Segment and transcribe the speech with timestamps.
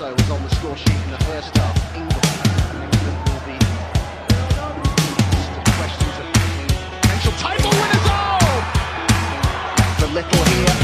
[0.00, 1.76] also was on the score sheet in the first half.
[1.94, 2.24] England,
[2.72, 3.56] England will be
[5.76, 6.26] questions of
[7.02, 8.06] potential title winners.
[8.08, 8.48] Oh!
[9.98, 10.74] For little here,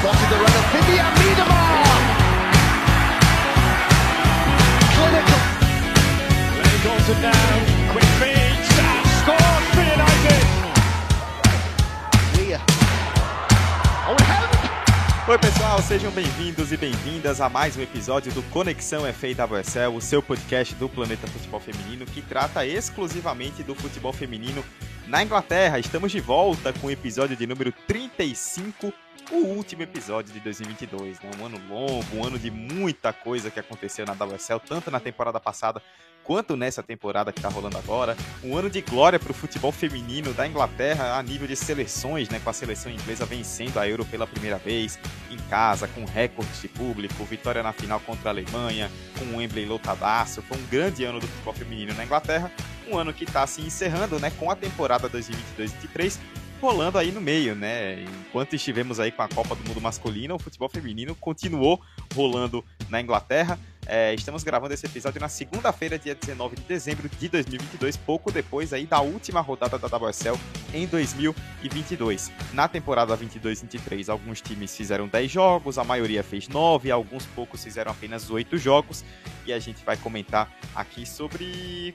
[0.00, 1.84] spotted the runner Vivian Miedemar.
[4.96, 5.40] Clinical.
[6.56, 8.43] Lenny Goldson now, quick feet,
[15.26, 20.22] Oi, pessoal, sejam bem-vindos e bem-vindas a mais um episódio do Conexão FAWSL, o seu
[20.22, 24.62] podcast do Planeta Futebol Feminino que trata exclusivamente do futebol feminino
[25.06, 25.78] na Inglaterra.
[25.78, 28.92] Estamos de volta com o episódio de número 35,
[29.30, 31.20] o último episódio de 2022.
[31.20, 31.30] Né?
[31.38, 35.40] Um ano longo, um ano de muita coisa que aconteceu na WSL, tanto na temporada
[35.40, 35.82] passada
[36.24, 38.16] quanto nessa temporada que está rolando agora.
[38.42, 42.40] Um ano de glória para o futebol feminino da Inglaterra a nível de seleções, né,
[42.42, 44.98] com a seleção inglesa vencendo a Euro pela primeira vez
[45.30, 49.66] em casa, com recordes de público, vitória na final contra a Alemanha, com o Wembley
[49.66, 50.42] lotadaço.
[50.42, 52.50] Foi um grande ano do futebol feminino na Inglaterra,
[52.88, 57.54] um ano que está se encerrando, né, com a temporada 2022-2023 rolando aí no meio,
[57.54, 58.02] né?
[58.02, 61.78] Enquanto estivemos aí com a Copa do Mundo masculina, o futebol feminino continuou
[62.14, 63.58] rolando na Inglaterra.
[63.86, 68.72] É, estamos gravando esse episódio na segunda-feira, dia 19 de dezembro de 2022, pouco depois
[68.72, 70.38] aí da última rodada da WSL
[70.72, 72.32] em 2022.
[72.54, 77.92] Na temporada 22-23, alguns times fizeram 10 jogos, a maioria fez 9, alguns poucos fizeram
[77.92, 79.04] apenas 8 jogos,
[79.44, 81.94] e a gente vai comentar aqui sobre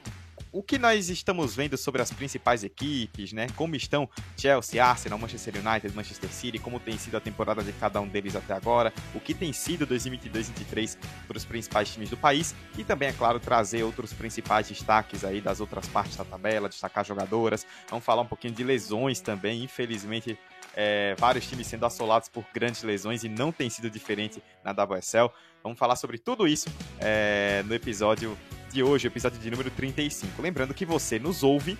[0.52, 3.46] o que nós estamos vendo sobre as principais equipes, né?
[3.56, 8.00] Como estão Chelsea, Arsenal, Manchester United, Manchester City, como tem sido a temporada de cada
[8.00, 12.54] um deles até agora, o que tem sido 2022-2023 para os principais times do país
[12.76, 17.04] e também, é claro, trazer outros principais destaques aí das outras partes da tabela, destacar
[17.04, 17.66] jogadoras.
[17.88, 20.38] Vamos falar um pouquinho de lesões também, infelizmente.
[20.76, 25.28] É, vários times sendo assolados por grandes lesões e não tem sido diferente na WSL.
[25.64, 26.68] Vamos falar sobre tudo isso
[27.00, 28.38] é, no episódio
[28.70, 30.40] de hoje, episódio de número 35.
[30.40, 31.76] Lembrando que você nos ouve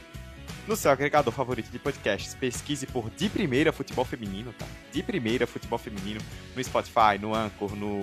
[0.66, 2.34] no seu agregador favorito de podcasts.
[2.34, 4.66] Pesquise por De Primeira Futebol Feminino, tá?
[4.92, 6.20] De Primeira Futebol Feminino
[6.54, 8.00] no Spotify, no Anchor, no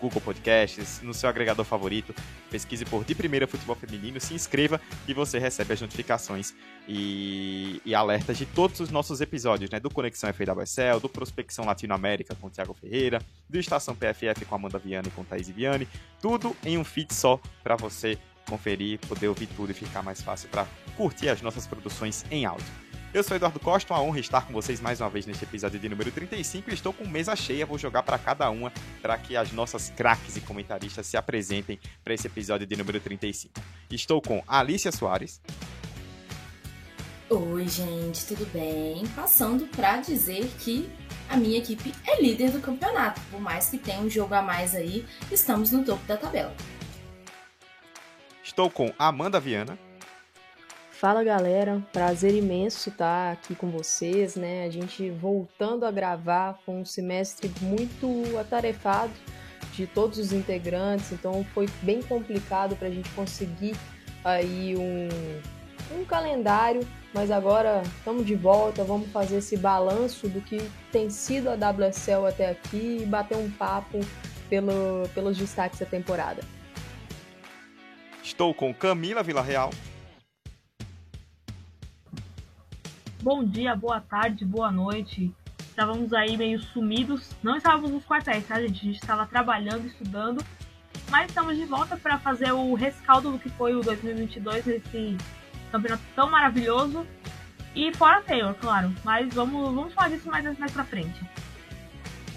[0.00, 2.14] Google Podcasts, no seu agregador favorito.
[2.50, 6.54] Pesquise por De Primeira Futebol Feminino, se inscreva e você recebe as notificações
[6.88, 9.78] e, e alertas de todos os nossos episódios, né?
[9.78, 14.78] Do Conexão FAWSL, do Prospecção Latinoamérica com o Thiago Ferreira, do Estação PFF com Amanda
[14.78, 15.86] Viana e com Thaís Viane.
[16.20, 18.18] Tudo em um feed só para você
[18.48, 22.66] conferir, poder ouvir tudo e ficar mais fácil para curtir as nossas produções em áudio.
[23.12, 25.88] Eu sou Eduardo Costa, uma honra estar com vocês mais uma vez neste episódio de
[25.88, 29.50] número 35 e estou com mesa cheia, vou jogar para cada uma para que as
[29.50, 33.60] nossas craques e comentaristas se apresentem para esse episódio de número 35.
[33.90, 35.40] Estou com Alicia Soares.
[37.28, 39.04] Oi, gente, tudo bem?
[39.08, 40.88] Passando para dizer que
[41.28, 44.74] a minha equipe é líder do campeonato, por mais que tenha um jogo a mais
[44.74, 46.54] aí, estamos no topo da tabela.
[48.60, 49.78] Estou com Amanda Viana.
[50.90, 54.66] Fala galera, prazer imenso estar aqui com vocês, né?
[54.66, 59.14] A gente voltando a gravar, foi um semestre muito atarefado
[59.72, 63.74] de todos os integrantes, então foi bem complicado para a gente conseguir
[64.22, 65.08] aí um,
[65.98, 71.48] um calendário, mas agora estamos de volta, vamos fazer esse balanço do que tem sido
[71.48, 74.00] a WSL até aqui e bater um papo
[74.50, 76.59] pelo, pelos destaques da temporada.
[78.30, 79.70] Estou com Camila Villarreal.
[83.20, 85.34] Bom dia, boa tarde, boa noite.
[85.58, 87.28] Estávamos aí meio sumidos.
[87.42, 88.80] Não estávamos nos quartéis, tá, gente?
[88.80, 90.44] A gente estava trabalhando, estudando.
[91.10, 95.18] Mas estamos de volta para fazer o rescaldo do que foi o 2022, esse
[95.72, 97.04] campeonato tão maravilhoso.
[97.74, 98.94] E fora Taylor, claro.
[99.04, 101.20] Mas vamos, vamos falar disso mais, mais pra frente.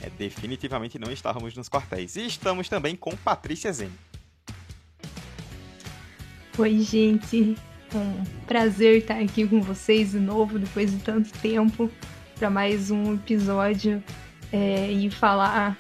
[0.02, 2.16] É, definitivamente não estávamos nos quartéis.
[2.16, 3.92] E estamos também com Patrícia Zen.
[6.58, 7.58] Oi, gente.
[7.96, 11.90] Um prazer estar aqui com vocês de novo depois de tanto tempo
[12.38, 14.04] para mais um episódio
[14.52, 15.76] é, e falar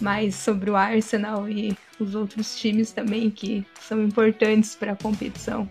[0.00, 5.68] mais sobre o Arsenal e os outros times também que são importantes para a competição.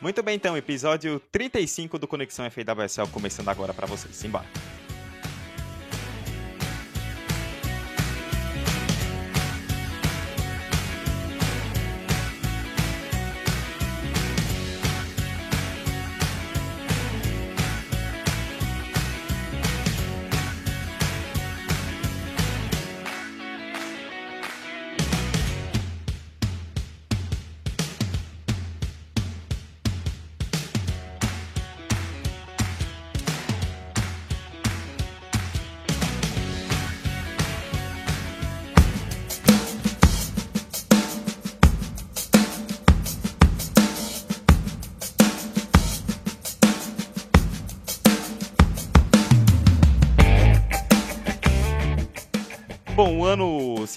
[0.00, 4.14] Muito bem, então, episódio 35 do Conexão FAWSL começando agora para vocês.
[4.14, 4.46] Simbora.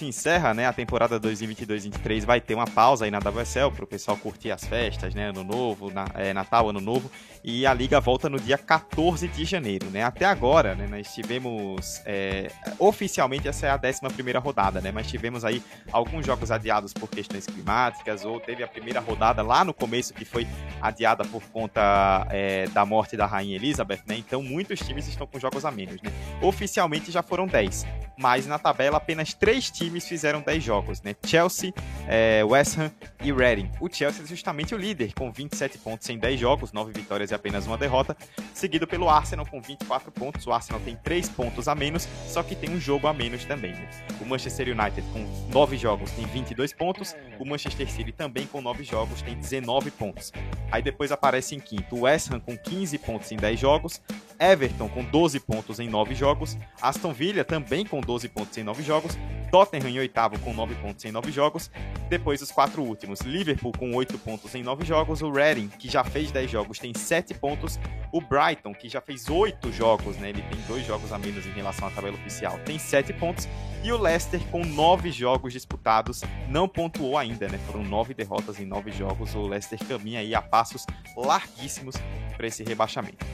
[0.06, 4.16] Encerra, né, a temporada 2022-23 vai ter uma pausa aí na WSL para o pessoal
[4.16, 7.10] curtir as festas, né, ano novo, na, é, Natal, ano novo,
[7.44, 10.02] e a liga volta no dia 14 de janeiro, né?
[10.02, 14.90] Até agora, né, nós tivemos é, oficialmente essa é a 11 primeira rodada, né?
[14.90, 15.62] Mas tivemos aí
[15.92, 20.24] alguns jogos adiados por questões climáticas ou teve a primeira rodada lá no começo que
[20.24, 20.46] foi
[20.80, 24.16] adiada por conta é, da morte da rainha Elizabeth, né?
[24.16, 26.10] Então muitos times estão com jogos a menos, né?
[26.40, 27.86] Oficialmente já foram 10,
[28.18, 31.14] mas na tabela apenas três times fizeram 10 jogos, né?
[31.24, 31.72] Chelsea,
[32.08, 32.90] é, West Ham
[33.22, 33.70] e Reading.
[33.80, 37.34] O Chelsea é justamente o líder, com 27 pontos em 10 jogos, 9 vitórias e
[37.34, 38.16] apenas uma derrota,
[38.52, 40.46] seguido pelo Arsenal com 24 pontos.
[40.46, 43.72] O Arsenal tem 3 pontos a menos, só que tem um jogo a menos também.
[43.72, 43.88] Né?
[44.20, 48.84] O Manchester United com 9 jogos tem 22 pontos, o Manchester City também com 9
[48.84, 50.32] jogos tem 19 pontos.
[50.70, 54.00] Aí depois aparece em quinto o West Ham com 15 pontos em 10 jogos,
[54.38, 58.82] Everton com 12 pontos em 9 jogos, Aston Villa também com 12 pontos em 9
[58.82, 59.16] jogos,
[59.50, 61.70] Tottenham em oitavo com 9 pontos em 9 jogos,
[62.08, 66.02] depois os quatro últimos, Liverpool com 8 pontos em 9 jogos, o Reading, que já
[66.02, 67.78] fez 10 jogos, tem 7 pontos,
[68.12, 71.52] o Brighton, que já fez 8 jogos, né, ele tem 2 jogos a menos em
[71.52, 73.48] relação à tabela oficial, tem 7 pontos,
[73.84, 78.66] e o Leicester com 9 jogos disputados, não pontuou ainda, né, foram 9 derrotas em
[78.66, 80.84] 9 jogos, o Leicester caminha aí a passos
[81.16, 81.94] larguíssimos
[82.36, 83.24] para esse rebaixamento.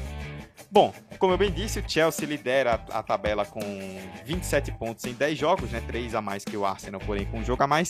[0.73, 3.61] Bom, como eu bem disse, o Chelsea lidera a, a, tabela com
[4.25, 5.83] 27 pontos em 10 jogos, né?
[5.85, 7.89] 3 a mais que o Arsenal, porém com um jogo a mais.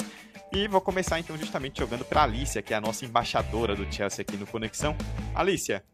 [0.50, 4.22] E vou começar então justamente jogando para Alicia, que é a nossa embaixadora do Chelsea
[4.22, 4.96] aqui no Conexão.
[5.34, 5.84] Alicia,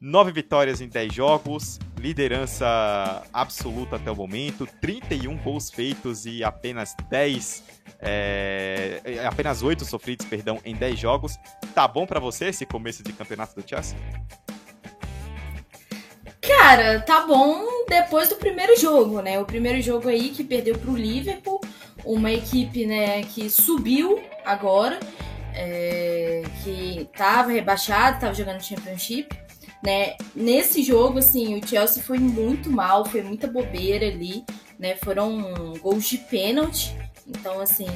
[0.00, 6.96] 9 vitórias em 10 jogos, liderança absoluta até o momento, 31 gols feitos e apenas
[7.10, 7.62] 10
[8.00, 11.36] é, apenas 8 sofridos, perdão, em 10 jogos.
[11.74, 13.98] Tá bom para você esse começo de campeonato do Chelsea?
[16.40, 19.38] Cara, tá bom depois do primeiro jogo, né?
[19.38, 21.60] O primeiro jogo aí que perdeu pro Liverpool,
[22.04, 24.98] uma equipe, né, que subiu agora,
[25.54, 29.28] é, que tava rebaixada, tava jogando Championship,
[29.82, 30.14] né?
[30.34, 34.44] Nesse jogo, assim, o Chelsea foi muito mal, foi muita bobeira ali,
[34.78, 34.96] né?
[34.96, 36.96] Foram gols de pênalti,
[37.26, 37.86] então, assim,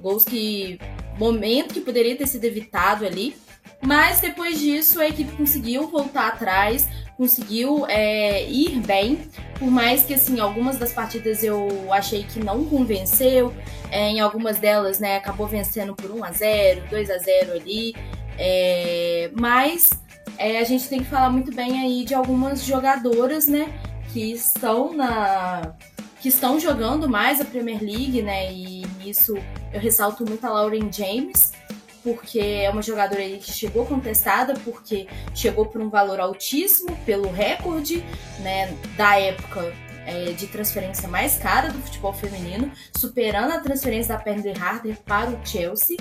[0.00, 0.78] gols que.
[1.18, 3.36] momento que poderia ter sido evitado ali.
[3.82, 9.28] Mas depois disso a equipe conseguiu voltar atrás, conseguiu é, ir bem,
[9.58, 13.54] por mais que assim algumas das partidas eu achei que não convenceu,
[13.90, 17.94] é, em algumas delas né acabou vencendo por 1 a 0, 2 a 0 ali,
[18.38, 19.90] é, mas
[20.36, 23.66] é, a gente tem que falar muito bem aí de algumas jogadoras né
[24.12, 25.74] que estão na
[26.20, 28.52] que estão jogando mais a Premier League, né?
[28.52, 29.34] E nisso
[29.72, 31.52] eu ressalto muito a Lauren James,
[32.02, 38.04] porque é uma jogadora que chegou contestada, porque chegou por um valor altíssimo, pelo recorde
[38.40, 39.72] né, da época
[40.06, 45.30] é, de transferência mais cara do futebol feminino, superando a transferência da Penny Harder para
[45.30, 45.96] o Chelsea.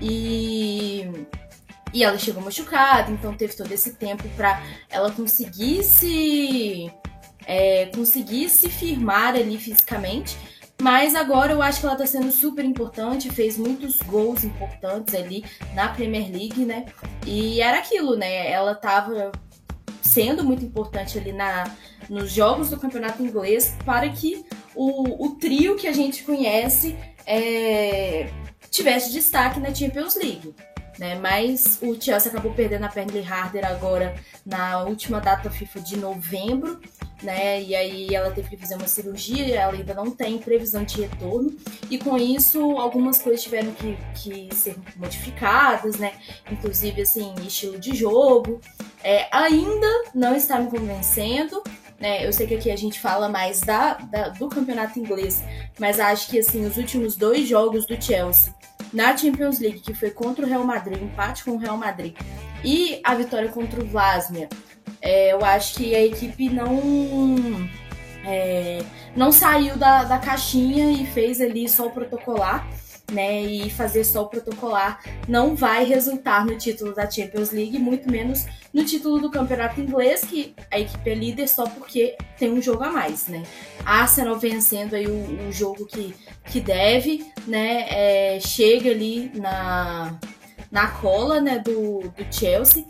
[0.00, 1.10] E,
[1.92, 6.92] e ela chegou machucada, então teve todo esse tempo para ela conseguir se,
[7.46, 10.36] é, conseguir se firmar ali fisicamente.
[10.80, 15.44] Mas agora eu acho que ela tá sendo super importante, fez muitos gols importantes ali
[15.74, 16.86] na Premier League, né?
[17.26, 18.50] E era aquilo, né?
[18.50, 19.32] Ela tava
[20.00, 21.64] sendo muito importante ali na,
[22.08, 24.44] nos jogos do campeonato inglês para que
[24.74, 28.30] o, o trio que a gente conhece é,
[28.70, 30.54] tivesse destaque na Champions League.
[30.98, 31.16] Né?
[31.16, 36.80] Mas o Chelsea acabou perdendo a Penley Harder agora na última data FIFA de novembro
[37.22, 37.62] né?
[37.62, 41.56] E aí ela teve que fazer uma cirurgia, ela ainda não tem previsão de retorno,
[41.90, 46.12] e com isso algumas coisas tiveram que, que ser modificadas, né?
[46.50, 48.60] Inclusive, assim, estilo de jogo.
[49.02, 51.62] É, ainda não está me convencendo.
[52.00, 55.42] Né, eu sei que aqui a gente fala mais da, da, do campeonato inglês,
[55.80, 58.54] mas acho que assim os últimos dois jogos do Chelsea
[58.92, 62.14] na Champions League, que foi contra o Real Madrid, empate com o Real Madrid,
[62.64, 64.48] e a vitória contra o Vlasnia,
[65.00, 67.68] é, eu acho que a equipe não
[68.24, 68.82] é,
[69.16, 72.66] não saiu da, da caixinha e fez ali só o protocolar.
[73.10, 78.10] Né, e fazer só o protocolar não vai resultar no título da Champions League, muito
[78.12, 82.60] menos no título do campeonato inglês, que a equipe é líder só porque tem um
[82.60, 83.44] jogo a mais, né?
[83.82, 86.14] Arsenal vencendo aí o, o jogo que,
[86.44, 87.86] que deve, né?
[87.88, 90.18] É, chega ali na,
[90.70, 92.84] na cola né, do, do Chelsea.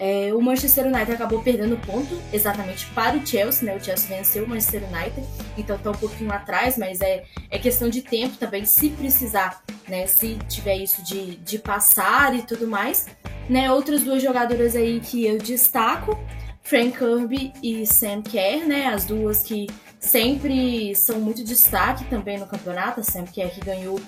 [0.00, 3.76] É, o Manchester United acabou perdendo ponto exatamente para o Chelsea, né?
[3.76, 5.26] O Chelsea venceu o Manchester United,
[5.56, 10.06] então está um pouquinho atrás, mas é, é questão de tempo também, se precisar, né?
[10.06, 13.08] Se tiver isso de, de passar e tudo mais.
[13.50, 13.72] Né?
[13.72, 16.16] Outras duas jogadoras aí que eu destaco,
[16.62, 18.86] Frank Kirby e Sam Kerr, né?
[18.86, 19.66] As duas que
[19.98, 24.00] sempre são muito destaque também no campeonato, sempre que é que ganhou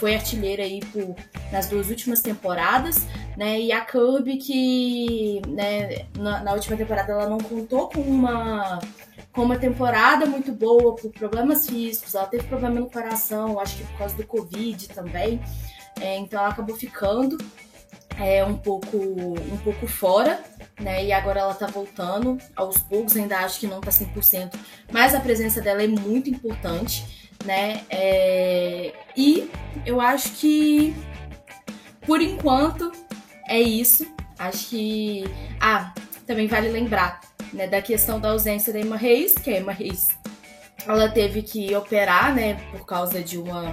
[0.00, 1.14] foi artilheira aí por,
[1.52, 3.60] nas duas últimas temporadas, né?
[3.60, 8.80] E a Kirby que né, na, na última temporada ela não contou com uma
[9.30, 13.84] com uma temporada muito boa por problemas físicos, ela teve problema no coração, acho que
[13.84, 15.40] por causa do Covid também,
[16.00, 17.38] é, então ela acabou ficando
[18.18, 20.42] é, um pouco um pouco fora,
[20.80, 21.04] né?
[21.04, 24.54] E agora ela tá voltando aos poucos, ainda acho que não tá 100%,
[24.90, 27.82] mas a presença dela é muito importante, né?
[27.90, 29.50] É, e
[29.86, 30.94] eu acho que
[32.06, 32.92] por enquanto
[33.46, 34.06] é isso.
[34.38, 35.24] Acho que
[35.60, 35.92] ah,
[36.26, 37.20] também vale lembrar
[37.52, 40.08] né, da questão da ausência da Emma Reis, que a Emma Reis
[40.86, 43.72] ela teve que operar, né, por causa de uma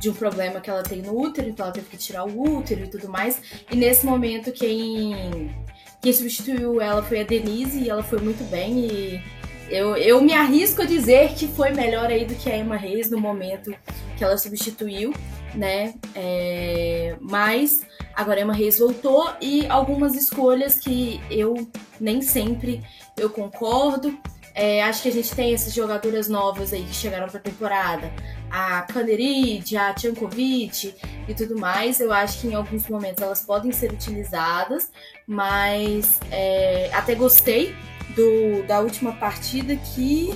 [0.00, 2.84] de um problema que ela tem no útero, então ela teve que tirar o útero
[2.84, 3.42] e tudo mais.
[3.70, 5.52] E nesse momento quem
[6.00, 9.22] quem substituiu ela foi a Denise e ela foi muito bem e
[9.70, 13.10] eu, eu me arrisco a dizer que foi melhor aí do que a Emma Reis
[13.10, 13.74] no momento
[14.16, 15.12] que ela substituiu,
[15.54, 15.94] né?
[16.14, 17.82] É, mas
[18.14, 21.68] agora a Emma Reis voltou e algumas escolhas que eu
[22.00, 22.82] nem sempre
[23.16, 24.18] eu concordo.
[24.54, 28.10] É, acho que a gente tem essas jogadoras novas aí que chegaram para temporada.
[28.50, 30.94] A Kanerid, a Tchankovic
[31.28, 32.00] e tudo mais.
[32.00, 34.90] Eu acho que em alguns momentos elas podem ser utilizadas,
[35.26, 37.72] mas é, até gostei
[38.18, 40.34] do, da última partida que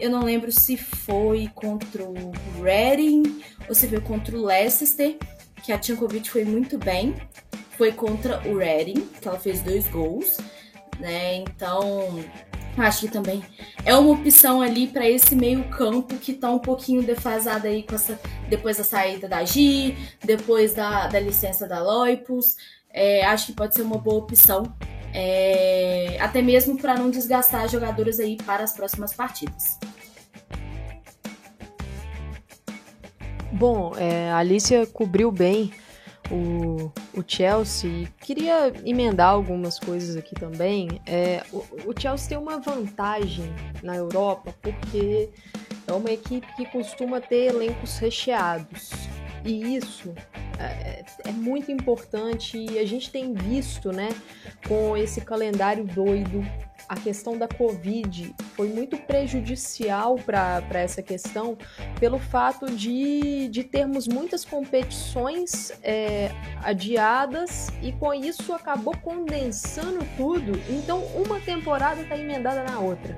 [0.00, 5.16] eu não lembro se foi contra o Reading ou se foi contra o Leicester,
[5.62, 7.14] que a Tchankovic foi muito bem.
[7.78, 10.38] Foi contra o Reading, que ela fez dois gols
[11.02, 11.36] né?
[11.36, 12.24] Então,
[12.78, 13.42] acho que também
[13.84, 18.18] é uma opção ali para esse meio-campo que tá um pouquinho defasado aí com essa
[18.48, 22.56] depois da saída da Gi, depois da, da licença da Loipus.
[22.90, 24.72] É, acho que pode ser uma boa opção.
[25.14, 29.78] É, até mesmo para não desgastar jogadores aí para as próximas partidas.
[33.52, 35.72] Bom, é, a Alicia cobriu bem
[36.30, 38.08] o, o Chelsea.
[38.20, 41.00] Queria emendar algumas coisas aqui também.
[41.06, 43.52] É, o, o Chelsea tem uma vantagem
[43.82, 45.28] na Europa porque
[45.86, 48.90] é uma equipe que costuma ter elencos recheados.
[49.44, 50.14] E isso
[50.58, 54.08] é, é, muito importante e a gente tem visto, né,
[54.68, 56.44] com esse calendário doido
[56.88, 61.56] a questão da Covid foi muito prejudicial para essa questão,
[61.98, 66.30] pelo fato de, de termos muitas competições é,
[66.62, 70.52] adiadas e com isso acabou condensando tudo.
[70.68, 73.16] Então, uma temporada está emendada na outra.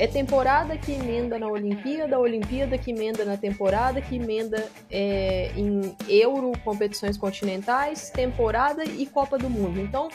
[0.00, 5.94] É temporada que emenda na Olimpíada, Olimpíada que emenda na temporada, que emenda é, em
[6.08, 9.78] Euro, competições continentais, temporada e Copa do Mundo.
[9.78, 10.08] Então,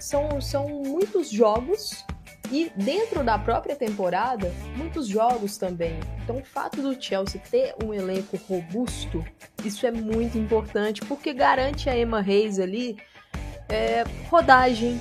[0.00, 2.04] são, são muitos jogos
[2.50, 6.00] e dentro da própria temporada, muitos jogos também.
[6.24, 9.24] Então, o fato do Chelsea ter um elenco robusto,
[9.64, 12.98] isso é muito importante, porque garante a Emma Reis ali
[13.68, 15.00] é, rodagem,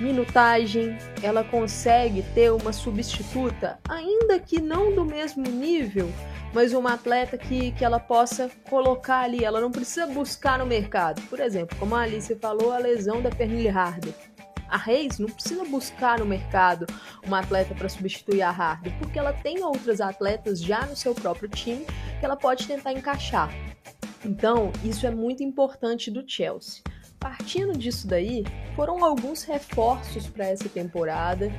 [0.00, 6.10] minutagem, ela consegue ter uma substituta, ainda que não do mesmo nível,
[6.52, 9.44] mas uma atleta que, que ela possa colocar ali.
[9.44, 11.20] Ela não precisa buscar no mercado.
[11.22, 14.14] Por exemplo, como a Alice falou, a lesão da Pernille Harder
[14.74, 16.84] a Reis não precisa buscar no mercado
[17.24, 21.48] uma atleta para substituir a Harder, porque ela tem outras atletas já no seu próprio
[21.48, 21.86] time
[22.18, 23.52] que ela pode tentar encaixar.
[24.24, 26.82] Então, isso é muito importante do Chelsea.
[27.24, 28.44] Partindo disso daí,
[28.76, 31.50] foram alguns reforços para essa temporada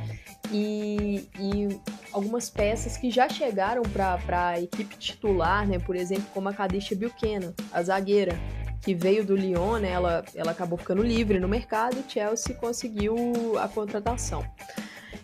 [0.51, 1.81] e, e,
[2.13, 5.79] algumas peças que já chegaram para a equipe titular, né?
[5.79, 8.39] Por exemplo, como a Kadisha Buchanan, a zagueira,
[8.79, 9.89] que veio do Lyon, né?
[9.89, 14.45] Ela, ela acabou ficando livre no mercado e Chelsea conseguiu a contratação.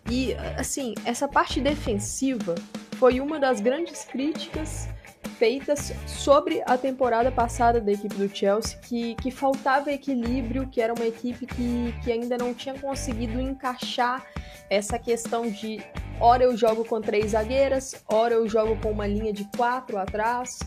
[0.09, 2.55] E, assim, essa parte defensiva
[2.97, 4.89] foi uma das grandes críticas
[5.37, 10.93] feitas sobre a temporada passada da equipe do Chelsea, que, que faltava equilíbrio, que era
[10.93, 14.25] uma equipe que, que ainda não tinha conseguido encaixar
[14.69, 15.81] essa questão de
[16.19, 20.59] ora eu jogo com três zagueiras, ora eu jogo com uma linha de quatro atrás,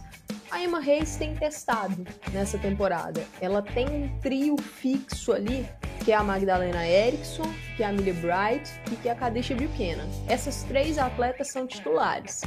[0.50, 3.24] a Emma Reis tem testado nessa temporada.
[3.40, 5.66] Ela tem um trio fixo ali,
[6.04, 9.54] que é a Magdalena Eriksson, que é a Millie Bright e que é a Kadesha
[9.56, 10.06] Buchanan.
[10.28, 12.42] Essas três atletas são titulares.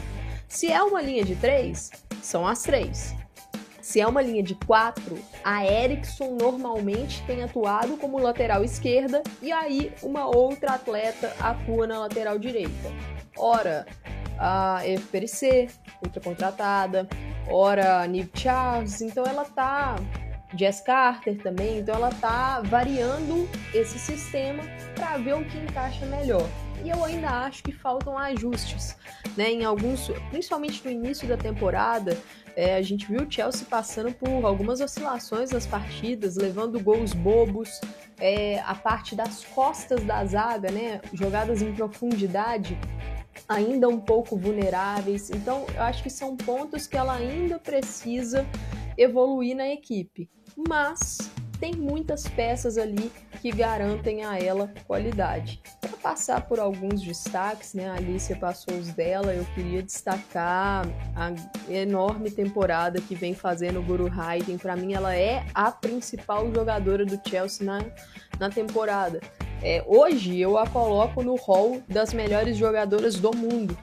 [0.48, 3.14] Se é uma linha de três, são as três.
[3.82, 9.52] Se é uma linha de quatro, a Erickson normalmente tem atuado como lateral esquerda e
[9.52, 12.92] aí uma outra atleta atua na lateral direita.
[13.38, 13.86] Ora,
[14.38, 15.68] a FPRC,
[16.02, 17.08] outra contratada,
[17.48, 19.96] ora Nick Charles, então ela tá
[20.54, 24.64] Jess Carter também, então ela tá variando esse sistema
[24.96, 26.48] para ver o que encaixa melhor.
[26.90, 28.96] Eu ainda acho que faltam ajustes,
[29.36, 29.52] né?
[29.52, 32.18] Em alguns, principalmente no início da temporada,
[32.56, 37.80] é, a gente viu o Chelsea passando por algumas oscilações nas partidas, levando gols bobos,
[38.20, 41.02] é, a parte das costas da zaga, né?
[41.14, 42.78] Jogadas em profundidade
[43.48, 45.30] ainda um pouco vulneráveis.
[45.30, 48.46] Então, eu acho que são pontos que ela ainda precisa
[48.98, 50.30] evoluir na equipe.
[50.68, 53.12] Mas tem muitas peças ali
[53.42, 55.62] que garantem a ela qualidade.
[55.82, 57.90] Para passar por alguns destaques, né?
[57.90, 60.86] A Alicia passou os dela, eu queria destacar
[61.16, 61.34] a
[61.72, 64.58] enorme temporada que vem fazendo o Guru Hayden.
[64.58, 67.84] Para mim, ela é a principal jogadora do Chelsea na,
[68.40, 69.20] na temporada.
[69.62, 73.76] É, hoje eu a coloco no hall das melhores jogadoras do mundo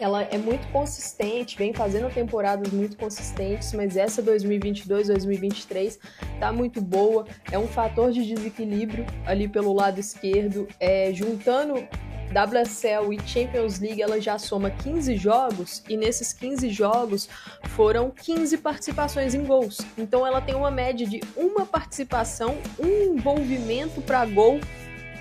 [0.00, 5.98] ela é muito consistente, vem fazendo temporadas muito consistentes, mas essa 2022, 2023
[6.38, 7.26] tá muito boa.
[7.50, 11.86] É um fator de desequilíbrio ali pelo lado esquerdo, é, juntando
[12.32, 17.28] WSL e Champions League, ela já soma 15 jogos e nesses 15 jogos
[17.68, 19.80] foram 15 participações em gols.
[19.96, 24.60] Então ela tem uma média de uma participação, um envolvimento para gol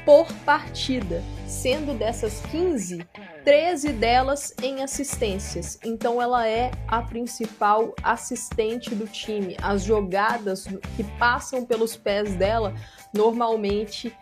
[0.06, 3.06] por partida, sendo dessas 15,
[3.44, 5.80] 13 delas em assistências.
[5.84, 9.58] Então ela é a principal assistente do time.
[9.62, 12.74] As jogadas que passam pelos pés dela
[13.12, 14.16] normalmente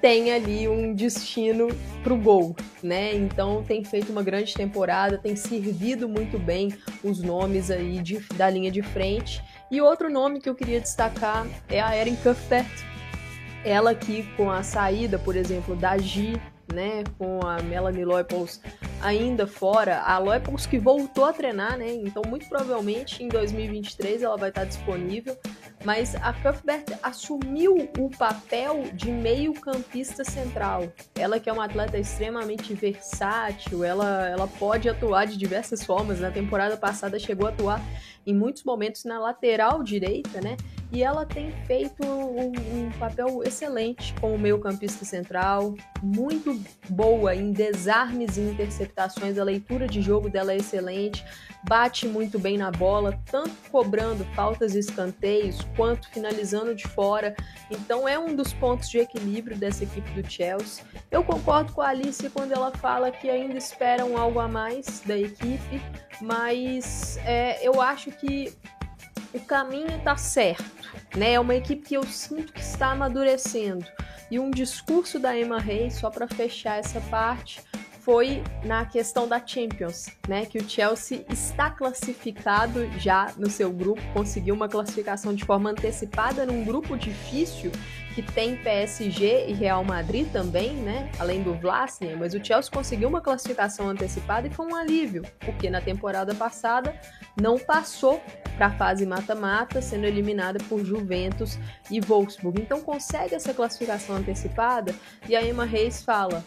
[0.00, 1.68] tem ali um destino
[2.02, 3.14] para o gol, né?
[3.14, 6.74] Então tem feito uma grande temporada, tem servido muito bem
[7.04, 9.42] os nomes aí de, da linha de frente.
[9.70, 12.66] E outro nome que eu queria destacar é a Erin Cuthbert,
[13.64, 16.40] ela aqui com a saída, por exemplo, da Gi,
[16.72, 18.60] né, com a Melanie Leupolz
[19.02, 24.36] ainda fora, a Leupolz que voltou a treinar, né, então muito provavelmente em 2023 ela
[24.36, 25.36] vai estar disponível,
[25.84, 30.92] mas a Cuthbert assumiu o papel de meio campista central.
[31.14, 36.30] Ela que é uma atleta extremamente versátil, ela, ela pode atuar de diversas formas, na
[36.30, 37.80] temporada passada chegou a atuar
[38.26, 40.56] em muitos momentos na lateral direita, né,
[40.92, 48.36] e ela tem feito um, um papel excelente como meio-campista central, muito boa em desarmes
[48.36, 51.24] e interceptações, a leitura de jogo dela é excelente,
[51.66, 57.34] bate muito bem na bola, tanto cobrando faltas e escanteios, quanto finalizando de fora.
[57.70, 60.84] Então é um dos pontos de equilíbrio dessa equipe do Chelsea.
[61.10, 65.16] Eu concordo com a Alice quando ela fala que ainda esperam algo a mais da
[65.16, 65.80] equipe,
[66.20, 68.52] mas é, eu acho que
[69.32, 70.64] o caminho está certo,
[71.16, 71.34] né?
[71.34, 73.86] É uma equipe que eu sinto que está amadurecendo.
[74.30, 77.60] E um discurso da Emma Reis, só para fechar essa parte,
[78.00, 80.46] foi na questão da Champions, né?
[80.46, 86.46] Que o Chelsea está classificado já no seu grupo, conseguiu uma classificação de forma antecipada
[86.46, 87.70] num grupo difícil
[88.14, 91.10] que tem PSG e Real Madrid também, né?
[91.18, 95.70] Além do Vlasnia, mas o Chelsea conseguiu uma classificação antecipada e foi um alívio, porque
[95.70, 96.94] na temporada passada
[97.40, 98.20] não passou
[98.56, 101.58] para a fase mata-mata, sendo eliminada por Juventus
[101.90, 102.60] e Wolfsburg.
[102.60, 104.94] Então consegue essa classificação antecipada
[105.28, 106.44] e a Emma Reis fala: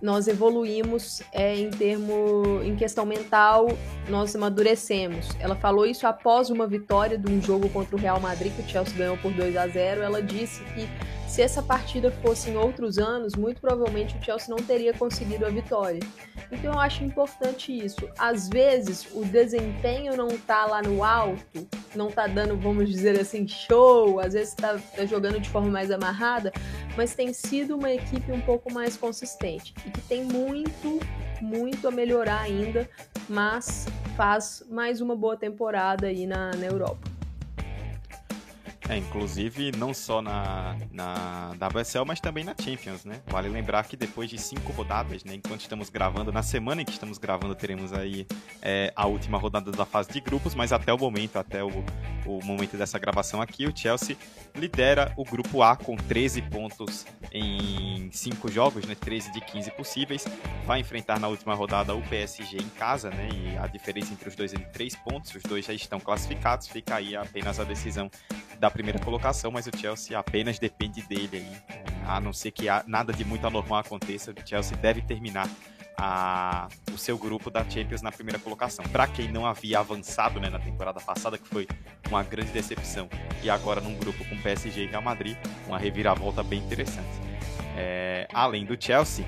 [0.00, 3.68] nós evoluímos é, em termo, em questão mental,
[4.08, 5.28] nós amadurecemos.
[5.40, 8.68] Ela falou isso após uma vitória de um jogo contra o Real Madrid, que o
[8.68, 10.88] Chelsea ganhou por 2 a 0 Ela disse que
[11.26, 15.50] se essa partida fosse em outros anos, muito provavelmente o Chelsea não teria conseguido a
[15.50, 16.00] vitória.
[16.50, 18.08] Então eu acho importante isso.
[18.16, 23.46] Às vezes o desempenho não tá lá no alto, não tá dando, vamos dizer assim,
[23.48, 26.52] show, às vezes tá, tá jogando de forma mais amarrada,
[26.96, 31.00] mas tem sido uma equipe um pouco mais consistente e que tem muito,
[31.40, 32.88] muito a melhorar ainda,
[33.28, 33.86] mas
[34.16, 37.15] faz mais uma boa temporada aí na, na Europa.
[38.88, 43.20] É, inclusive não só na, na WSL, mas também na Champions, né?
[43.26, 45.34] Vale lembrar que depois de cinco rodadas, né?
[45.34, 48.26] Enquanto estamos gravando, na semana em que estamos gravando, teremos aí
[48.62, 51.84] é, a última rodada da fase de grupos, mas até o momento, até o,
[52.24, 54.16] o momento dessa gravação aqui, o Chelsea
[54.54, 58.94] lidera o grupo A com 13 pontos em cinco jogos, né?
[58.94, 60.24] 13 de 15 possíveis.
[60.64, 63.28] Vai enfrentar na última rodada o PSG em casa, né?
[63.32, 66.68] E a diferença entre os dois é de 3 pontos, os dois já estão classificados,
[66.68, 68.08] fica aí apenas a decisão
[68.58, 71.80] da primeira colocação, mas o Chelsea apenas depende dele aí.
[72.06, 75.48] A não ser que nada de muito anormal aconteça, o Chelsea deve terminar
[75.96, 78.84] a, o seu grupo da Champions na primeira colocação.
[78.84, 81.66] Para quem não havia avançado né, na temporada passada, que foi
[82.08, 83.08] uma grande decepção,
[83.42, 85.36] e agora num grupo com PSG e Real Madrid,
[85.66, 87.08] uma reviravolta bem interessante.
[87.78, 89.24] É, além do Chelsea,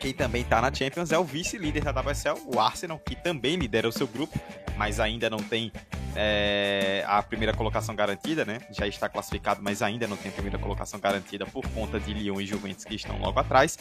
[0.00, 3.86] quem também está na Champions é o vice-líder da WSL, o Arsenal, que também lidera
[3.86, 4.40] o seu grupo,
[4.76, 5.70] mas ainda não tem
[6.16, 8.62] é, a primeira colocação garantida, né?
[8.70, 12.40] Já está classificado, mas ainda não tem a primeira colocação garantida por conta de Lyon
[12.40, 13.76] e Juventus que estão logo atrás.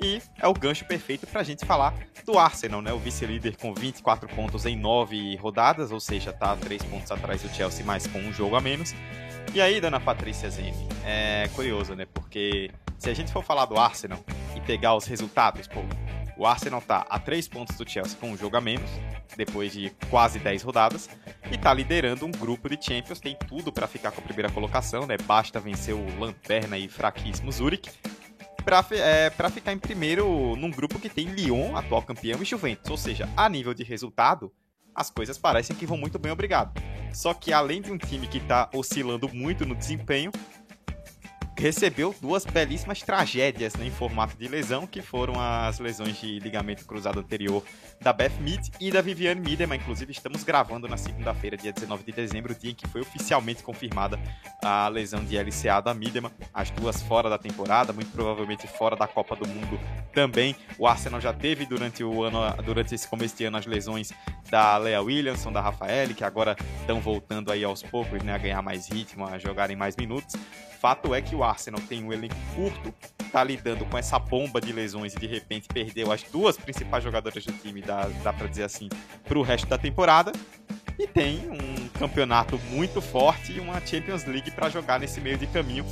[0.00, 2.90] E é o gancho perfeito para a gente falar do Arsenal, né?
[2.92, 7.48] O vice-líder com 24 pontos em 9 rodadas, ou seja, tá 3 pontos atrás do
[7.50, 8.94] Chelsea, mas com um jogo a menos.
[9.54, 12.06] E aí, dona Patrícia Zene, é curioso, né?
[12.06, 12.70] Porque
[13.02, 14.20] se a gente for falar do Arsenal
[14.56, 15.80] e pegar os resultados, pô,
[16.36, 18.88] o Arsenal tá a 3 pontos do Chelsea com um jogo a menos,
[19.36, 21.10] depois de quase 10 rodadas,
[21.50, 25.04] e tá liderando um grupo de Champions, tem tudo para ficar com a primeira colocação,
[25.04, 25.16] né?
[25.24, 27.90] Basta vencer o Lanterna e fraquíssimo Zurich
[28.64, 32.88] para é, pra ficar em primeiro num grupo que tem Lyon, atual campeão, e Juventus.
[32.88, 34.52] Ou seja, a nível de resultado,
[34.94, 36.80] as coisas parecem que vão muito bem, obrigado.
[37.12, 40.30] Só que além de um time que está oscilando muito no desempenho,
[41.56, 46.84] recebeu duas belíssimas tragédias né, em formato de lesão, que foram as lesões de ligamento
[46.84, 47.62] cruzado anterior
[48.00, 49.76] da Beth Mead e da Viviane Miedema.
[49.76, 54.18] Inclusive, estamos gravando na segunda-feira, dia 19 de dezembro, dia em que foi oficialmente confirmada
[54.62, 56.32] a lesão de LCA da Miedema.
[56.52, 59.78] As duas fora da temporada, muito provavelmente fora da Copa do Mundo
[60.12, 60.56] também.
[60.78, 64.12] O Arsenal já teve durante o ano, durante esse começo de ano, as lesões
[64.50, 68.62] da Lea Williamson, da Rafael, que agora estão voltando aí aos poucos né, a ganhar
[68.62, 70.34] mais ritmo, a jogarem mais minutos.
[70.82, 72.92] Fato é que o Arsenal tem um elenco curto,
[73.30, 77.46] tá lidando com essa bomba de lesões e de repente perdeu as duas principais jogadoras
[77.46, 78.88] do time, dá, dá pra dizer assim,
[79.22, 80.32] pro resto da temporada.
[80.98, 85.46] E tem um campeonato muito forte e uma Champions League para jogar nesse meio de
[85.46, 85.86] caminho.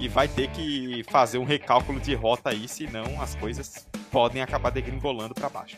[0.00, 4.70] E vai ter que fazer um recálculo de rota aí, senão as coisas podem acabar
[4.70, 5.76] degringolando para baixo.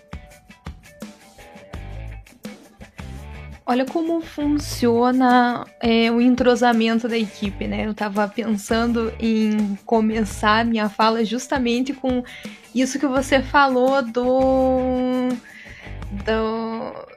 [3.67, 7.87] Olha como funciona é, o entrosamento da equipe, né?
[7.87, 12.23] Eu estava pensando em começar minha fala justamente com
[12.75, 15.31] isso que você falou do,
[16.25, 17.15] do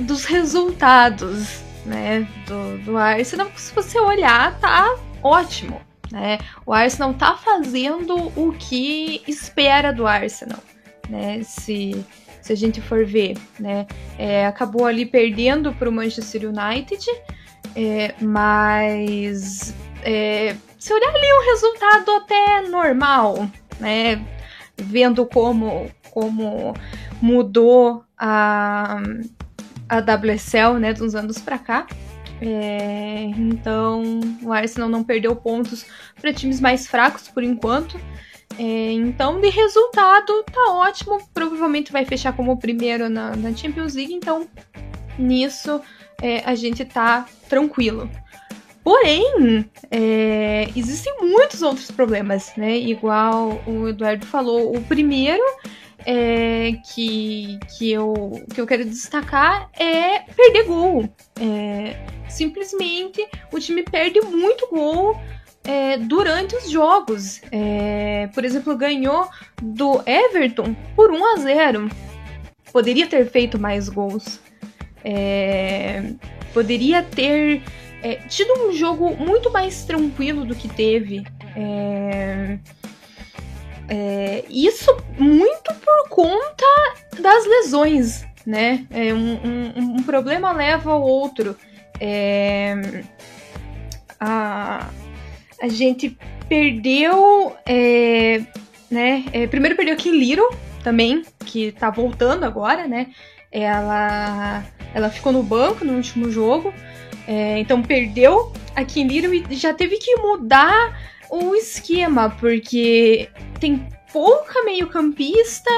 [0.00, 2.28] dos resultados, né?
[2.46, 3.50] Do, do Arsenal.
[3.56, 5.80] Se você olhar, tá ótimo,
[6.12, 6.38] né?
[6.64, 10.62] O Arsenal tá fazendo o que espera do Arsenal,
[11.08, 11.42] né?
[11.42, 12.04] Se
[12.48, 13.86] se a gente for ver, né?
[14.18, 17.04] É, acabou ali perdendo para o Manchester United,
[17.76, 24.24] é, mas é, se olhar ali um resultado até normal, né?
[24.78, 26.72] Vendo como, como
[27.20, 28.98] mudou a,
[29.86, 31.86] a WSL, né, uns anos para cá.
[32.40, 35.84] É, então, o Arsenal não perdeu pontos
[36.18, 38.00] para times mais fracos por enquanto.
[38.58, 41.18] É, então, de resultado, tá ótimo.
[41.32, 44.12] Provavelmente vai fechar como primeiro na, na Champions League.
[44.12, 44.48] Então,
[45.18, 45.80] nisso
[46.20, 48.10] é, a gente tá tranquilo.
[48.82, 52.76] Porém, é, existem muitos outros problemas, né?
[52.76, 54.74] Igual o Eduardo falou.
[54.74, 55.42] O primeiro
[56.06, 61.08] é, que, que, eu, que eu quero destacar é perder gol.
[61.40, 61.96] É,
[62.28, 65.20] simplesmente o time perde muito gol
[65.64, 67.40] é, durante os jogos.
[67.52, 69.28] É, por exemplo, ganhou
[69.62, 71.88] do Everton por 1 a 0.
[72.72, 74.40] Poderia ter feito mais gols.
[75.04, 76.12] É,
[76.52, 77.62] poderia ter
[78.02, 81.24] é, tido um jogo muito mais tranquilo do que teve.
[81.56, 82.58] É,
[83.88, 86.66] é, isso muito por conta
[87.20, 88.86] das lesões, né?
[88.92, 91.56] Um, um, um, problema leva ao outro.
[94.20, 94.88] a,
[95.60, 96.16] a gente
[96.48, 97.54] perdeu.
[97.66, 98.42] É,
[98.90, 99.24] né?
[99.32, 100.50] É, primeiro perdeu Kim Little
[100.82, 103.08] também, que tá voltando agora, né?
[103.50, 106.72] Ela, ela ficou no banco no último jogo.
[107.26, 110.98] É, então perdeu a Little e já teve que mudar
[111.30, 113.28] o esquema, porque
[113.60, 115.70] tem pouca meio-campista.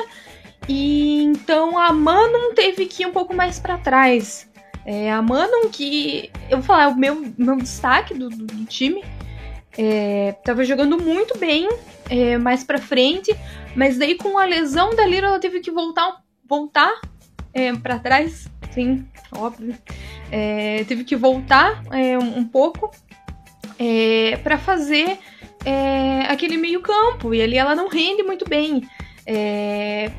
[0.68, 4.48] E então a Manon teve que ir um pouco mais para trás.
[4.84, 8.64] É, a Manon, que eu vou falar, é o meu, meu destaque do, do, do
[8.66, 9.02] time.
[9.82, 11.66] É, tava jogando muito bem
[12.10, 13.34] é, mais pra frente,
[13.74, 17.00] mas daí com a lesão da Lira ela teve que voltar, voltar
[17.54, 19.74] é, para trás, sim, óbvio.
[20.30, 22.90] É, teve que voltar é, um, um, pouco
[23.78, 25.18] é, para fazer
[25.64, 28.82] é, aquele meio campo, e ali ela não rende muito bem.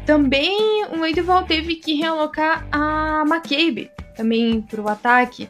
[0.07, 5.47] também o Edival teve que realocar a McCabe também para o ataque.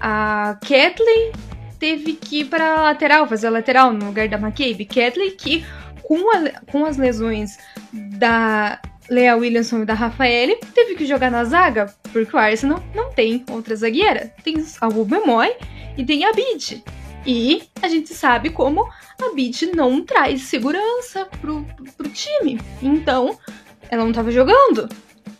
[0.00, 1.49] a Kathleen
[1.80, 4.84] teve que ir pra lateral, fazer a lateral no lugar da McCabe.
[4.84, 5.64] Kedley, que
[6.02, 7.58] com, a, com as lesões
[7.92, 13.10] da Lea Williamson e da Rafaele, teve que jogar na zaga, porque o Arsenal não
[13.10, 14.32] tem outra zagueira.
[14.44, 15.52] Tem a Rubemoy
[15.96, 16.84] e tem a Bid.
[17.26, 18.86] E a gente sabe como
[19.20, 21.66] a Bid não traz segurança pro,
[21.96, 22.60] pro time.
[22.82, 23.38] Então,
[23.90, 24.88] ela não tava jogando.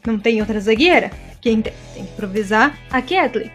[0.07, 1.11] Não tem outra zagueira.
[1.41, 3.51] Quem tem, tem que improvisar a Kedley.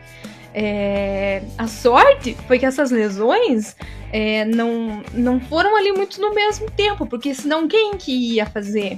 [0.57, 3.75] É, a sorte foi que essas lesões
[4.13, 8.97] é, não, não foram ali muito no mesmo tempo, porque senão quem que ia fazer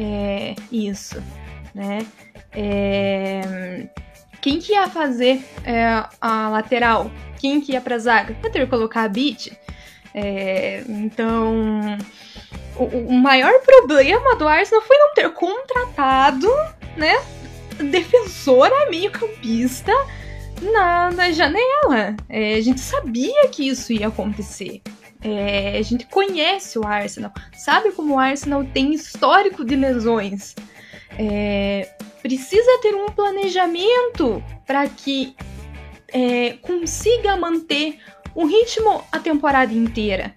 [0.00, 1.22] é, isso,
[1.74, 1.98] né?
[2.52, 3.86] É,
[4.40, 5.84] quem que ia fazer é,
[6.18, 7.10] a lateral?
[7.38, 8.34] Quem que ia pra zaga?
[8.42, 9.52] Ia ter que colocar a Beat.
[10.14, 11.98] É, então,
[12.76, 16.48] o, o, maior problema do Arsenal foi não ter contratado,
[16.96, 17.20] né,
[17.78, 19.92] defensora meio-campista
[20.60, 22.16] na, na janela.
[22.28, 24.82] É, a gente sabia que isso ia acontecer.
[25.22, 30.54] É, a gente conhece o Arsenal, sabe como o Arsenal tem histórico de lesões.
[31.18, 31.90] É,
[32.22, 35.34] precisa ter um planejamento para que
[36.12, 37.98] é, consiga manter
[38.34, 40.34] o ritmo a temporada inteira.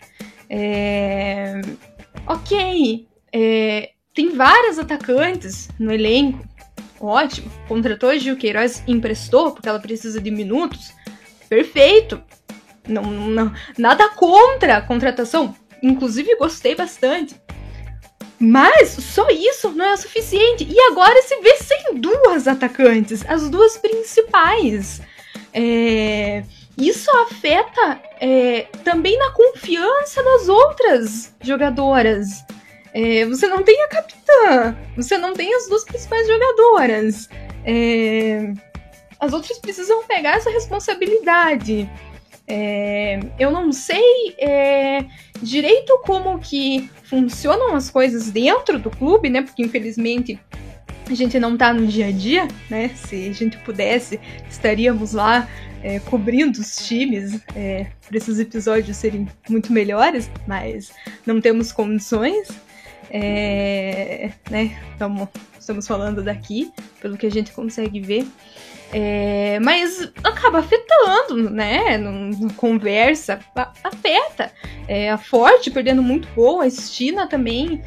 [0.49, 1.61] É,
[2.25, 6.43] ok, é, tem vários atacantes no elenco,
[7.01, 7.51] ótimo.
[7.67, 10.93] Contratou a Gil Queiroz, emprestou porque ela precisa de minutos,
[11.49, 12.21] perfeito.
[12.87, 17.35] Não, não, nada contra a contratação, inclusive gostei bastante.
[18.39, 20.67] Mas só isso não é o suficiente.
[20.67, 24.99] E agora se vê sem duas atacantes, as duas principais.
[25.53, 26.43] É,
[26.75, 32.43] isso afeta é, também na confiança das outras jogadoras.
[32.93, 37.29] É, você não tem a capitã, você não tem as duas principais jogadoras.
[37.65, 38.53] É,
[39.19, 41.89] as outras precisam pegar essa responsabilidade.
[42.47, 45.05] É, eu não sei é,
[45.41, 49.41] direito como que funcionam as coisas dentro do clube, né?
[49.41, 50.39] Porque infelizmente
[51.09, 52.89] a gente não tá no dia a dia, né?
[52.89, 55.47] Se a gente pudesse, estaríamos lá
[55.83, 60.91] é, cobrindo os times é, para esses episódios serem muito melhores, mas
[61.25, 62.49] não temos condições.
[63.13, 64.79] É, né?
[64.97, 66.71] Tamo, estamos falando daqui,
[67.01, 68.25] pelo que a gente consegue ver.
[68.93, 71.97] É, mas acaba afetando, né?
[71.97, 73.39] Na conversa,
[73.83, 74.51] afeta.
[74.87, 77.81] É, a Forte perdendo muito gol, a Estina também.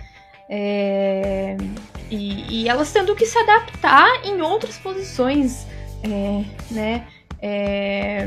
[0.49, 1.57] É,
[2.11, 5.67] e, e, elas tendo que se adaptar em outras posições,
[6.03, 7.07] é, né?
[7.41, 8.27] É,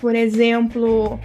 [0.00, 1.18] por exemplo,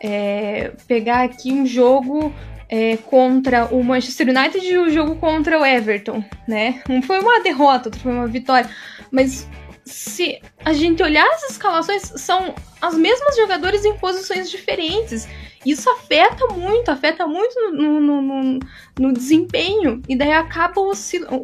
[0.00, 2.32] é, pegar aqui um jogo
[2.68, 6.82] é, contra o Manchester United e o jogo contra o Everton, né?
[6.88, 8.68] Um foi uma derrota, outro foi uma vitória.
[9.10, 9.48] Mas
[9.84, 15.28] se a gente olhar as escalações, são as mesmas jogadores em posições diferentes.
[15.64, 18.58] Isso afeta muito, afeta muito no, no, no,
[18.98, 20.02] no desempenho.
[20.08, 21.42] E daí acaba oscilando.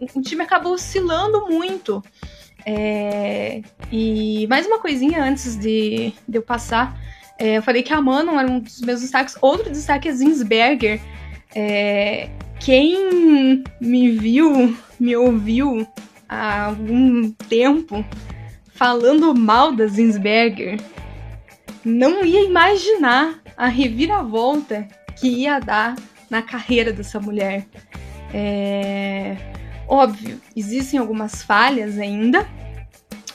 [0.00, 2.02] O, o time acaba oscilando muito.
[2.66, 3.60] É,
[3.92, 6.98] e mais uma coisinha antes de, de eu passar.
[7.38, 9.36] É, eu falei que a Manon era um dos meus destaques.
[9.40, 11.00] Outro destaque é Zinsberger.
[11.54, 15.86] É, quem me viu, me ouviu
[16.28, 18.04] há algum tempo
[18.74, 20.78] falando mal da Zinsberger
[21.84, 25.94] não ia imaginar a reviravolta que ia dar
[26.30, 27.66] na carreira dessa mulher.
[28.32, 29.36] É...
[29.86, 32.48] Óbvio, existem algumas falhas ainda,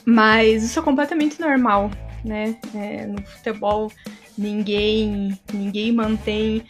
[0.04, 1.90] mas isso é completamente normal,
[2.24, 2.56] né?
[2.74, 3.90] É, no futebol
[4.36, 6.64] ninguém ninguém mantém,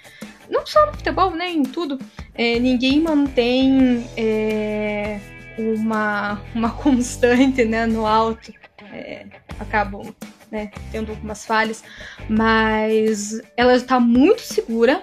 [0.48, 1.50] não só no futebol, né?
[1.50, 1.98] Em tudo,
[2.34, 5.20] é, ninguém mantém é,
[5.58, 8.52] uma, uma constante né, no alto.
[8.92, 9.26] É,
[9.58, 10.14] acabam
[10.50, 11.84] né, tendo algumas falhas,
[12.28, 15.02] mas ela está muito segura,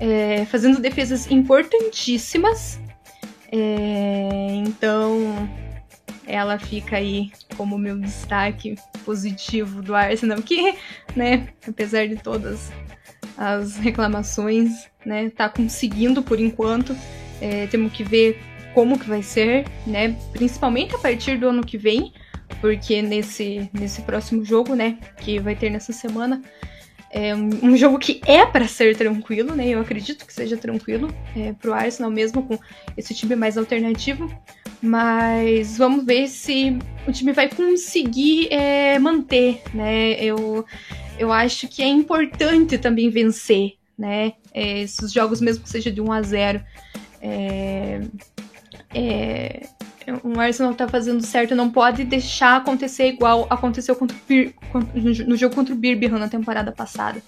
[0.00, 2.78] é, fazendo defesas importantíssimas.
[3.50, 5.48] É, então
[6.26, 10.74] ela fica aí como meu destaque positivo do Arsenal, que,
[11.14, 12.72] né, apesar de todas
[13.36, 16.96] as reclamações, né, tá conseguindo por enquanto.
[17.40, 18.40] É, temos que ver
[18.74, 20.16] como que vai ser, né?
[20.32, 22.12] Principalmente a partir do ano que vem,
[22.60, 26.42] porque nesse, nesse próximo jogo, né, que vai ter nessa semana,
[27.10, 29.68] é um, um jogo que é para ser tranquilo, né?
[29.68, 32.58] Eu acredito que seja tranquilo é, pro Arsenal mesmo com
[32.96, 34.28] esse time mais alternativo.
[34.84, 36.76] Mas vamos ver se
[37.08, 40.12] o time vai conseguir é, manter, né?
[40.22, 40.66] Eu,
[41.18, 44.34] eu acho que é importante também vencer, né?
[44.52, 46.62] É, esses jogos, mesmo que seja de 1 a 0
[47.22, 48.02] é,
[48.94, 49.62] é,
[50.22, 55.74] o Arsenal tá fazendo certo, não pode deixar acontecer igual aconteceu o no jogo contra
[55.74, 57.22] o Birmingham na temporada passada.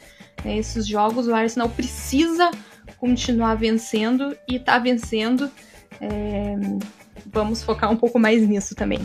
[0.44, 2.50] É, esses jogos o Arsenal precisa
[2.98, 5.50] continuar vencendo e tá vencendo.
[6.02, 6.54] É,
[7.24, 9.00] vamos focar um pouco mais nisso também.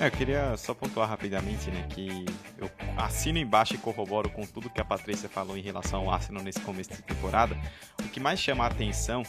[0.00, 2.24] É, eu queria só pontuar rapidamente, né, que
[2.56, 6.42] eu assino embaixo e corroboro com tudo que a Patrícia falou em relação ao Arsenal
[6.42, 7.56] nesse começo de temporada.
[8.00, 9.24] O que mais chama a atenção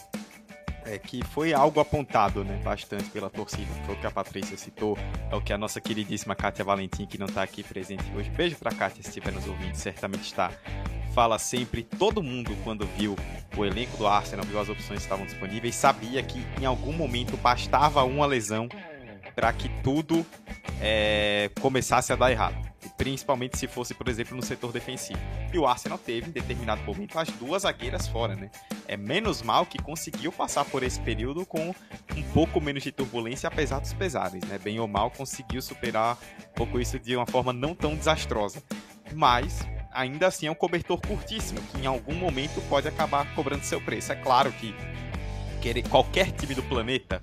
[0.90, 3.70] é que foi algo apontado né, bastante pela torcida.
[3.86, 4.98] Foi o que a Patrícia citou,
[5.30, 8.28] é o que a nossa queridíssima Kátia Valentim, que não está aqui presente hoje.
[8.30, 10.50] Beijo para Kátia, se estiver nos ouvindo, certamente está.
[11.14, 13.16] Fala sempre, todo mundo, quando viu
[13.56, 17.36] o elenco do Arsenal, viu as opções que estavam disponíveis, sabia que em algum momento
[17.36, 18.68] bastava uma lesão
[19.34, 20.24] para que tudo
[20.80, 25.18] é, começasse a dar errado principalmente se fosse, por exemplo, no setor defensivo.
[25.54, 28.50] E o Arsenal teve, em determinado momento, as duas zagueiras fora, né?
[28.86, 31.74] É menos mal que conseguiu passar por esse período com
[32.14, 34.58] um pouco menos de turbulência, apesar dos pesares, né?
[34.58, 38.62] Bem ou mal, conseguiu superar um pouco isso de uma forma não tão desastrosa.
[39.14, 43.80] Mas, ainda assim, é um cobertor curtíssimo, que em algum momento pode acabar cobrando seu
[43.80, 44.12] preço.
[44.12, 44.74] É claro que
[45.88, 47.22] qualquer time do planeta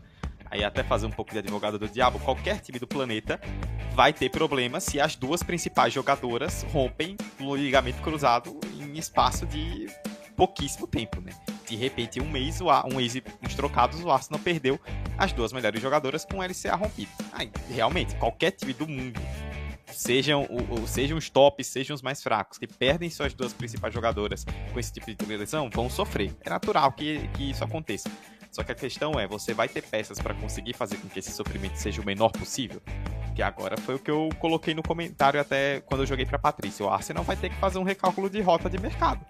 [0.49, 3.39] aí até fazer um pouco de advogado do diabo, qualquer time do planeta
[3.93, 9.87] vai ter problema se as duas principais jogadoras rompem o ligamento cruzado em espaço de
[10.35, 11.31] pouquíssimo tempo, né?
[11.67, 14.79] De repente, um mês, um mês uns trocados, o Arsenal perdeu
[15.17, 17.11] as duas melhores jogadoras com o LCA rompido.
[17.33, 19.19] Aí, realmente, qualquer time do mundo,
[19.87, 20.47] sejam,
[20.85, 24.93] sejam os tops, sejam os mais fracos, que perdem suas duas principais jogadoras com esse
[24.93, 26.33] tipo de lesão, vão sofrer.
[26.45, 28.09] É natural que, que isso aconteça.
[28.57, 31.29] Só que a questão é, você vai ter peças para conseguir fazer com que esse
[31.29, 32.81] sofrimento seja o menor possível?
[33.35, 36.83] Que agora foi o que eu coloquei no comentário até quando eu joguei para Patrícia.
[36.83, 39.23] O Arsenal vai ter que fazer um recálculo de rota de mercado.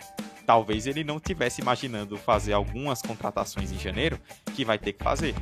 [0.45, 4.17] Talvez ele não tivesse imaginando fazer algumas contratações em janeiro
[4.55, 5.35] que vai ter que fazer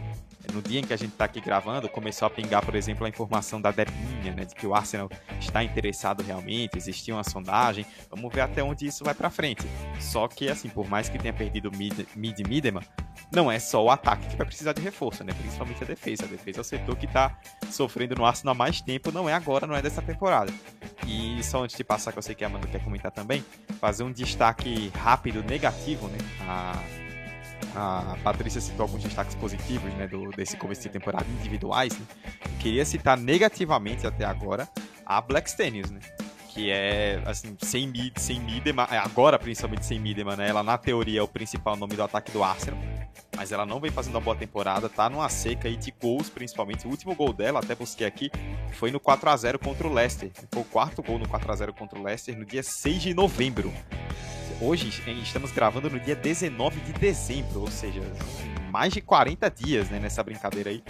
[0.53, 3.09] no dia em que a gente está aqui gravando, começou a pingar, por exemplo, a
[3.09, 7.85] informação da Depinha, né, de que o Arsenal está interessado realmente, existia uma sondagem.
[8.09, 9.65] Vamos ver até onde isso vai para frente.
[9.99, 12.81] Só que, assim, por mais que tenha perdido Mid, Mid Midema,
[13.31, 15.33] não é só o ataque que vai precisar de reforço, né?
[15.33, 16.25] Principalmente a defesa.
[16.25, 17.37] A defesa é o setor que está
[17.71, 20.53] sofrendo no Arsenal há mais tempo, não é agora, não é dessa temporada.
[21.07, 23.43] E só antes de passar, que eu sei que a Amanda quer comentar também,
[23.79, 26.17] fazer um destaque rápido, negativo, né?
[26.47, 27.04] A
[27.75, 31.97] a Patrícia citou alguns destaques positivos né, do, desse começo de temporada individuais.
[31.97, 32.05] Né?
[32.59, 34.67] Queria citar negativamente até agora
[35.05, 35.99] a Black Stenius, né?
[36.55, 40.47] que é, assim, sem, mid, sem Midema, é, agora principalmente sem Midema, né?
[40.47, 42.79] Ela na teoria é o principal nome do ataque do Arsenal,
[43.35, 46.87] mas ela não vem fazendo uma boa temporada, tá numa seca aí de gols, principalmente.
[46.87, 48.31] O último gol dela, até busquei aqui,
[48.71, 50.31] foi no 4 a 0 contra o Leicester.
[50.49, 53.13] Foi o quarto gol no 4 a 0 contra o Leicester no dia 6 de
[53.13, 53.73] novembro.
[54.61, 54.89] Hoje
[55.21, 58.01] estamos gravando no dia 19 de dezembro, ou seja,
[58.71, 60.83] mais de 40 dias né, nessa brincadeira aí.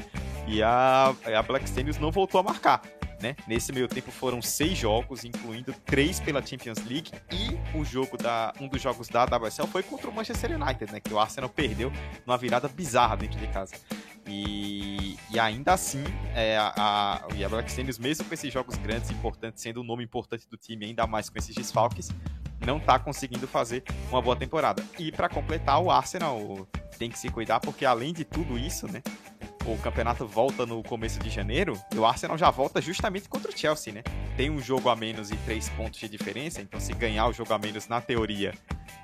[0.48, 2.82] E a, a Black Stenius não voltou a marcar.
[3.22, 3.36] Né?
[3.48, 8.54] Nesse meio tempo foram seis jogos, incluindo três pela Champions League e o jogo da,
[8.60, 11.00] um dos jogos da WSL foi contra o Manchester United, né?
[11.00, 11.92] Que o Arsenal perdeu
[12.26, 13.76] numa virada bizarra dentro de casa.
[14.28, 19.62] E, e ainda assim, é, a, a, a Black mesmo com esses jogos grandes, importantes,
[19.62, 22.10] sendo um nome importante do time, ainda mais com esses desfalques,
[22.66, 24.84] não está conseguindo fazer uma boa temporada.
[24.98, 29.04] E para completar, o Arsenal tem que se cuidar, porque além de tudo isso, né?
[29.68, 33.58] O campeonato volta no começo de janeiro e o Arsenal já volta justamente contra o
[33.58, 34.04] Chelsea, né?
[34.38, 37.52] Tem um jogo a menos e três pontos de diferença, então se ganhar o jogo
[37.52, 38.54] a menos na teoria,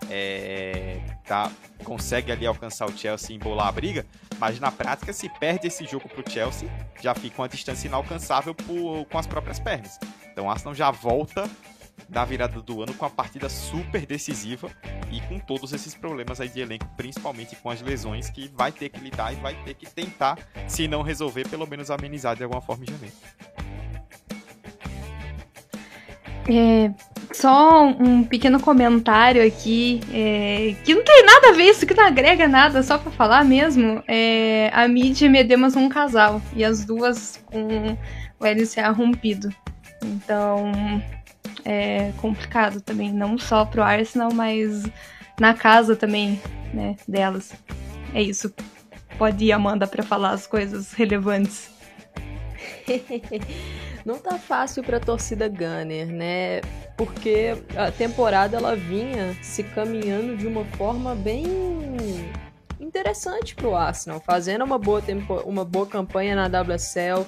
[0.07, 1.51] é, tá,
[1.83, 4.05] consegue ali alcançar o Chelsea e embolar a briga,
[4.37, 6.69] mas na prática, se perde esse jogo para o Chelsea,
[7.01, 9.99] já fica uma distância inalcançável por, com as próprias pernas.
[10.31, 11.49] Então o Arsenal já volta
[12.09, 14.69] da virada do ano com a partida super decisiva
[15.11, 18.89] e com todos esses problemas aí de elenco, principalmente com as lesões que vai ter
[18.89, 20.37] que lidar e vai ter que tentar,
[20.67, 23.15] se não resolver, pelo menos amenizar de alguma forma em janeiro.
[26.49, 26.91] É,
[27.33, 32.05] só um pequeno comentário aqui, é, que não tem nada a ver, isso que não
[32.05, 34.03] agrega nada, só para falar mesmo.
[34.07, 37.97] É, a Mid e Medemas são um casal, e as duas com
[38.39, 39.53] o LCA rompido.
[40.03, 40.71] Então,
[41.65, 44.83] é complicado também, não só pro Arsenal, mas
[45.39, 46.41] na casa também,
[46.73, 47.53] né, delas.
[48.13, 48.53] É isso.
[49.17, 51.69] Pode ir, Amanda, para falar as coisas relevantes.
[54.05, 56.61] não tá fácil para a torcida Gunner, né?
[56.97, 61.45] Porque a temporada ela vinha se caminhando de uma forma bem
[62.79, 67.25] interessante para o Arsenal, fazendo uma boa, tempo, uma boa campanha na WSL,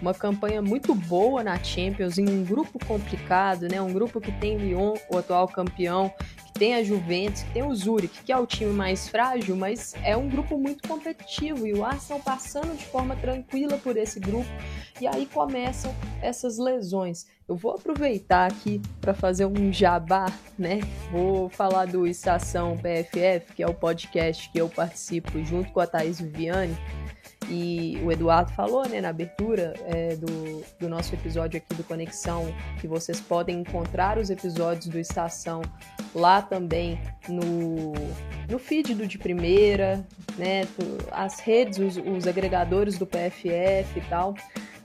[0.00, 3.80] uma campanha muito boa na Champions, em um grupo complicado, né?
[3.80, 6.12] Um grupo que tem Lyon, o atual campeão,
[6.46, 9.94] que tem a Juventus, que tem o Zurich, que é o time mais frágil, mas
[10.02, 14.48] é um grupo muito competitivo e o Arsenal passando de forma tranquila por esse grupo.
[15.00, 17.26] E aí começam essas lesões.
[17.48, 20.26] Eu vou aproveitar aqui para fazer um jabá,
[20.58, 20.80] né?
[21.12, 25.86] Vou falar do Estação PFF, que é o podcast que eu participo junto com a
[25.86, 26.76] Thaís Viviane.
[27.48, 32.52] E o Eduardo falou né, na abertura é, do, do nosso episódio aqui do Conexão
[32.80, 35.62] que vocês podem encontrar os episódios do Estação
[36.14, 37.92] lá também no,
[38.48, 40.04] no feed do De Primeira,
[40.36, 40.66] né?
[41.12, 44.34] As redes, os, os agregadores do PFF e tal.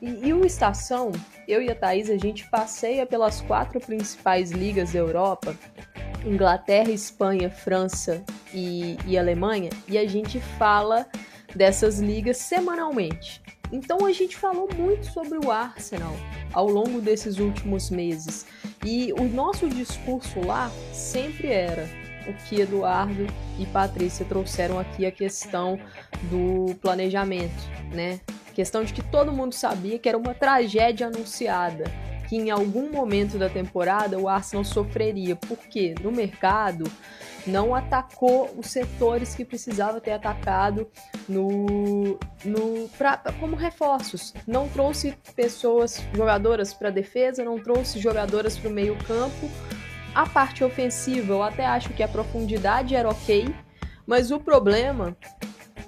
[0.02, 1.12] E, e, o Estação,
[1.48, 5.56] eu e a Thaís, a gente passeia pelas quatro principais ligas da Europa,
[6.26, 11.06] Inglaterra, Espanha, França e, e Alemanha, e a gente fala
[11.56, 13.42] dessas ligas semanalmente.
[13.72, 16.16] Então a gente falou muito sobre o Arsenal
[16.52, 18.46] ao longo desses últimos meses.
[18.86, 21.88] E o nosso discurso lá sempre era
[22.28, 23.26] o que Eduardo
[23.58, 25.80] e Patrícia trouxeram aqui a questão
[26.30, 28.20] do planejamento, né?
[28.54, 31.86] Questão de que todo mundo sabia que era uma tragédia anunciada,
[32.28, 36.84] que em algum momento da temporada o Arsenal sofreria, porque no mercado
[37.46, 40.88] não atacou os setores que precisava ter atacado
[41.28, 44.34] no, no pra, como reforços.
[44.48, 49.50] Não trouxe pessoas, jogadoras para defesa, não trouxe jogadoras para o meio campo.
[50.14, 53.54] A parte ofensiva, eu até acho que a profundidade era ok,
[54.06, 55.16] mas o problema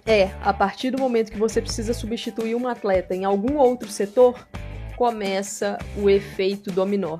[0.06, 4.48] é, a partir do momento que você precisa substituir um atleta em algum outro setor,
[4.96, 7.20] começa o efeito dominó.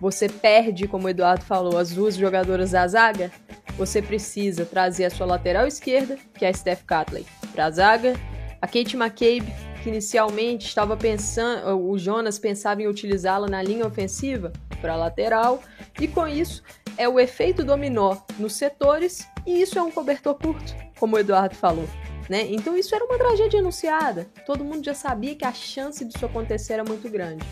[0.00, 3.30] Você perde, como o Eduardo falou, as duas jogadoras da zaga,
[3.76, 8.14] você precisa trazer a sua lateral esquerda, que é a Steph Catley, para a zaga,
[8.62, 14.52] a Kate McCabe, que inicialmente estava pensando, o Jonas pensava em utilizá-la na linha ofensiva,
[14.80, 15.62] para a lateral,
[16.00, 16.62] e com isso
[16.96, 21.54] é o efeito dominó nos setores, e isso é um cobertor curto, como o Eduardo
[21.54, 21.88] falou.
[22.28, 22.46] Né?
[22.50, 24.28] Então isso era uma tragédia anunciada.
[24.46, 27.44] Todo mundo já sabia que a chance disso acontecer era muito grande.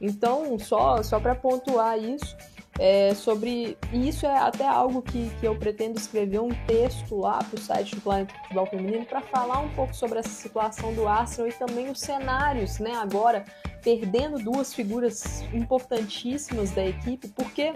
[0.00, 2.36] Então, só, só para pontuar isso,
[2.78, 3.76] é, sobre.
[3.92, 7.60] E isso é até algo que, que eu pretendo escrever um texto lá para o
[7.60, 11.52] site do Planeta Futebol Feminino para falar um pouco sobre essa situação do Arsenal e
[11.52, 12.92] também os cenários, né?
[12.96, 13.44] Agora,
[13.82, 17.72] perdendo duas figuras importantíssimas da equipe, porque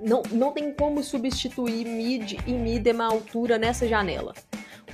[0.00, 4.34] não, não tem como substituir mid e midema altura nessa janela.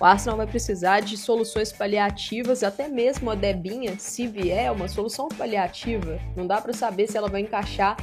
[0.00, 5.28] O Arsenal vai precisar de soluções paliativas, até mesmo a Debinha, se vier, uma solução
[5.28, 6.18] paliativa.
[6.36, 7.96] Não dá para saber se ela vai encaixar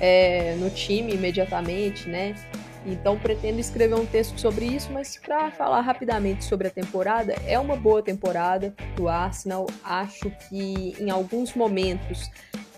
[0.00, 2.34] é, no time imediatamente, né?
[2.84, 7.58] Então pretendo escrever um texto sobre isso, mas para falar rapidamente sobre a temporada, é
[7.58, 9.66] uma boa temporada do Arsenal.
[9.82, 12.30] Acho que em alguns momentos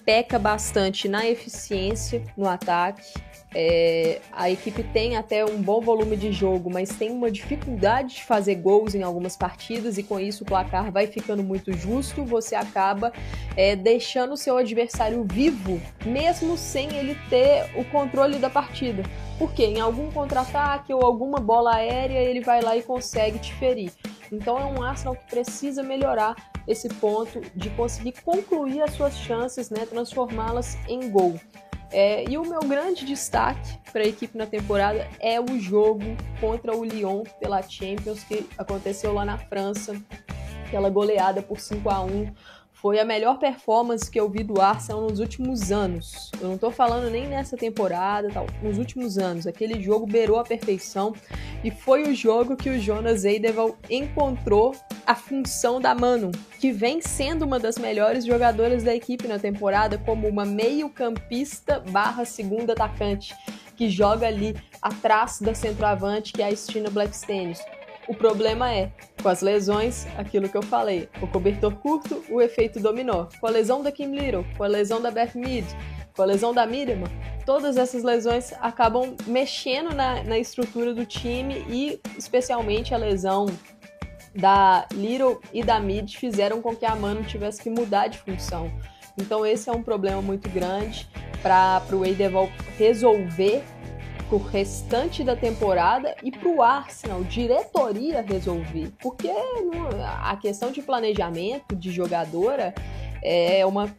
[0.04, 3.12] peca bastante na eficiência no ataque.
[3.54, 8.24] É, a equipe tem até um bom volume de jogo, mas tem uma dificuldade de
[8.24, 12.24] fazer gols em algumas partidas e com isso o placar vai ficando muito justo.
[12.24, 13.12] Você acaba
[13.56, 19.02] é, deixando o seu adversário vivo, mesmo sem ele ter o controle da partida.
[19.38, 23.92] Porque em algum contra-ataque ou alguma bola aérea ele vai lá e consegue te ferir.
[24.30, 26.36] Então é um Arsenal que precisa melhorar
[26.66, 31.40] esse ponto de conseguir concluir as suas chances, né, transformá-las em gol.
[31.90, 36.04] É, e o meu grande destaque para a equipe na temporada é o jogo
[36.40, 39.96] contra o Lyon pela Champions, que aconteceu lá na França,
[40.66, 42.32] aquela goleada por 5 a 1
[42.80, 46.30] foi a melhor performance que eu vi do Arsenal nos últimos anos.
[46.40, 49.48] Eu não tô falando nem nessa temporada, tal, nos últimos anos.
[49.48, 51.12] Aquele jogo beirou a perfeição
[51.64, 57.00] e foi o jogo que o Jonas Eideval encontrou a função da Mano, que vem
[57.00, 63.34] sendo uma das melhores jogadoras da equipe na temporada como uma meio-campista barra segunda atacante,
[63.74, 67.58] que joga ali atrás da centroavante, que é a Stina Blackstenius.
[68.08, 68.90] O problema é,
[69.22, 73.26] com as lesões, aquilo que eu falei, o cobertor curto, o efeito dominó.
[73.38, 75.66] Com a lesão da Kim Little, com a lesão da Beth Mead,
[76.16, 77.04] com a lesão da Miriam,
[77.44, 83.46] todas essas lesões acabam mexendo na, na estrutura do time e especialmente a lesão
[84.34, 88.68] da Little e da Mid fizeram com que a Mano tivesse que mudar de função.
[89.16, 91.08] Então esse é um problema muito grande
[91.42, 93.62] para o Eidevall resolver
[94.28, 98.92] pro restante da temporada e pro Arsenal, diretoria resolver.
[99.00, 99.30] Porque
[100.22, 102.74] a questão de planejamento de jogadora
[103.22, 103.90] é uma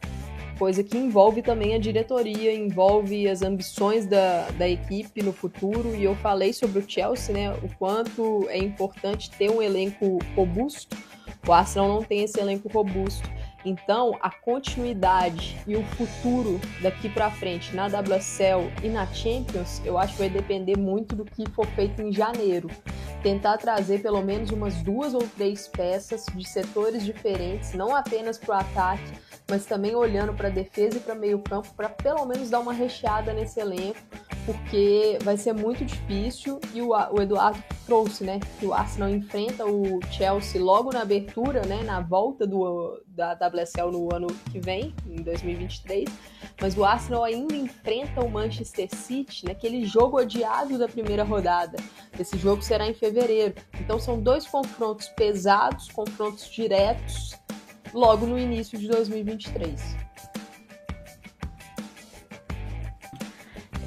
[0.57, 5.95] coisa que envolve também a diretoria, envolve as ambições da, da equipe no futuro.
[5.95, 7.51] E eu falei sobre o Chelsea, né?
[7.63, 10.95] O quanto é importante ter um elenco robusto.
[11.47, 13.27] O Arsenal não tem esse elenco robusto.
[13.65, 19.97] Então, a continuidade e o futuro daqui para frente na WSL e na Champions, eu
[19.97, 22.69] acho que vai depender muito do que for feito em janeiro.
[23.21, 28.55] Tentar trazer pelo menos umas duas ou três peças de setores diferentes, não apenas para
[28.55, 29.11] o ataque,
[29.49, 32.71] mas também olhando para a defesa e para meio campo, para pelo menos dar uma
[32.71, 33.99] recheada nesse elenco,
[34.45, 38.39] porque vai ser muito difícil e o, o Eduardo trouxe, né?
[38.59, 41.81] Que o Arsenal enfrenta o Chelsea logo na abertura, né?
[41.81, 46.07] Na volta do, da WSL no ano que vem, em 2023.
[46.61, 51.77] Mas o Arsenal ainda enfrenta o Manchester City naquele jogo odiado da primeira rodada.
[52.19, 53.55] Esse jogo será em fevereiro.
[53.81, 57.35] Então são dois confrontos pesados, confrontos diretos,
[57.91, 60.08] logo no início de 2023.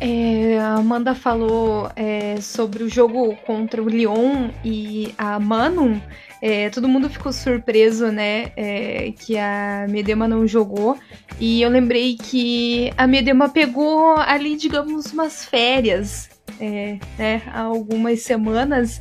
[0.05, 6.00] É, a Amanda falou é, sobre o jogo contra o Lyon e a Manon.
[6.42, 10.98] É, todo mundo ficou surpreso, né, é, que a Medema não jogou.
[11.38, 16.28] E eu lembrei que a Medema pegou ali, digamos, umas férias,
[16.61, 19.00] é, né, há algumas semanas,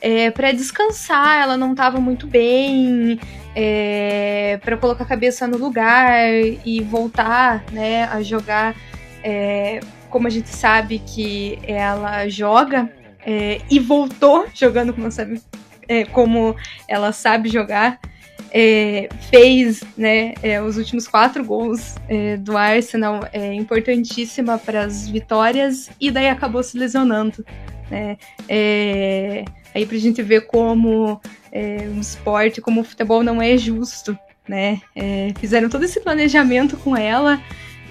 [0.00, 1.42] é, para descansar.
[1.42, 3.20] Ela não estava muito bem,
[4.62, 6.18] para colocar a cabeça no lugar
[6.66, 8.74] e voltar, né, a jogar.
[10.10, 12.90] Como a gente sabe que ela joga
[13.24, 15.40] é, e voltou jogando como, sabe,
[15.88, 16.56] é, como
[16.88, 17.98] ela sabe jogar.
[18.52, 25.08] É, fez né, é, os últimos quatro gols é, do Arsenal, é importantíssima para as
[25.08, 27.44] vitórias, e daí acabou se lesionando.
[27.88, 28.18] Né?
[28.48, 31.20] É, aí para a gente ver como
[31.52, 34.18] um esporte, como o futebol não é justo.
[34.48, 34.80] Né?
[35.38, 37.40] Fizeram todo esse planejamento com ela,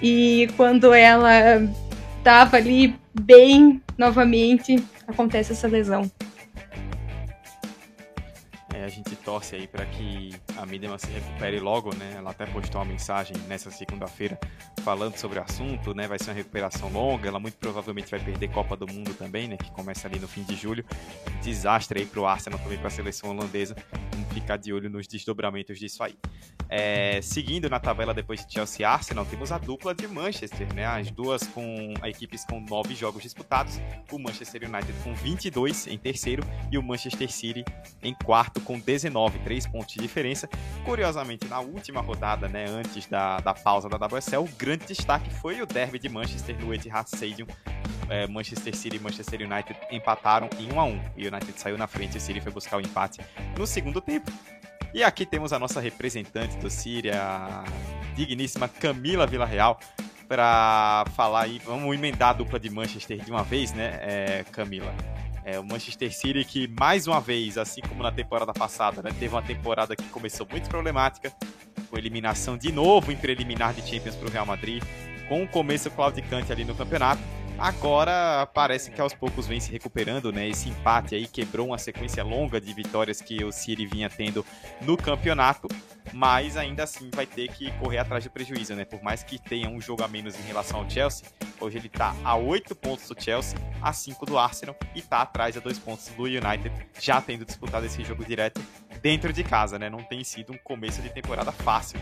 [0.02, 1.62] e quando ela
[2.20, 6.10] estava ali bem novamente, acontece essa lesão.
[8.90, 12.14] Gente torce aí para que a Midema se recupere logo, né?
[12.16, 14.38] Ela até postou uma mensagem nessa segunda-feira
[14.82, 16.08] falando sobre o assunto, né?
[16.08, 19.56] Vai ser uma recuperação longa, ela muito provavelmente vai perder Copa do Mundo também, né?
[19.56, 20.84] Que começa ali no fim de julho.
[21.42, 23.76] Desastre aí pro Arsenal também para a seleção holandesa.
[24.12, 26.16] Vamos ficar de olho nos desdobramentos disso aí.
[26.68, 30.86] É, seguindo na tabela depois de Chelsea e Arsenal, temos a dupla de Manchester, né?
[30.86, 33.80] As duas com equipes com nove jogos disputados.
[34.10, 37.64] O Manchester United com 22 em terceiro e o Manchester City
[38.02, 40.48] em quarto com 19, três pontos de diferença.
[40.84, 45.60] Curiosamente, na última rodada, né, antes da, da pausa da WSL, o grande destaque foi
[45.60, 47.46] o derby de Manchester no Etihad Stadium.
[48.08, 51.86] É, Manchester City e Manchester United empataram em 1 a 1 O United saiu na
[51.86, 53.20] frente e o City foi buscar o empate
[53.56, 54.32] no segundo tempo.
[54.92, 57.64] E aqui temos a nossa representante do Síria, a
[58.16, 59.78] digníssima Camila Villarreal,
[60.26, 61.60] para falar aí.
[61.64, 64.92] Vamos emendar a dupla de Manchester de uma vez, né, é, Camila?
[65.50, 69.34] É, o Manchester City que, mais uma vez, assim como na temporada passada, né, teve
[69.34, 71.32] uma temporada que começou muito problemática,
[71.90, 74.80] com eliminação de novo em preliminar de Champions para o Real Madrid,
[75.28, 77.20] com o começo claudicante ali no campeonato
[77.60, 80.48] Agora parece que aos poucos vem se recuperando, né?
[80.48, 84.46] Esse empate aí quebrou uma sequência longa de vitórias que o City vinha tendo
[84.80, 85.68] no campeonato,
[86.10, 88.86] mas ainda assim vai ter que correr atrás do prejuízo, né?
[88.86, 91.28] Por mais que tenha um jogo a menos em relação ao Chelsea,
[91.60, 95.54] hoje ele tá a 8 pontos do Chelsea, a 5 do Arsenal e tá atrás
[95.54, 98.58] a 2 pontos do United, já tendo disputado esse jogo direto
[99.02, 99.90] dentro de casa, né?
[99.90, 102.00] Não tem sido um começo de temporada fácil.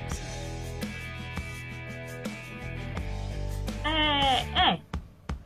[3.85, 4.81] É, é,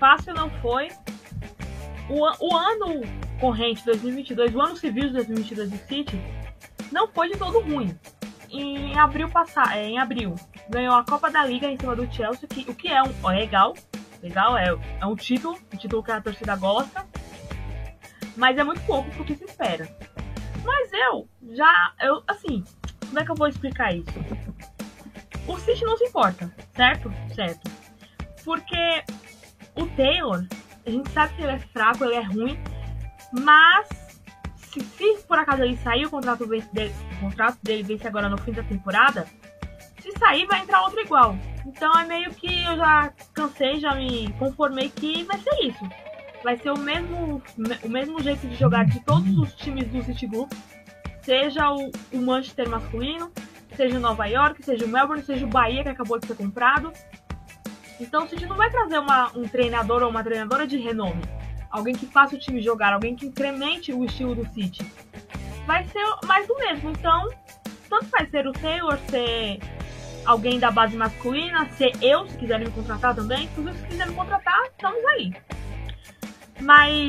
[0.03, 0.89] fácil não foi.
[2.11, 3.03] O, o ano
[3.41, 6.21] corrente 2022, o ano civil de 2022 do City,
[6.91, 7.97] não foi de todo ruim.
[8.51, 10.35] Em abril passar, é, em abril,
[10.69, 13.37] ganhou a Copa da Liga em cima do Chelsea, que, o que é um é
[13.37, 13.75] legal,
[14.21, 17.07] legal é, é um título, um título que a torcida gosta,
[18.37, 19.89] mas é muito pouco pro que se espera.
[20.65, 22.65] Mas eu já, eu assim,
[23.07, 24.11] como é que eu vou explicar isso?
[25.47, 27.13] O City não se importa, certo?
[27.35, 27.71] Certo.
[28.45, 29.05] Porque
[29.77, 30.45] o Taylor,
[30.87, 32.59] a gente sabe que ele é fraco, ele é ruim,
[33.33, 33.89] mas
[34.57, 38.39] se, se por acaso ele sair, o contrato, dele, o contrato dele vence agora no
[38.39, 39.27] fim da temporada,
[40.01, 41.37] se sair vai entrar outro igual.
[41.67, 45.89] Então é meio que eu já cansei, já me conformei que vai ser isso.
[46.43, 47.41] Vai ser o mesmo,
[47.85, 50.53] o mesmo jeito de jogar de todos os times do City Group,
[51.23, 53.31] seja o, o Manchester masculino,
[53.77, 56.93] seja o Nova York, seja o Melbourne, seja o Bahia que acabou de ser comprado.
[58.03, 61.23] Então, a gente não vai trazer uma, um treinador ou uma treinadora de renome,
[61.71, 64.85] alguém que faça o time jogar, alguém que incremente o estilo do City,
[65.65, 66.91] vai ser mais do mesmo.
[66.91, 67.29] Então,
[67.89, 69.61] tanto vai ser o Taylor, ser
[70.25, 73.45] alguém da base masculina, ser eu, se quiserem me contratar também.
[73.45, 75.33] Inclusive, se quiserem me contratar, estamos aí.
[76.61, 77.07] Mas,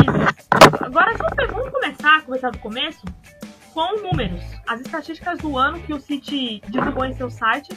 [0.79, 1.11] agora
[1.51, 3.03] vamos começar, começar do começo,
[3.73, 4.43] com números.
[4.67, 7.75] As estatísticas do ano que o City divulgou em seu site.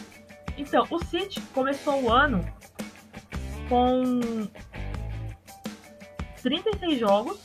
[0.59, 2.45] Então, o City começou o ano
[3.69, 4.49] com
[6.43, 7.41] 36 jogos,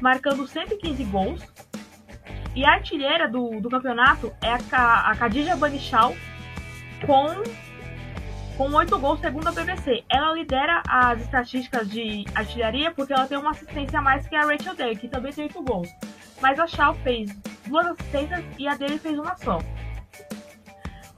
[0.00, 1.40] marcando 115 gols.
[2.54, 6.14] E a artilheira do, do campeonato é a, a Khadija Banichal
[7.04, 7.42] com
[8.56, 10.02] com 8 gols segundo a BBC.
[10.08, 14.46] Ela lidera as estatísticas de artilharia porque ela tem uma assistência a mais que a
[14.46, 15.88] Rachel Day, que também tem 8 gols.
[16.40, 17.30] Mas a Shaw fez
[17.66, 19.58] duas assistências e a dele fez uma só.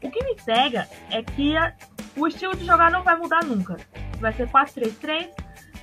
[0.02, 1.72] O que me pega é que a,
[2.16, 3.76] o estilo de jogar não vai mudar nunca.
[4.20, 5.30] Vai ser 4-3-3.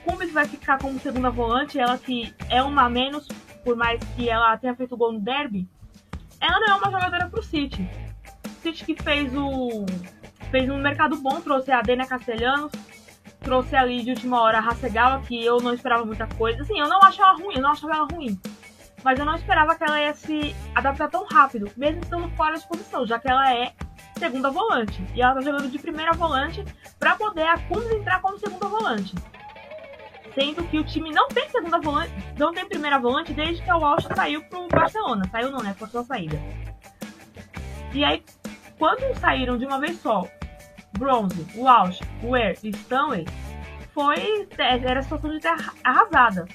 [0.03, 3.27] Cummins vai ficar como segunda volante, ela que é uma a menos,
[3.63, 5.67] por mais que ela tenha feito gol no derby.
[6.39, 7.89] Ela não é uma jogadora pro City.
[8.61, 9.86] City que fez o
[10.51, 12.71] fez um mercado bom, trouxe a Dena Castelhanos,
[13.41, 16.61] trouxe ali de última hora a Hasegawa, que eu não esperava muita coisa.
[16.61, 18.39] Assim, eu não acho ela ruim, eu não achava ela ruim.
[19.03, 22.67] Mas eu não esperava que ela ia se adaptar tão rápido, mesmo estando fora de
[22.67, 23.73] posição, já que ela é
[24.18, 25.03] segunda volante.
[25.13, 26.63] E ela tá jogando de primeira volante
[26.99, 29.16] para poder a Cummins entrar como segunda volante.
[30.34, 33.78] Sendo que o time não tem segunda volante, não tem primeira volante desde que o
[33.78, 35.28] Walsh saiu pro Barcelona.
[35.32, 35.76] Saiu não, né?
[35.78, 36.38] Por sua saída.
[37.93, 38.24] E aí,
[38.78, 40.28] quando saíram de uma vez só
[40.97, 43.26] Bronze, Walsh, Ware e Stanley,
[43.93, 46.45] foi era a situação de ter arrasada.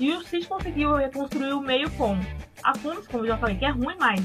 [0.00, 2.18] E o City conseguiu reconstruir o meio com
[2.64, 4.20] a Cummins, como eu já falei, que é ruim, mas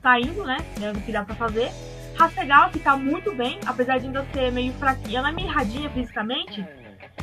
[0.00, 0.58] tá indo, né?
[0.80, 1.70] É o que dá pra fazer.
[2.18, 5.20] Hasegawa, que tá muito bem, apesar de ainda ser meio fraquinha.
[5.20, 6.66] Ela é meio radinha fisicamente.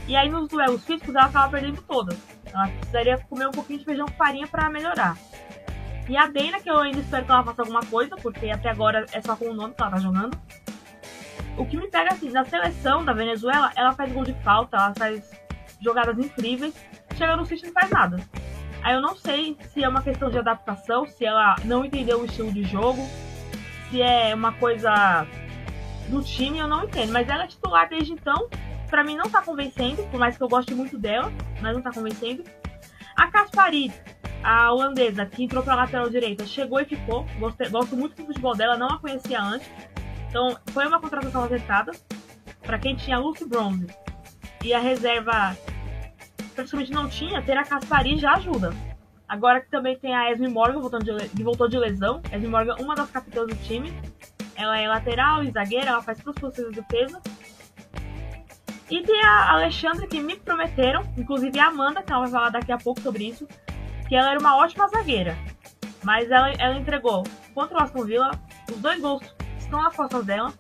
[0.07, 2.17] E aí nos duelos físicos ela tava perdendo todas.
[2.53, 5.17] Ela precisaria comer um pouquinho de feijão com farinha para melhorar.
[6.07, 9.05] E a Dana, que eu ainda espero que ela faça alguma coisa, porque até agora
[9.11, 10.39] é só com o nome que ela tá jogando.
[11.57, 14.93] O que me pega assim, na seleção da Venezuela, ela faz gol de falta, ela
[14.95, 15.31] faz
[15.81, 16.75] jogadas incríveis.
[17.15, 18.17] Chega no City não faz nada.
[18.83, 22.25] Aí eu não sei se é uma questão de adaptação, se ela não entendeu o
[22.25, 23.01] estilo de jogo,
[23.89, 25.25] se é uma coisa
[26.09, 27.11] do time, eu não entendo.
[27.11, 28.47] Mas ela é titular desde então.
[28.89, 31.31] Pra mim não tá convencendo, por mais que eu goste muito dela,
[31.61, 32.43] mas não tá convencendo.
[33.15, 33.91] A Caspari,
[34.43, 37.25] a holandesa, que entrou pra lateral direita, chegou e ficou.
[37.39, 39.69] Gosto, gosto muito do futebol dela, não a conhecia antes.
[40.29, 41.91] Então foi uma contratação acertada.
[42.61, 43.87] Para quem tinha Lucy Bronze
[44.63, 45.55] e a reserva
[46.55, 48.73] praticamente não tinha, ter a Caspari já ajuda.
[49.27, 52.21] Agora que também tem a Esme Morgan voltando de, voltou de lesão.
[52.31, 53.93] Esme Morgan, uma das capitãs do time.
[54.55, 57.21] Ela é lateral e zagueira, ela faz todas as posições de defesa.
[58.89, 62.71] E tem a Alexandra que me prometeram, inclusive a Amanda, que ela vai falar daqui
[62.71, 63.47] a pouco sobre isso,
[64.07, 65.35] que ela era uma ótima zagueira.
[66.03, 67.23] Mas ela, ela entregou
[67.53, 68.31] contra o Aston Villa,
[68.71, 69.23] os dois gols
[69.57, 70.53] estão nas costas dela.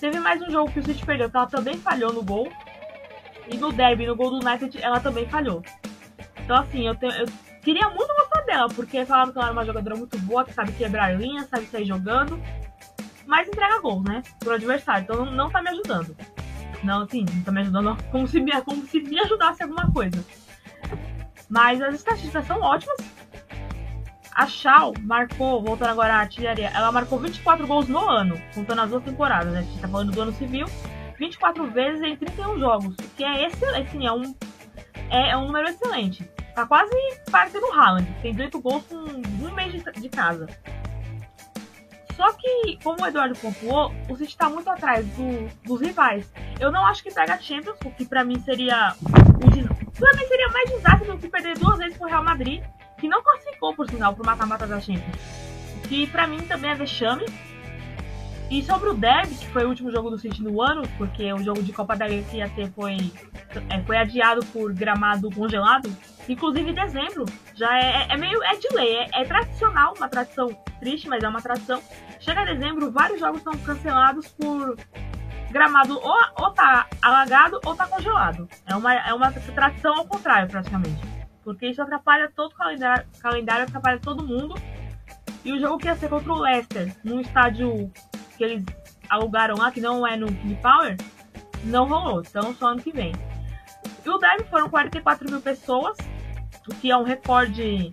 [0.00, 2.48] Teve mais um jogo que o City perdeu, que ela também falhou no gol.
[3.46, 5.62] E no derby, no gol do United, ela também falhou.
[6.42, 7.26] Então, assim, eu, tenho, eu
[7.64, 10.72] Queria muito gostar dela, porque falaram que ela era uma jogadora muito boa, que sabe
[10.72, 12.38] quebrar linhas, sabe sair jogando.
[13.26, 14.22] Mas entrega gols, né?
[14.38, 15.02] Pro adversário.
[15.02, 16.14] Então não, não tá me ajudando.
[16.82, 20.22] Não, assim, não tá me ajudando como se me, como se me ajudasse alguma coisa.
[21.48, 22.98] Mas as estatísticas são ótimas.
[24.34, 28.90] A Shaw marcou, voltando agora à artilharia, ela marcou 24 gols no ano, contando as
[28.90, 29.60] duas temporadas, né?
[29.60, 30.66] A gente tá falando do ano civil.
[31.18, 34.34] 24 vezes em 31 jogos, o que é excelente, assim, é um,
[35.08, 36.28] é, é um número excelente.
[36.54, 36.94] Tá quase
[37.30, 38.06] parecendo o Haaland.
[38.22, 40.46] Tem 18 gols com um mês de, casa.
[42.14, 46.32] Só que, como o Eduardo pontuou, o City tá muito atrás do, dos rivais.
[46.60, 48.94] Eu não acho que pega a Champions, o que pra mim seria.
[49.02, 52.62] O, pra mim seria mais desastre do que perder duas vezes pro Real Madrid,
[52.98, 55.16] que não classificou, por sinal, pro mata-mata da Champions.
[55.88, 57.26] Que pra mim também é vexame.
[58.50, 61.38] E sobre o Derby, que foi o último jogo do City no ano, porque o
[61.38, 62.96] jogo de Copa da Liga que ia ter foi,
[63.70, 65.90] é, foi adiado por gramado congelado.
[66.28, 67.24] Inclusive em dezembro,
[67.54, 71.28] já é, é meio é de lei, é, é, tradicional, uma tradição triste, mas é
[71.28, 71.82] uma tradição.
[72.20, 74.76] Chega dezembro, vários jogos são cancelados por
[75.50, 78.48] gramado ou, ou tá alagado ou tá congelado.
[78.66, 81.00] É uma, é uma tradição ao contrário, praticamente.
[81.42, 84.54] Porque isso atrapalha todo o calendário, calendário atrapalha todo mundo.
[85.44, 87.92] E o jogo que ia ser contra o Leicester, num estádio
[88.44, 88.64] que eles
[89.08, 90.96] alugaram lá, que não é no King Power,
[91.64, 92.20] não rolou.
[92.20, 93.12] Então só ano que vem.
[94.04, 95.96] E o Derby foram 44 mil pessoas,
[96.68, 97.92] o que é um recorde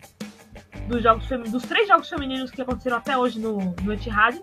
[0.87, 4.41] dos, jogos dos três jogos femininos que aconteceram até hoje no, no Etihad.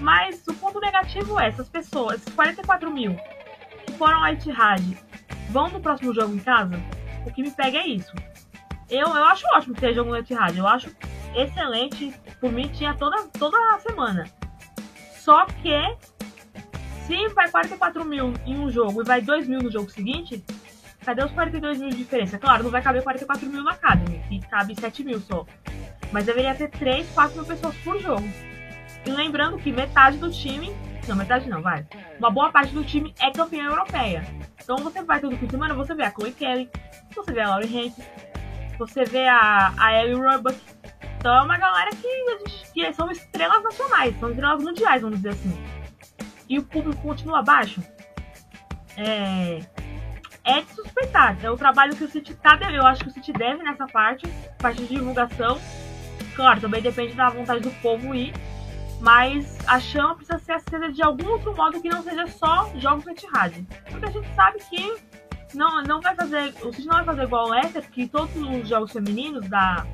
[0.00, 3.16] Mas o ponto negativo é essas pessoas, esses 44 mil
[3.84, 4.82] que foram ao Etihad,
[5.50, 6.80] vão no próximo jogo em casa?
[7.26, 8.12] O que me pega é isso.
[8.88, 10.94] Eu, eu acho ótimo ter jogo no Etihad, eu acho
[11.34, 12.14] excelente.
[12.40, 14.24] Por mim, tinha toda, toda semana.
[15.28, 15.94] Só que
[17.06, 20.42] se vai 44 mil em um jogo e vai 2 mil no jogo seguinte,
[21.04, 22.38] cadê os 42 mil de diferença?
[22.38, 25.44] Claro, não vai caber 44 mil na Academy, que cabe 7 mil só.
[26.10, 28.26] Mas deveria ter 3, 4 mil pessoas por jogo.
[29.04, 30.74] E lembrando que metade do time.
[31.06, 31.86] Não, metade não, vai.
[32.18, 34.24] Uma boa parte do time é campeã europeia.
[34.64, 36.70] Então você vai todo fim de semana, você vê a Chloe Kelly,
[37.14, 38.02] você vê a Laurie Hank,
[38.78, 40.58] você vê a, a Ellie Roebuck,
[41.18, 45.64] então é uma galera que, que são estrelas nacionais, são estrelas mundiais, vamos dizer assim.
[46.48, 47.82] e o público continua baixo,
[48.96, 49.60] é,
[50.44, 51.36] é de suspeitar.
[51.42, 52.76] É o trabalho que o City tá devendo.
[52.76, 54.26] Eu acho que o City deve nessa parte,
[54.58, 55.60] parte de divulgação.
[56.34, 58.32] Claro, também depende da vontade do povo ir.
[59.00, 63.04] Mas a chama precisa ser acesa de algum outro modo que não seja só jogos
[63.32, 63.64] rádio.
[63.88, 64.96] Porque a gente sabe que
[65.54, 66.54] não, não vai fazer.
[66.62, 69.86] O City não vai fazer igual o Leicester, que todos os jogos femininos da,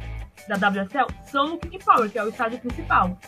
[0.48, 3.18] da WSL são no King Power, que é o estádio principal.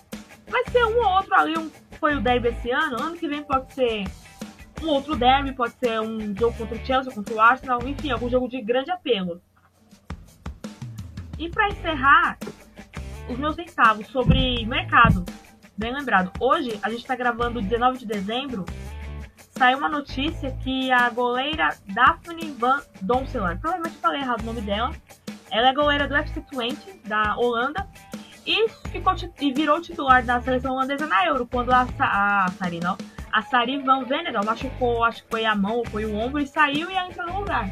[0.48, 3.42] Vai ser um ou outro ali, um, foi o derby esse ano, ano que vem
[3.42, 4.04] pode ser
[4.82, 8.28] um outro derby, pode ser um jogo contra o Chelsea, contra o Arsenal, enfim, algum
[8.28, 9.40] jogo de grande apelo.
[11.38, 12.38] E para encerrar,
[13.28, 15.24] os meus centavos sobre mercado.
[15.76, 18.64] Bem lembrado, hoje a gente está gravando 19 de dezembro.
[19.50, 24.92] Saiu uma notícia que a goleira Daphne Van Doncelar, provavelmente falei errado o nome dela,
[25.50, 27.86] ela é goleira do FC Twente, da Holanda,
[28.46, 32.96] e, ficou, e virou titular da seleção holandesa na Euro, quando a, a, a Sarina,
[33.32, 34.06] a Sari Van
[34.44, 37.26] machucou, acho que foi a mão ou foi o ombro, e saiu e ela entrou
[37.26, 37.68] no lugar.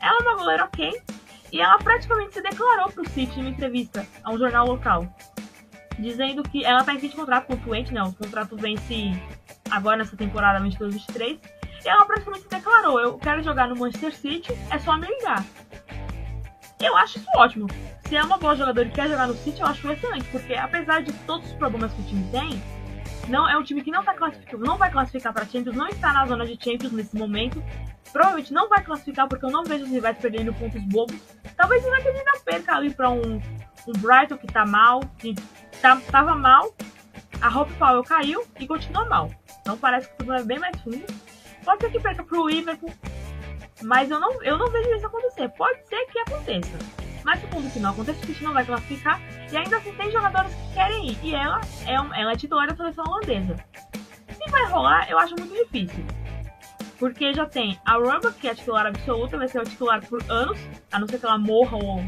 [0.00, 0.92] Ela é uma goleira ok,
[1.52, 5.06] e ela praticamente se declarou para o City em uma entrevista a um jornal local,
[5.98, 8.02] dizendo que ela está em fim de contrato com o Twente, né?
[8.02, 9.12] O contrato vence
[9.70, 11.38] agora nessa temporada 22-23,
[11.84, 15.44] e ela praticamente se declarou: Eu quero jogar no Manchester City, é só me ligar.
[16.80, 17.66] Eu acho isso ótimo.
[18.06, 21.02] Se é uma boa jogadora e quer jogar no City, eu acho excelente, porque apesar
[21.02, 22.62] de todos os problemas que o time tem,
[23.28, 26.12] não, é um time que não tá classificando, não vai classificar para Champions, não está
[26.12, 27.62] na zona de Champions nesse momento.
[28.12, 31.16] Provavelmente não vai classificar porque eu não vejo os rivais perdendo pontos bobos.
[31.56, 33.40] Talvez o United não perca ali para um,
[33.88, 35.34] um Brighton que tá mal, que
[35.80, 36.74] tá, tava mal.
[37.40, 39.30] A Hope Powell caiu e continua mal.
[39.60, 41.04] Então parece que o problema é bem mais fundo.
[41.64, 42.92] Pode ser que perca pro Liverpool,
[43.82, 45.48] mas eu não, eu não vejo isso acontecer.
[45.50, 46.78] Pode ser que aconteça.
[47.24, 49.20] Mas supondo que não aconteça, o City não vai classificar.
[49.50, 51.18] E ainda assim tem jogadores que querem ir.
[51.22, 53.56] E ela é, ela é titular da seleção holandesa.
[54.28, 56.04] Se vai rolar, eu acho muito difícil.
[56.98, 60.22] Porque já tem a Rumba, que é a titular absoluta, vai ser a titular por
[60.30, 60.58] anos,
[60.92, 62.04] a não ser que ela morra ou,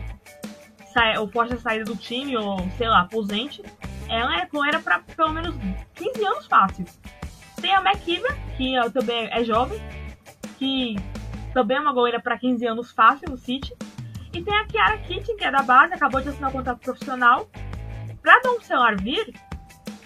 [0.93, 3.63] saia, ou possa sair do time, ou sei lá, aposente.
[4.09, 5.55] Ela é goleira para pelo menos
[5.95, 6.85] 15 anos fácil.
[7.61, 9.81] Tem a McKeever, que também é jovem,
[10.59, 10.97] que
[11.57, 13.75] também é uma goleira para 15 anos fácil no City.
[14.31, 16.81] E tem a Kiara Kitchen, que é da base, acabou de assinar o um contrato
[16.81, 17.49] profissional.
[18.21, 19.33] Para Dom Celar vir,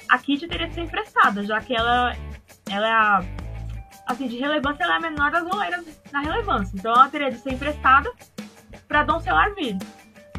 [0.09, 2.15] a Kitty teria que ser emprestada, já que ela,
[2.71, 3.25] ela é a,
[4.07, 6.77] assim, de relevância, ela é a menor das goleiras na relevância.
[6.77, 8.13] Então ela teria de ser emprestada
[8.87, 9.77] para Dom Celar vir.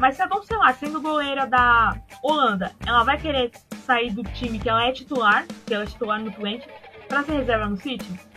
[0.00, 3.50] Mas se a Dom Celar, sendo goleira da Holanda, ela vai querer
[3.84, 6.66] sair do time que ela é titular, que ela é titular no Twente,
[7.06, 8.31] para ser reserva no City?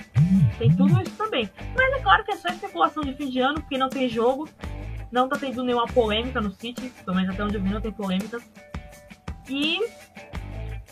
[0.58, 1.50] Tem tudo isso também.
[1.76, 4.48] Mas é claro que é só especulação de fim de ano, porque não tem jogo.
[5.12, 7.92] Não tá tendo nenhuma polêmica no City, pelo menos até onde eu vi não tem
[7.92, 8.44] polêmicas.
[9.50, 9.80] E.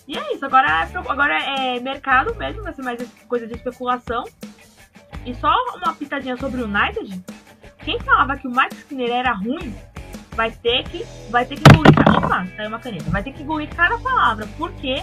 [0.05, 4.25] E é isso, agora, é agora é mercado mesmo, vai ser mais coisa de especulação.
[5.25, 7.23] E só uma pitadinha sobre o United.
[7.79, 9.73] Quem falava que o Max Skinner era ruim,
[10.35, 11.05] vai ter que.
[11.29, 11.93] Vai ter que engolir.
[12.17, 13.09] Opa, saiu uma caneta.
[13.09, 14.95] Vai ter que engolir cada palavra, porque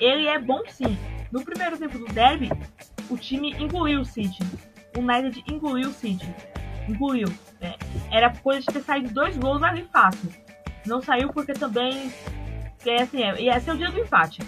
[0.00, 0.96] ele é bom sim.
[1.30, 2.50] No primeiro tempo do derby,
[3.10, 4.42] o time engoliu o City.
[4.96, 6.34] O United engoliu o City.
[6.88, 7.28] Engoliu.
[7.60, 7.76] É,
[8.10, 10.32] era coisa de ter saído dois gols ali fácil.
[10.86, 12.12] Não saiu porque também.
[12.86, 14.40] É, assim, é, ia ser o dia do empate.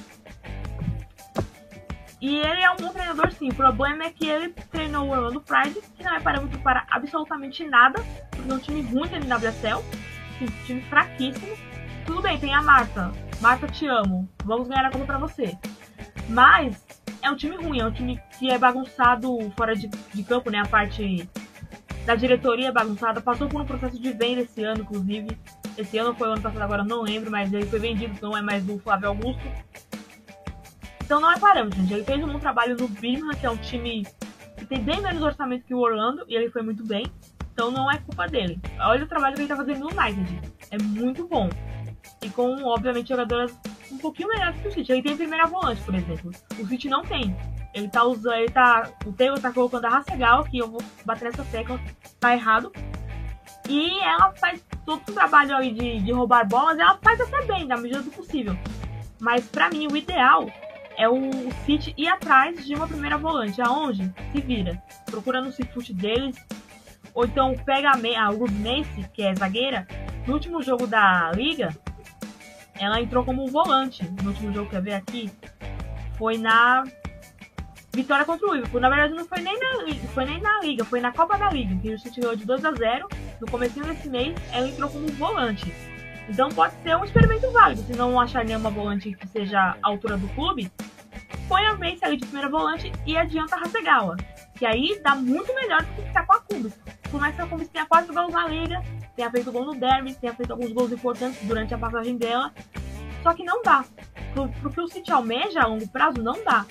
[2.21, 3.49] E ele é um bom treinador, sim.
[3.49, 7.65] O problema é que ele treinou o Orlando Pride, que não é parâmetro para absolutamente
[7.65, 8.01] nada,
[8.31, 9.83] porque é um time ruim da NWSL,
[10.41, 11.57] um time fraquíssimo.
[12.07, 13.13] Tudo bem, tem a Marta.
[13.41, 14.29] Marta, te amo.
[14.45, 15.59] Vamos ganhar a Copa pra você.
[16.29, 16.92] Mas
[17.23, 20.59] é um time ruim, é um time que é bagunçado fora de, de campo, né?
[20.59, 21.29] A parte
[22.05, 25.39] da diretoria bagunçada, passou por um processo de venda esse ano, inclusive.
[25.79, 28.43] Esse ano foi o ano passado, agora não lembro, mas ele foi vendido, não é
[28.43, 29.43] mais do Flávio Augusto.
[31.05, 31.95] Então não é parâmetro, gente.
[31.95, 34.05] Ele fez um bom trabalho no Birmingham, que é um time
[34.57, 37.07] que tem bem menos orçamento que o Orlando, e ele foi muito bem.
[37.53, 38.61] Então não é culpa dele.
[38.81, 40.41] Olha o trabalho que ele tá fazendo no United.
[40.71, 41.49] É muito bom.
[42.23, 43.57] E com, obviamente, jogadoras
[43.93, 44.93] um pouquinho melhores que o City.
[44.93, 46.31] Ele tem primeira volante, por exemplo.
[46.59, 47.37] O City não tem.
[47.75, 51.27] Ele tá usando, ele tá, o Taylor tá colocando a Rassegal, que eu vou bater
[51.27, 51.81] nessa tecla,
[52.19, 52.73] tá errado.
[53.69, 57.67] E ela faz todo o trabalho aí de, de roubar bolas, ela faz até bem,
[57.67, 58.57] na medida do possível.
[59.21, 60.47] Mas para mim, o ideal
[60.97, 61.31] é o
[61.65, 63.61] City ir atrás de uma primeira volante.
[63.63, 64.13] Aonde?
[64.33, 64.83] Se vira.
[65.07, 66.37] Procura no Cifute deles.
[67.15, 69.87] Ou então pega a, a Mace, que é zagueira.
[70.27, 71.77] No último jogo da Liga,
[72.83, 74.03] ela entrou como volante.
[74.23, 75.31] No último jogo que eu ver aqui,
[76.17, 76.85] foi na
[77.95, 78.81] vitória contra o Liverpool.
[78.81, 81.77] Na verdade, não foi nem na, foi nem na Liga, foi na Copa da Liga,
[81.81, 83.09] que o City ganhou de 2 a 0
[83.41, 85.73] No começo desse mês, ela entrou como volante.
[86.29, 87.83] Então pode ser um experimento válido.
[87.83, 90.71] Se não achar nenhuma volante que seja a altura do clube,
[91.49, 94.17] põe a Vence ali de primeira volante e adianta a Hasegawa.
[94.57, 96.43] Que aí dá muito melhor do que ficar com a
[97.19, 98.83] mais que a tenha quatro gols na liga,
[99.17, 102.53] tenha feito gol no derby, tenha feito alguns gols importantes durante a passagem dela.
[103.23, 103.85] Só que não dá.
[104.35, 106.67] Pro, pro que o City almeja a longo prazo, não dá.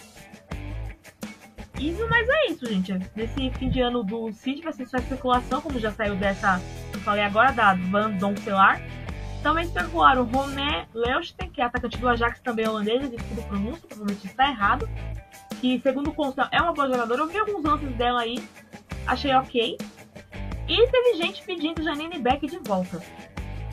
[1.81, 2.93] E mas é isso, gente.
[3.15, 6.61] Nesse fim de ano do City vai ser só especulação, como já saiu dessa
[6.91, 8.79] que eu falei agora, da Van Doncelar.
[9.41, 14.27] Também especularam Romé Leuchten, que é atacante do Ajax, também holandesa, desculpa o pronúncio, provavelmente
[14.27, 14.87] está errado.
[15.59, 17.21] Que, segundo consta, é uma boa jogadora.
[17.21, 18.43] Eu vi alguns lances dela aí,
[19.07, 19.77] achei ok.
[20.67, 23.01] E teve gente pedindo Janine Beck de volta.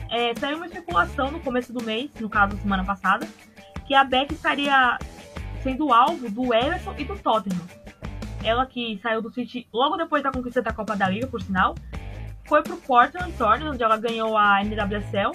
[0.09, 3.27] É, saiu uma especulação no começo do mês, no caso, semana passada,
[3.85, 4.97] que a Beck estaria
[5.61, 7.61] sendo alvo do Everton e do Tottenham.
[8.43, 11.75] Ela que saiu do City logo depois da conquista da Copa da Liga, por sinal,
[12.45, 15.31] foi pro Portland Thorns, onde ela ganhou a NWSL,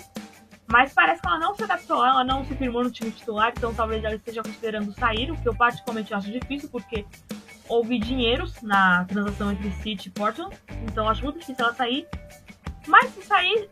[0.66, 3.72] mas parece que ela não se adaptou, ela não se firmou no time titular, então
[3.74, 7.04] talvez ela esteja considerando sair, o que eu particularmente acho difícil, porque
[7.68, 12.06] houve dinheiros na transação entre City e Portland, então acho muito difícil ela sair.
[12.86, 13.68] Mas se sair,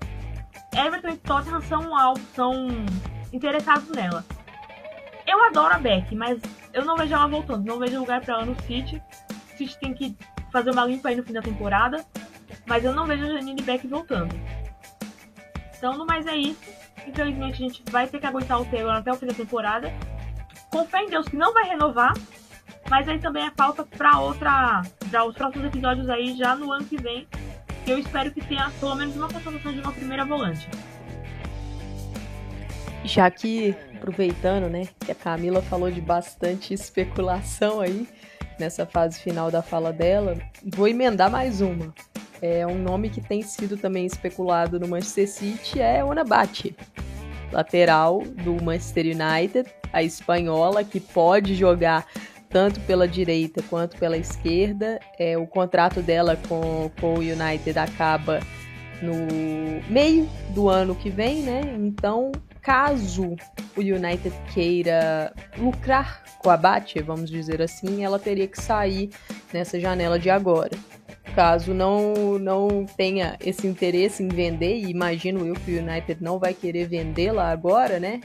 [0.74, 1.90] Everton e Tottenham são,
[2.34, 2.68] são
[3.32, 4.24] interessados nela.
[5.26, 6.40] Eu adoro a Beck, mas
[6.72, 9.02] eu não vejo ela voltando, não vejo lugar para ela no City.
[9.30, 10.16] O City tem que
[10.50, 12.04] fazer uma limpa aí no fim da temporada,
[12.66, 14.34] mas eu não vejo a Janine Beck voltando.
[15.76, 16.60] Então, no mais é isso.
[17.06, 19.92] Infelizmente, a gente vai ter que aguentar o Taylor até o fim da temporada.
[20.70, 22.14] Com fé em Deus que não vai renovar,
[22.92, 26.84] mas aí também é falta para outra, para os próximos episódios aí já no ano
[26.84, 27.26] que vem,
[27.86, 30.68] que eu espero que tenha pelo menos uma contratação de uma primeira volante.
[33.02, 38.06] Já que, aproveitando, né, que a Camila falou de bastante especulação aí
[38.58, 41.94] nessa fase final da fala dela, vou emendar mais uma.
[42.42, 46.76] É um nome que tem sido também especulado no Manchester City é Onabate,
[47.50, 52.06] lateral do Manchester United, a espanhola que pode jogar
[52.52, 55.00] tanto pela direita quanto pela esquerda.
[55.18, 58.40] É, o contrato dela com, com o United acaba
[59.00, 59.26] no
[59.90, 61.62] meio do ano que vem, né?
[61.78, 62.30] Então,
[62.60, 63.34] caso
[63.76, 69.10] o United queira lucrar com a Bate, vamos dizer assim, ela teria que sair
[69.52, 70.70] nessa janela de agora.
[71.34, 76.38] Caso não, não tenha esse interesse em vender, e imagino eu que o United não
[76.38, 78.20] vai querer vendê-la agora, né?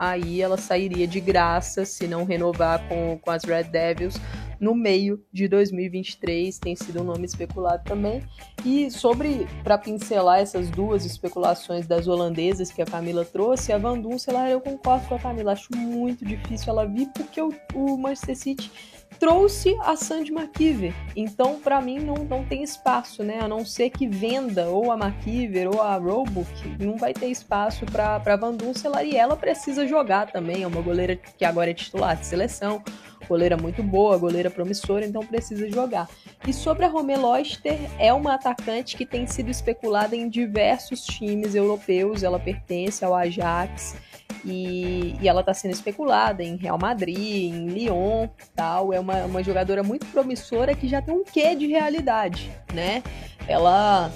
[0.00, 4.18] Aí ela sairia de graça se não renovar com, com as Red Devils
[4.58, 8.22] no meio de 2023, tem sido um nome especulado também.
[8.64, 13.98] E sobre, para pincelar essas duas especulações das holandesas que a Camila trouxe, a Van
[13.98, 18.36] Dunselaar, eu concordo com a Camila, acho muito difícil ela vir, porque o, o Manchester
[18.36, 18.70] City
[19.20, 20.94] trouxe a Sandy McKeever.
[21.14, 23.38] Então, para mim, não, não tem espaço, né?
[23.40, 26.48] A não ser que venda ou a McKeever ou a Roebuck,
[26.80, 30.62] não vai ter espaço para Van Duncelar e ela precisa jogar também.
[30.62, 32.82] É uma goleira que agora é titular de seleção,
[33.30, 36.08] goleira muito boa, goleira promissora, então precisa jogar.
[36.48, 41.54] E sobre a Romé Loster, é uma atacante que tem sido especulada em diversos times
[41.54, 43.96] europeus, ela pertence ao Ajax.
[44.44, 48.26] E, e ela está sendo especulada em Real Madrid, em Lyon,
[48.56, 48.92] tal.
[48.92, 53.02] É uma, uma jogadora muito promissora que já tem um quê de realidade, né?
[53.46, 54.10] Ela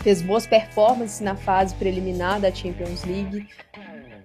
[0.00, 3.48] fez boas performances na fase preliminar da Champions League,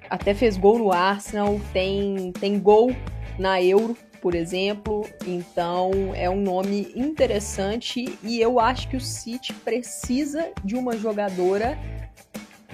[0.10, 2.94] até fez gol no Arsenal, tem, tem gol
[3.40, 5.08] na Euro, por exemplo.
[5.26, 11.78] Então é um nome interessante e eu acho que o City precisa de uma jogadora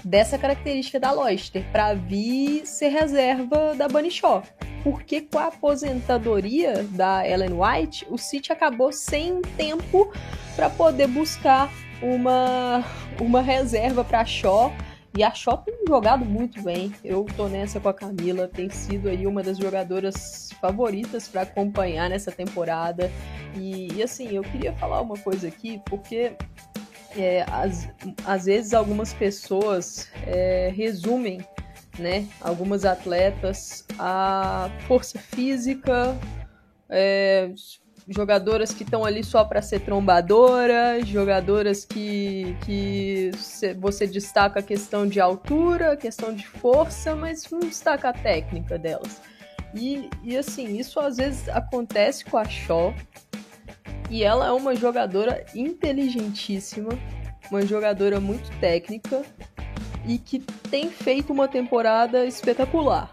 [0.04, 4.44] dessa característica da Loster para vir ser reserva da Bunny Shaw.
[4.84, 10.12] Porque com a aposentadoria da Ellen White, o City acabou sem tempo
[10.56, 11.70] para poder buscar
[12.02, 12.84] uma,
[13.20, 14.72] uma reserva para Shaw.
[15.18, 16.94] E a Shaw tem jogado muito bem.
[17.04, 22.08] Eu tô nessa com a Camila, tem sido aí uma das jogadoras favoritas para acompanhar
[22.08, 23.12] nessa temporada.
[23.56, 26.34] E, e assim, eu queria falar uma coisa aqui, porque
[27.16, 27.90] é, às,
[28.28, 31.44] às vezes algumas pessoas é, resumem
[31.98, 36.16] né, algumas atletas a força física,
[36.88, 37.50] é,
[38.08, 43.32] jogadoras que estão ali só para ser trombadora, jogadoras que, que
[43.80, 48.78] você destaca a questão de altura, a questão de força, mas não destaca a técnica
[48.78, 49.22] delas.
[49.76, 52.94] E, e assim, isso às vezes acontece com a Shaw,
[54.10, 56.90] e ela é uma jogadora inteligentíssima,
[57.52, 59.22] uma jogadora muito técnica
[60.06, 63.12] e que tem feito uma temporada espetacular.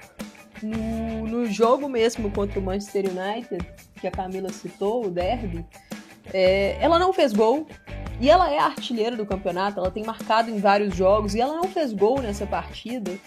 [0.63, 3.67] No, no jogo mesmo contra o Manchester United,
[4.05, 5.65] que a Camila citou, o derby,
[6.33, 7.67] é, ela não fez gol,
[8.21, 11.65] E ela é artilheira do campeonato, ela tem marcado em vários jogos e ela não
[11.65, 13.19] fez gol nessa partida.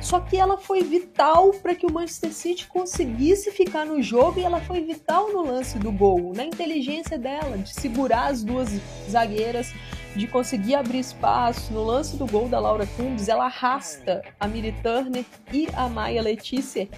[0.00, 4.44] Só que ela foi vital para que o Manchester City conseguisse ficar no jogo e
[4.44, 8.68] ela foi vital no lance do gol, na inteligência dela de segurar as duas
[9.10, 9.74] zagueiras,
[10.14, 11.72] de conseguir abrir espaço.
[11.72, 16.22] No lance do gol da Laura Cumbs, ela arrasta a Miri Turner e a Maia
[16.22, 16.88] Letícia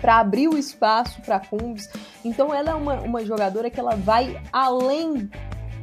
[0.00, 1.88] para abrir o espaço para Cumbs.
[2.24, 5.30] Então ela é uma, uma jogadora que ela vai além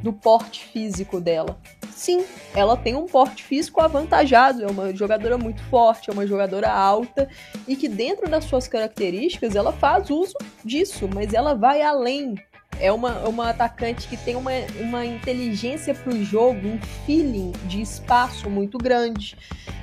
[0.02, 1.58] do porte físico dela.
[1.90, 6.70] Sim, ela tem um porte físico avantajado, é uma jogadora muito forte, é uma jogadora
[6.70, 7.28] alta
[7.68, 12.36] e que dentro das suas características ela faz uso disso, mas ela vai além.
[12.80, 14.52] É uma, uma atacante que tem uma,
[14.82, 19.38] uma inteligência para o jogo, um feeling de espaço muito grande.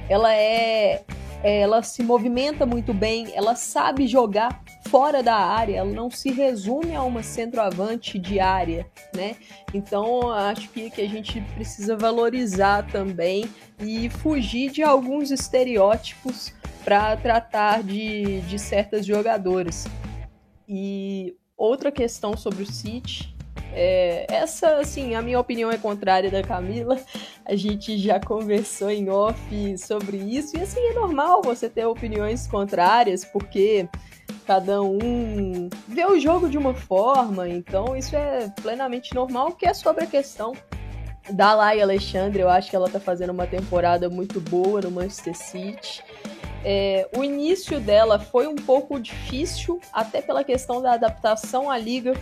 [0.09, 1.03] Ela é
[1.43, 6.95] ela se movimenta muito bem, ela sabe jogar fora da área, ela não se resume
[6.95, 9.37] a uma centroavante de área, né?
[9.75, 13.49] Então acho que, que a gente precisa valorizar também
[13.81, 16.53] e fugir de alguns estereótipos
[16.85, 19.87] para tratar de, de certas jogadoras.
[20.69, 23.35] E outra questão sobre o City
[23.75, 26.99] é, essa, assim, a minha opinião é contrária da Camila.
[27.45, 29.39] A gente já conversou em off
[29.79, 30.57] sobre isso.
[30.57, 33.89] E, assim, é normal você ter opiniões contrárias, porque
[34.47, 39.75] cada um vê o jogo de uma forma, então isso é plenamente normal, que é
[39.75, 40.53] sobre a questão
[41.31, 45.37] da Laia Alexandre, eu acho que ela tá fazendo uma temporada muito boa no Manchester
[45.37, 46.03] City.
[46.65, 52.15] É, o início dela foi um pouco difícil, até pela questão da adaptação à liga,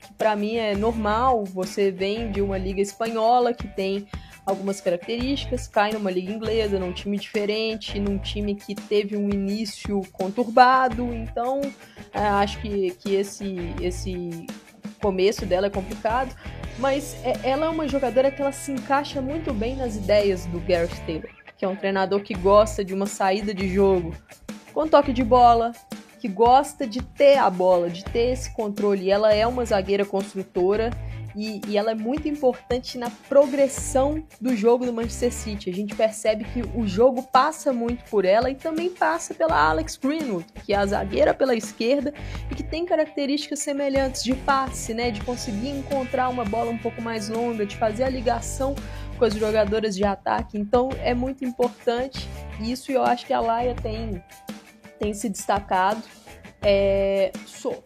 [0.00, 1.44] que para mim é normal.
[1.44, 4.06] Você vem de uma liga espanhola que tem
[4.46, 10.02] algumas características, cai numa liga inglesa, num time diferente, num time que teve um início
[10.12, 11.60] conturbado, então
[12.14, 14.46] é, acho que, que esse, esse
[15.02, 16.34] começo dela é complicado,
[16.78, 20.60] mas é, ela é uma jogadora que ela se encaixa muito bem nas ideias do
[20.60, 24.14] Gareth Taylor, que é um treinador que gosta de uma saída de jogo
[24.72, 25.72] com toque de bola,
[26.18, 29.10] que gosta de ter a bola, de ter esse controle.
[29.10, 30.90] Ela é uma zagueira construtora
[31.36, 35.68] e, e, ela é muito importante na progressão do jogo do Manchester City.
[35.68, 39.98] A gente percebe que o jogo passa muito por ela e também passa pela Alex
[39.98, 42.14] Greenwood, que é a zagueira pela esquerda
[42.50, 47.02] e que tem características semelhantes de passe, né, de conseguir encontrar uma bola um pouco
[47.02, 48.74] mais longa, de fazer a ligação
[49.16, 50.58] com as jogadoras de ataque.
[50.58, 52.28] Então é muito importante
[52.60, 54.22] isso e eu acho que a Laia tem,
[54.98, 56.02] tem se destacado.
[56.62, 57.30] É,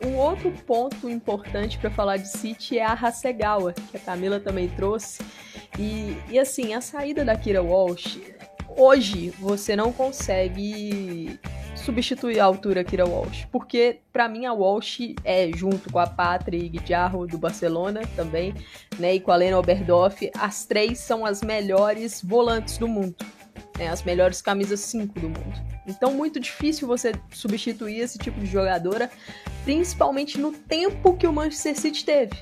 [0.07, 4.69] um outro ponto importante para falar de City é a Hasegawa, que a Camila também
[4.69, 5.23] trouxe.
[5.79, 8.19] E, e assim, a saída da Kira Walsh,
[8.77, 11.39] hoje você não consegue
[11.75, 16.81] substituir a altura Kira Walsh, porque para mim a Walsh é junto com a Patrick
[16.87, 18.55] Jarro do Barcelona também,
[18.99, 23.17] né, e com a Lena Oberdoff, as três são as melhores volantes do mundo
[23.81, 25.71] né, as melhores camisas 5 do mundo.
[25.87, 29.11] Então, muito difícil você substituir esse tipo de jogadora,
[29.65, 32.37] principalmente no tempo que o Manchester City teve,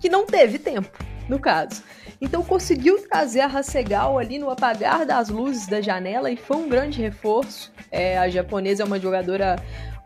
[0.00, 0.90] que não teve tempo,
[1.28, 1.82] no caso.
[2.20, 6.68] Então, conseguiu trazer a Hasegal ali no apagar das luzes da janela e foi um
[6.68, 7.72] grande reforço.
[7.90, 9.56] É, a japonesa é uma jogadora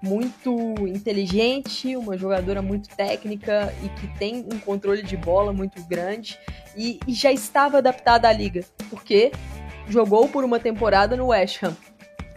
[0.03, 6.39] muito inteligente, uma jogadora muito técnica e que tem um controle de bola muito grande
[6.77, 9.31] e, e já estava adaptada à liga, porque
[9.89, 11.77] jogou por uma temporada no West Ham.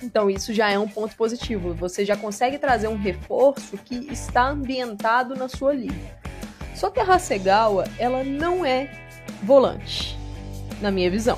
[0.03, 1.73] Então isso já é um ponto positivo.
[1.73, 6.19] Você já consegue trazer um reforço que está ambientado na sua liga.
[6.75, 9.04] Só que a Hasegawa, ela não é
[9.43, 10.17] volante,
[10.81, 11.37] na minha visão.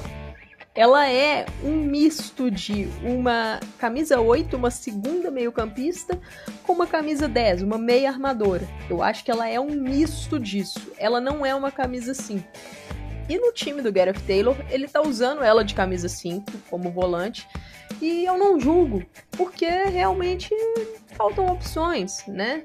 [0.73, 6.19] Ela é um misto de uma camisa 8, uma segunda meio-campista,
[6.61, 8.67] com uma camisa 10, uma meia armadora.
[8.87, 10.91] Eu acho que ela é um misto disso.
[10.99, 12.47] Ela não é uma camisa 5.
[13.27, 17.47] E no time do Gareth Taylor, ele tá usando ela de camisa 5 como volante.
[17.99, 20.53] E eu não julgo, porque realmente
[21.17, 22.63] faltam opções, né?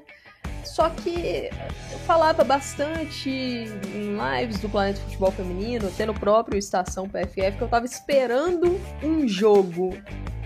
[0.63, 1.49] Só que
[1.91, 7.61] eu falava bastante em lives do Planeta Futebol Feminino, até no próprio Estação PFF, que
[7.61, 9.95] eu tava esperando um jogo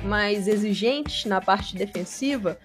[0.04, 2.58] mais exigente na parte defensiva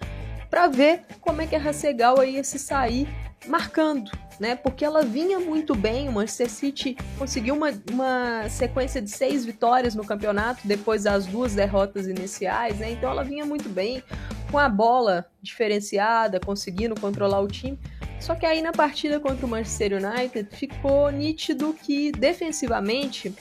[0.49, 3.07] para ver como é que a Hasegawa ia se sair
[3.47, 4.55] marcando, né?
[4.55, 9.95] Porque ela vinha muito bem, o Manchester City conseguiu uma, uma sequência de seis vitórias
[9.95, 12.91] no campeonato depois das duas derrotas iniciais, né?
[12.91, 14.03] Então ela vinha muito bem,
[14.51, 17.79] com a bola diferenciada, conseguindo controlar o time.
[18.19, 23.33] Só que aí na partida contra o Manchester United ficou nítido que defensivamente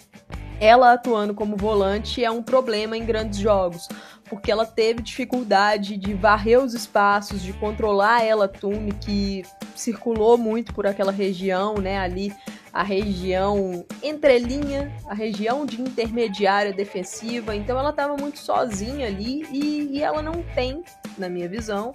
[0.62, 3.88] ela atuando como volante é um problema em grandes jogos,
[4.30, 9.42] porque ela teve dificuldade de varrer os espaços, de controlar ela Tune, que
[9.74, 12.32] circulou muito por aquela região, né, ali
[12.72, 19.98] a região entrelinha, a região de intermediária defensiva, então ela estava muito sozinha ali e,
[19.98, 20.84] e ela não tem,
[21.18, 21.92] na minha visão,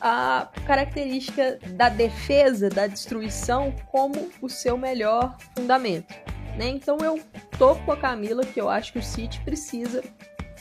[0.00, 6.39] a característica da defesa, da destruição como o seu melhor fundamento.
[6.56, 6.68] Né?
[6.68, 7.20] Então eu
[7.58, 10.02] tô com a Camila que eu acho que o City precisa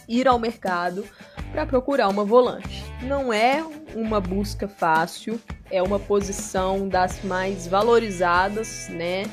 [0.07, 1.05] ir ao mercado
[1.51, 2.83] para procurar uma volante.
[3.03, 3.63] Não é
[3.95, 5.39] uma busca fácil,
[5.71, 9.23] é uma posição das mais valorizadas, né?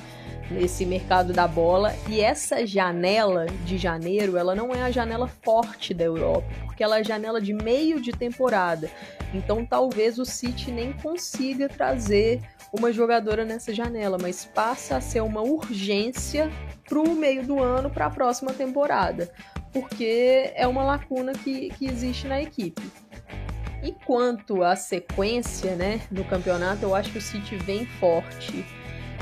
[0.50, 1.94] Nesse mercado da bola.
[2.08, 6.98] E essa janela de janeiro, ela não é a janela forte da Europa, porque ela
[6.98, 8.88] é a janela de meio de temporada.
[9.34, 12.40] Então talvez o City nem consiga trazer
[12.76, 16.50] uma jogadora nessa janela, mas passa a ser uma urgência
[16.88, 19.30] para o meio do ano, para a próxima temporada,
[19.72, 22.82] porque é uma lacuna que, que existe na equipe.
[23.82, 28.64] E quanto à sequência né, do campeonato, eu acho que o City vem forte.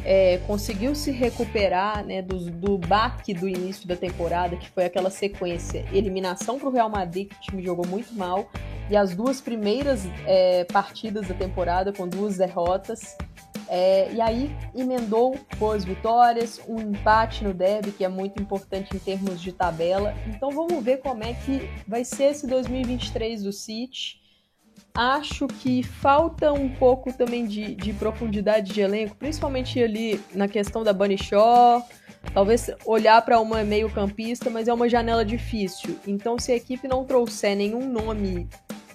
[0.07, 5.11] É, conseguiu se recuperar né, do, do baque do início da temporada, que foi aquela
[5.11, 8.51] sequência: eliminação para o Real Madrid, que o time jogou muito mal,
[8.91, 13.17] e as duas primeiras é, partidas da temporada com duas derrotas.
[13.69, 18.99] É, e aí emendou boas vitórias, um empate no derby, que é muito importante em
[18.99, 20.15] termos de tabela.
[20.27, 24.23] Então vamos ver como é que vai ser esse 2023 do City.
[24.97, 30.85] Acho que falta um pouco também de, de profundidade de elenco, principalmente ali na questão
[30.85, 31.85] da Bunny Shaw.
[32.33, 35.99] Talvez olhar para uma meio-campista, mas é uma janela difícil.
[36.07, 38.49] Então, se a equipe não trouxer nenhum nome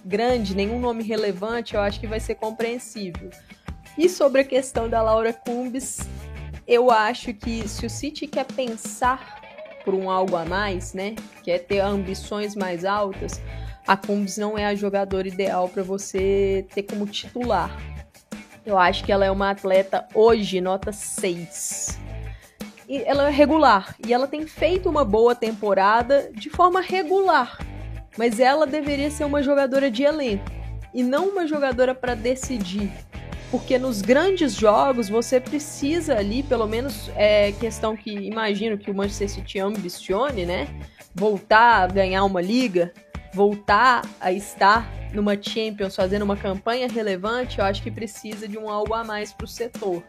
[0.05, 3.29] grande, nenhum nome relevante, eu acho que vai ser compreensível.
[3.99, 5.99] E sobre a questão da Laura Cumbis,
[6.65, 9.41] eu acho que se o City quer pensar
[9.83, 13.41] por um algo a mais, né, quer ter ambições mais altas,
[13.85, 17.77] a Cumbis não é a jogadora ideal para você ter como titular.
[18.65, 21.99] Eu acho que ela é uma atleta hoje nota 6.
[22.87, 27.59] E ela é regular e ela tem feito uma boa temporada de forma regular
[28.17, 30.43] mas ela deveria ser uma jogadora de elenco
[30.93, 32.91] e não uma jogadora para decidir.
[33.51, 38.93] Porque nos grandes jogos você precisa ali, pelo menos é questão que imagino que o
[38.93, 40.67] Manchester City ambicione, né?
[41.15, 42.93] Voltar a ganhar uma liga,
[43.33, 48.69] voltar a estar numa Champions fazendo uma campanha relevante, eu acho que precisa de um
[48.69, 50.03] algo a mais para o setor.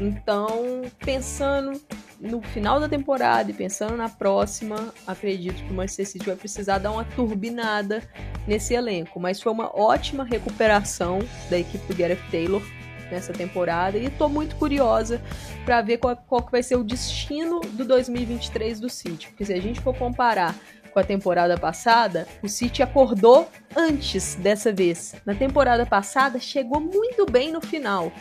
[0.00, 1.78] Então, pensando
[2.20, 6.78] no final da temporada e pensando na próxima, acredito que o Manchester City vai precisar
[6.78, 8.02] dar uma turbinada
[8.46, 9.18] nesse elenco.
[9.18, 12.62] Mas foi uma ótima recuperação da equipe do Gareth Taylor
[13.10, 15.20] nessa temporada e estou muito curiosa
[15.64, 19.28] para ver qual, qual vai ser o destino do 2023 do City.
[19.28, 20.54] Porque se a gente for comparar
[20.92, 25.14] com a temporada passada, o City acordou antes dessa vez.
[25.24, 28.12] Na temporada passada, chegou muito bem no final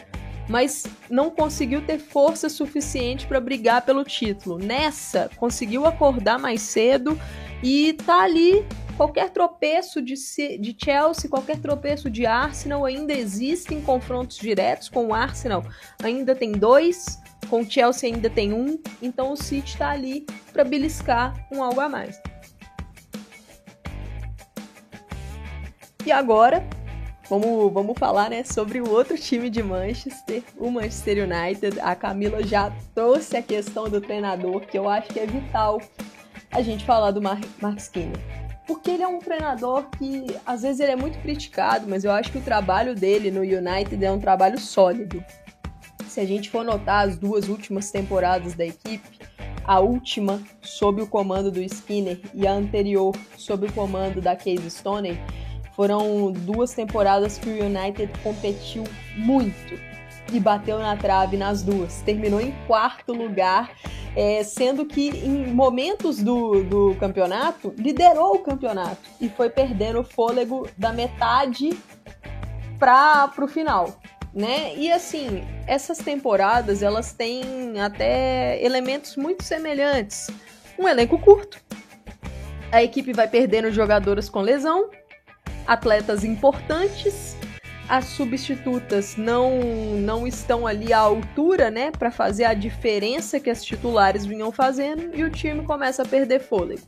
[0.49, 4.57] mas não conseguiu ter força suficiente para brigar pelo título.
[4.57, 7.17] Nessa, conseguiu acordar mais cedo
[7.63, 8.65] e tá ali.
[8.97, 10.15] Qualquer tropeço de,
[10.57, 15.63] de Chelsea, qualquer tropeço de Arsenal, ainda existem confrontos diretos com o Arsenal.
[16.03, 17.17] Ainda tem dois,
[17.49, 21.79] com o Chelsea ainda tem um, então o City está ali para beliscar um algo
[21.79, 22.21] a mais.
[26.05, 26.67] E agora,
[27.29, 31.79] Vamos, vamos falar né, sobre o outro time de Manchester, o Manchester United.
[31.79, 35.79] A Camila já trouxe a questão do treinador, que eu acho que é vital
[36.51, 38.17] a gente falar do Mar Mark Skinner.
[38.65, 42.31] Porque ele é um treinador que às vezes ele é muito criticado, mas eu acho
[42.31, 45.23] que o trabalho dele no United é um trabalho sólido.
[46.07, 49.19] Se a gente for notar as duas últimas temporadas da equipe,
[49.63, 54.69] a última sob o comando do Skinner e a anterior sob o comando da Casey
[54.69, 55.19] Stoney,
[55.79, 58.83] foram duas temporadas que o United competiu
[59.15, 59.79] muito
[60.29, 62.01] e bateu na trave nas duas.
[62.01, 63.71] Terminou em quarto lugar,
[64.13, 70.03] é, sendo que em momentos do, do campeonato liderou o campeonato e foi perdendo o
[70.03, 71.69] fôlego da metade
[72.77, 74.01] para o final.
[74.33, 74.75] Né?
[74.75, 80.29] E assim, essas temporadas elas têm até elementos muito semelhantes.
[80.77, 81.57] Um elenco curto,
[82.69, 84.89] a equipe vai perdendo jogadoras com lesão,
[85.65, 87.35] atletas importantes.
[87.87, 89.59] As substitutas não
[89.97, 95.15] não estão ali à altura, né, para fazer a diferença que as titulares vinham fazendo
[95.15, 96.81] e o time começa a perder fôlego.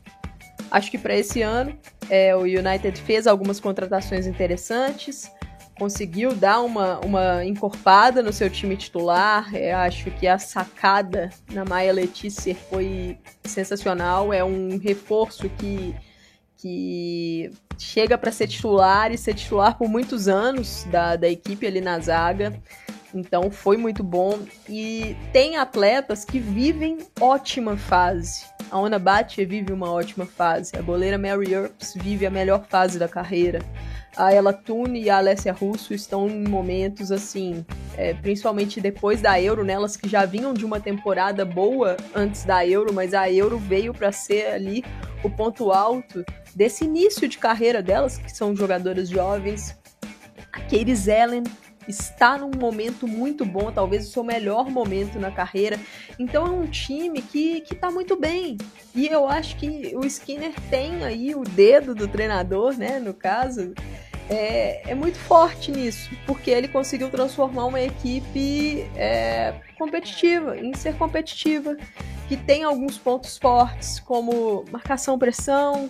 [0.69, 1.77] Acho que para esse ano
[2.09, 5.29] é, o United fez algumas contratações interessantes,
[5.81, 9.49] conseguiu dar uma, uma encorpada no seu time titular.
[9.55, 14.31] É, acho que a sacada na Maia Letícia foi sensacional.
[14.31, 15.95] É um reforço que
[16.61, 21.81] que chega para ser titular e ser titular por muitos anos da, da equipe ali
[21.81, 22.53] na zaga.
[23.13, 24.39] Então foi muito bom.
[24.69, 28.45] E tem atletas que vivem ótima fase.
[28.69, 30.71] A Ona Batia vive uma ótima fase.
[30.77, 33.59] A goleira Mary Earps vive a melhor fase da carreira.
[34.15, 37.65] A Ella Tune e a Alessia Russo estão em momentos assim,
[37.97, 42.65] é, principalmente depois da Euro, né, que já vinham de uma temporada boa antes da
[42.65, 44.83] Euro, mas a Euro veio para ser ali
[45.23, 49.77] o ponto alto desse início de carreira delas, que são jogadoras jovens.
[50.51, 51.43] A Katie Zellen
[51.91, 55.79] está num momento muito bom, talvez o seu melhor momento na carreira.
[56.17, 58.57] Então é um time que, que tá muito bem.
[58.95, 62.99] E eu acho que o Skinner tem aí o dedo do treinador, né?
[62.99, 63.73] No caso,
[64.29, 70.95] é, é muito forte nisso, porque ele conseguiu transformar uma equipe é, competitiva, em ser
[70.95, 71.75] competitiva,
[72.27, 75.89] que tem alguns pontos fortes, como marcação-pressão,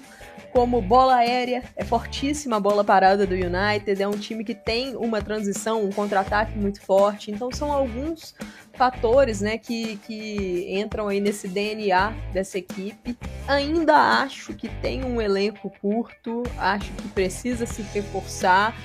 [0.52, 4.96] como bola aérea, é fortíssima a bola parada do United, é um time que tem
[4.96, 8.36] uma transição, um contra-ataque muito forte, então são alguns
[8.74, 13.18] fatores né, que, que entram aí nesse DNA dessa equipe.
[13.48, 18.76] Ainda acho que tem um elenco curto, acho que precisa se reforçar,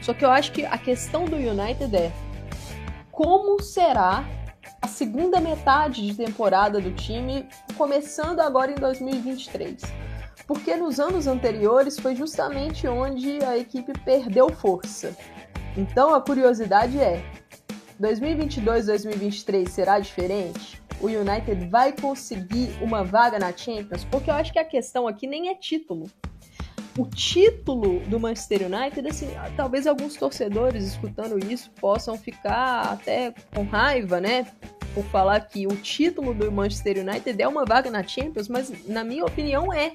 [0.00, 2.12] só que eu acho que a questão do United é
[3.12, 4.24] como será
[4.80, 7.46] a segunda metade de temporada do time,
[7.76, 10.11] começando agora em 2023
[10.46, 15.16] porque nos anos anteriores foi justamente onde a equipe perdeu força.
[15.76, 17.22] Então a curiosidade é:
[18.00, 20.82] 2022-2023 será diferente?
[21.00, 24.04] O United vai conseguir uma vaga na Champions?
[24.04, 26.08] Porque eu acho que a questão aqui nem é título.
[26.96, 33.64] O título do Manchester United, assim, talvez alguns torcedores escutando isso possam ficar até com
[33.64, 34.46] raiva, né?
[34.94, 39.02] Por falar que o título do Manchester United é uma vaga na Champions, mas na
[39.02, 39.94] minha opinião é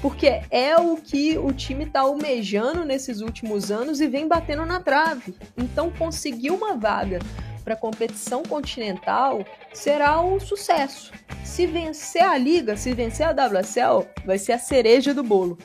[0.00, 4.80] porque é o que o time está almejando nesses últimos anos e vem batendo na
[4.80, 5.34] trave.
[5.56, 7.18] Então, conseguir uma vaga
[7.64, 9.44] para competição continental
[9.74, 11.12] será um sucesso.
[11.44, 15.58] Se vencer a liga, se vencer a WSL, vai ser a cereja do bolo.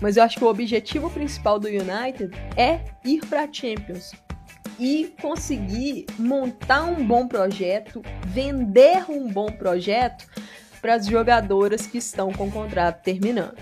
[0.00, 4.12] Mas eu acho que o objetivo principal do United é ir para a Champions
[4.78, 10.26] e conseguir montar um bom projeto, vender um bom projeto
[10.86, 13.58] para as jogadoras que estão com o contrato terminando.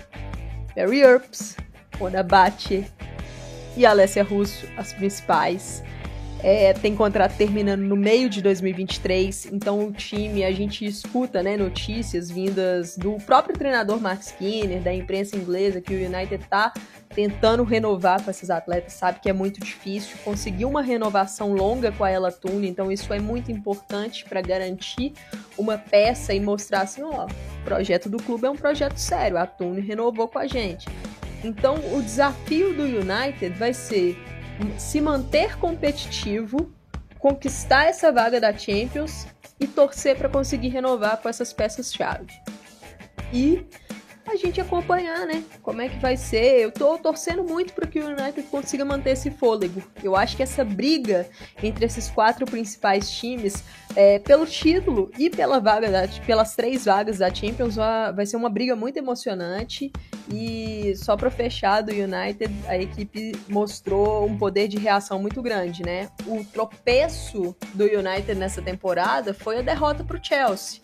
[0.77, 1.57] Mary Earps,
[2.23, 2.85] Bate
[3.75, 5.83] e Alessia Russo, as principais.
[6.43, 11.57] É, tem contrato terminando no meio de 2023, então o time, a gente escuta né,
[11.57, 16.71] notícias vindas do próprio treinador Mark Skinner, da imprensa inglesa, que o United está
[17.15, 20.17] tentando renovar com esses atletas, sabe que é muito difícil.
[20.23, 25.13] Conseguir uma renovação longa com a Ella Tune, então isso é muito importante para garantir
[25.57, 29.47] uma peça e mostrar assim: ó, o projeto do clube é um projeto sério, a
[29.47, 30.85] Tune renovou com a gente.
[31.43, 34.17] Então o desafio do United vai ser
[34.77, 36.73] se manter competitivo,
[37.19, 39.27] conquistar essa vaga da Champions
[39.59, 42.31] e torcer para conseguir renovar com essas peças-chave.
[43.33, 43.65] E
[44.27, 45.43] a gente acompanhar, né?
[45.61, 46.61] Como é que vai ser.
[46.61, 49.81] Eu tô torcendo muito para que o United consiga manter esse fôlego.
[50.03, 51.27] Eu acho que essa briga
[51.61, 53.63] entre esses quatro principais times,
[53.95, 57.75] é, pelo título e pela vaga da, pelas três vagas da Champions,
[58.15, 59.91] vai ser uma briga muito emocionante.
[60.31, 65.83] E só para fechar do United, a equipe mostrou um poder de reação muito grande,
[65.83, 66.09] né?
[66.25, 70.81] O tropeço do United nessa temporada foi a derrota para o Chelsea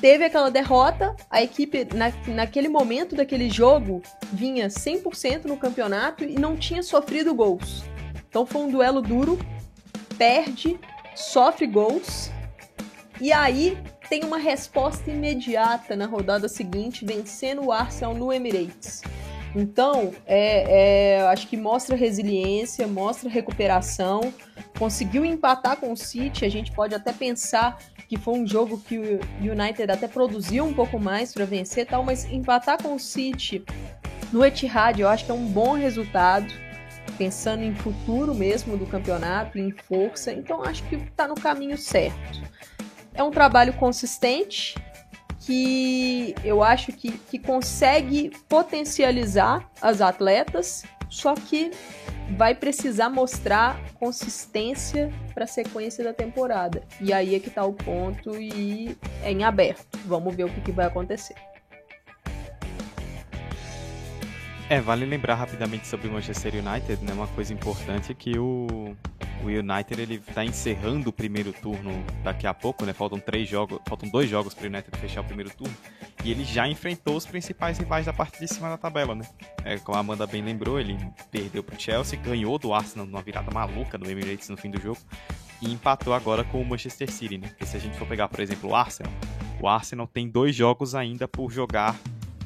[0.00, 4.02] teve aquela derrota, a equipe na, naquele momento daquele jogo
[4.32, 7.84] vinha 100% no campeonato e não tinha sofrido gols.
[8.28, 9.38] Então foi um duelo duro,
[10.16, 10.78] perde,
[11.14, 12.30] sofre gols
[13.20, 13.76] e aí
[14.08, 19.02] tem uma resposta imediata na rodada seguinte, vencendo o Arsenal no Emirates.
[19.54, 24.32] Então, é, é, acho que mostra resiliência, mostra recuperação.
[24.78, 26.44] Conseguiu empatar com o City.
[26.44, 30.72] A gente pode até pensar que foi um jogo que o United até produziu um
[30.72, 33.64] pouco mais para vencer tal, mas empatar com o City
[34.32, 36.52] no Etihad eu acho que é um bom resultado,
[37.16, 42.40] pensando em futuro mesmo do campeonato, em força, então acho que está no caminho certo.
[43.14, 44.74] É um trabalho consistente
[45.48, 51.70] que eu acho que, que consegue potencializar as atletas, só que
[52.36, 56.82] vai precisar mostrar consistência para a sequência da temporada.
[57.00, 59.98] E aí é que tá o ponto e é em aberto.
[60.04, 61.34] Vamos ver o que, que vai acontecer.
[64.70, 67.14] É, vale lembrar rapidamente sobre o Manchester United, né?
[67.14, 68.94] Uma coisa importante é que o,
[69.42, 72.92] o United ele está encerrando o primeiro turno daqui a pouco, né?
[72.92, 75.74] Faltam três jogos, faltam dois jogos para o United fechar o primeiro turno
[76.22, 79.26] e ele já enfrentou os principais rivais da parte de cima da tabela, né?
[79.64, 80.98] É, como a Amanda bem lembrou, ele
[81.30, 84.78] perdeu para o Chelsea, ganhou do Arsenal numa virada maluca do Emirates no fim do
[84.78, 85.00] jogo
[85.62, 87.48] e empatou agora com o Manchester City, né?
[87.48, 89.10] Porque se a gente for pegar, por exemplo, o Arsenal,
[89.62, 91.96] o Arsenal tem dois jogos ainda por jogar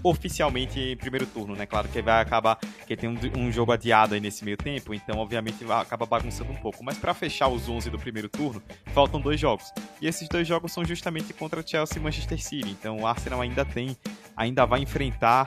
[0.02, 1.66] oficialmente em primeiro turno, né?
[1.66, 5.18] Claro que vai acabar que tem um, um, jogo adiado aí nesse meio tempo, então
[5.18, 6.82] obviamente vai, acaba bagunçando um pouco.
[6.82, 9.72] Mas para fechar os 11 do primeiro turno, faltam dois jogos.
[10.00, 12.70] E esses dois jogos são justamente contra Chelsea e Manchester City.
[12.70, 13.96] Então o Arsenal ainda tem,
[14.36, 15.46] ainda vai enfrentar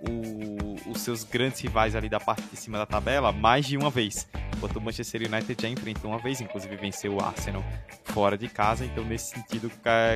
[0.00, 3.90] o, os seus grandes rivais ali da parte de cima da tabela mais de uma
[3.90, 4.28] vez.
[4.56, 7.64] Enquanto o Manchester United já enfrentou uma vez, inclusive venceu o Arsenal
[8.04, 9.70] fora de casa, então nesse sentido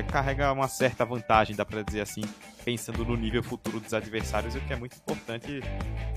[0.07, 2.21] carrega uma certa vantagem, dá para dizer assim,
[2.63, 5.61] pensando no nível futuro dos adversários, o que é muito importante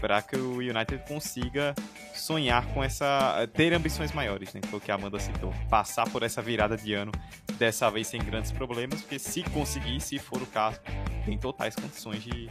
[0.00, 1.74] para que o United consiga
[2.14, 3.48] sonhar com essa.
[3.54, 4.60] ter ambições maiores, né?
[4.66, 5.52] Foi o que a Amanda citou.
[5.68, 7.12] Passar por essa virada de ano,
[7.58, 10.80] dessa vez sem grandes problemas, porque se conseguir, se for o caso,
[11.24, 12.48] tem totais condições de,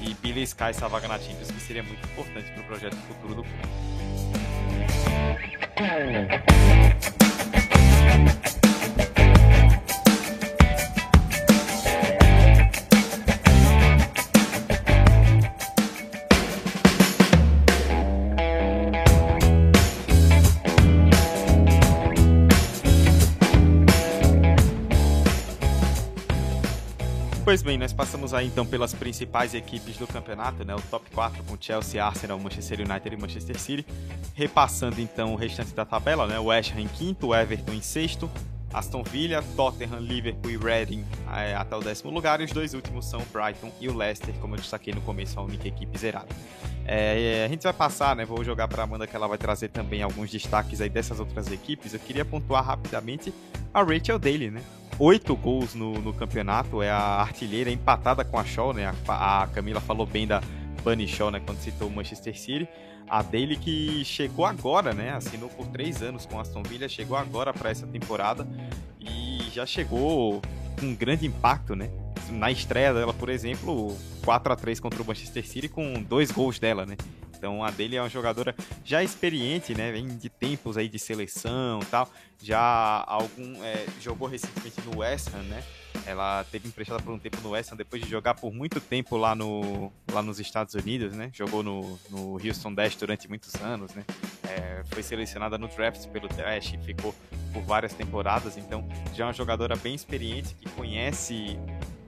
[0.00, 3.42] de beliscar essa vaga na Champions, que seria muito importante para o projeto futuro do
[3.42, 3.60] clube.
[27.50, 30.72] Pois bem, nós passamos aí então pelas principais equipes do campeonato, né?
[30.72, 33.84] O top 4 com Chelsea, Arsenal, Manchester United e Manchester City.
[34.36, 36.38] Repassando então o restante da tabela, né?
[36.38, 38.30] West Ham em quinto, Everton em sexto,
[38.72, 41.04] Aston Villa, Tottenham, Liverpool e Reading
[41.34, 42.40] é, até o décimo lugar.
[42.40, 45.36] E os dois últimos são o Brighton e o Leicester, como eu destaquei no começo,
[45.40, 46.28] a única equipe zerada.
[46.86, 48.24] É, a gente vai passar, né?
[48.24, 51.94] Vou jogar para Amanda que ela vai trazer também alguns destaques aí dessas outras equipes.
[51.94, 53.34] Eu queria pontuar rapidamente
[53.74, 54.62] a Rachel Daly, né?
[55.00, 58.94] Oito gols no, no, campeonato, é a artilheira empatada com a Shaw, né?
[59.08, 60.42] A, a Camila falou bem da
[60.84, 61.40] Bunny Shaw, né?
[61.44, 62.68] Quando citou o Manchester City.
[63.08, 65.10] A dele que chegou agora, né?
[65.12, 68.46] Assinou por três anos com a Aston Villa, chegou agora para essa temporada
[69.00, 70.40] e já chegou
[70.78, 71.90] com um grande impacto, né?
[72.30, 76.60] Na estreia dela, por exemplo, 4 a 3 contra o Manchester City com dois gols
[76.60, 76.96] dela, né?
[77.40, 78.54] Então a dele é uma jogadora
[78.84, 79.90] já experiente, né?
[79.90, 82.06] Vem de tempos aí de seleção tal.
[82.42, 85.64] Já algum é, jogou recentemente no West Ham, né?
[86.04, 89.16] Ela teve emprestada por um tempo no West Ham depois de jogar por muito tempo
[89.16, 91.30] lá, no, lá nos Estados Unidos, né?
[91.32, 94.04] Jogou no, no Houston Dash durante muitos anos, né?
[94.46, 97.14] É, foi selecionada no draft pelo Dash e ficou
[97.54, 98.58] por várias temporadas.
[98.58, 101.58] Então já é uma jogadora bem experiente que conhece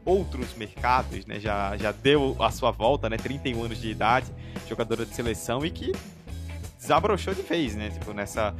[0.04, 1.38] outros mercados, né?
[1.38, 3.16] Já, já deu a sua volta, né?
[3.16, 4.32] 31 anos de idade,
[4.68, 5.92] jogadora de seleção e que
[6.78, 7.90] desabrochou de vez, né?
[7.90, 8.54] Tipo, nessa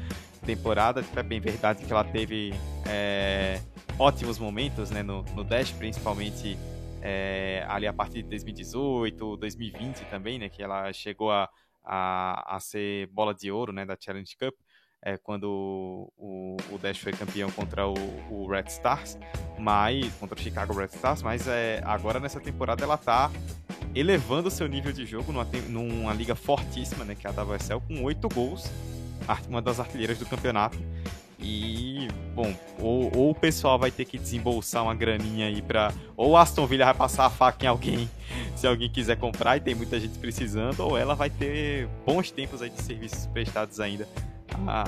[0.45, 2.53] temporada, tipo, é bem verdade que ela teve
[2.87, 3.61] é,
[3.99, 5.03] ótimos momentos, né?
[5.03, 6.57] No, no Dash, principalmente
[7.01, 10.49] é, ali a partir de 2018, 2020 também, né?
[10.49, 11.49] Que ela chegou a,
[11.85, 13.85] a, a ser bola de ouro, né?
[13.85, 14.55] Da Challenge Cup
[15.05, 17.95] é, quando o, o, Dash foi campeão contra o,
[18.31, 19.19] o, Red Stars,
[19.59, 23.31] mas contra o Chicago Red Stars, mas é, agora nessa temporada ela está
[23.95, 28.03] elevando seu nível de jogo numa, numa liga fortíssima, né, que é a WSL, com
[28.05, 28.71] oito gols,
[29.49, 30.79] uma das artilheiras do campeonato.
[31.45, 32.07] E,
[32.37, 35.93] bom, ou, ou, o pessoal vai ter que desembolsar uma graninha aí pra.
[36.17, 38.09] Ou Aston Villa vai passar a faca em alguém,
[38.55, 42.63] se alguém quiser comprar e tem muita gente precisando, ou ela vai ter bons tempos
[42.63, 44.07] aí de serviços prestados ainda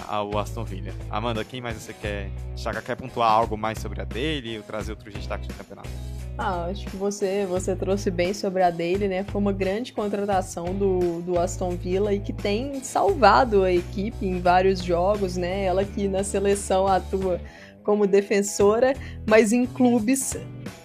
[0.09, 0.93] ao Aston Villa.
[1.11, 2.83] Amanda, quem mais você quer destacar?
[2.83, 5.89] Quer pontuar algo mais sobre a dele ou trazer outros destaques do campeonato?
[6.37, 9.25] Ah, acho que você, você trouxe bem sobre a dele, né?
[9.25, 14.41] Foi uma grande contratação do, do Aston Villa e que tem salvado a equipe em
[14.41, 15.65] vários jogos, né?
[15.65, 17.41] Ela que na seleção atua
[17.85, 18.95] como defensora,
[19.27, 20.37] mas em clubes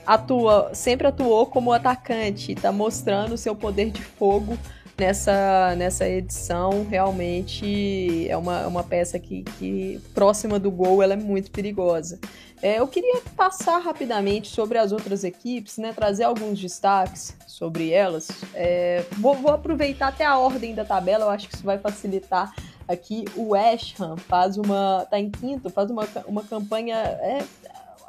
[0.05, 4.57] atua, sempre atuou como atacante, está mostrando seu poder de fogo
[4.99, 11.17] nessa, nessa edição realmente é uma, uma peça que, que próxima do gol ela é
[11.17, 12.19] muito perigosa.
[12.61, 18.29] É, eu queria passar rapidamente sobre as outras equipes, né, trazer alguns destaques sobre elas.
[18.53, 22.53] É, vou, vou aproveitar até a ordem da tabela, eu acho que isso vai facilitar
[22.85, 23.23] aqui.
[23.35, 25.07] O West Ham faz uma.
[25.09, 26.95] tá em quinto, faz uma, uma campanha.
[26.95, 27.39] É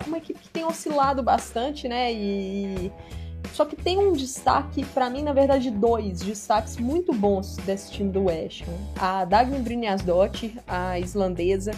[0.07, 2.13] uma equipe que tem oscilado bastante, né?
[2.13, 2.91] E
[3.53, 8.11] só que tem um destaque, para mim, na verdade, dois destaques muito bons desse time
[8.11, 9.01] do West Ham.
[9.01, 11.73] A Dagny Brynjasdottir, a islandesa,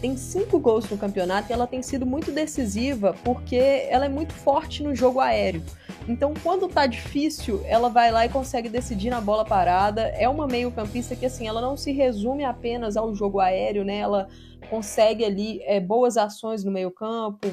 [0.00, 3.56] tem cinco gols no campeonato e ela tem sido muito decisiva porque
[3.88, 5.62] ela é muito forte no jogo aéreo.
[6.06, 10.02] Então, quando tá difícil, ela vai lá e consegue decidir na bola parada.
[10.08, 13.96] É uma meio-campista que, assim, ela não se resume apenas ao jogo aéreo, né?
[13.96, 14.28] Ela
[14.68, 17.48] consegue ali é, boas ações no meio-campo,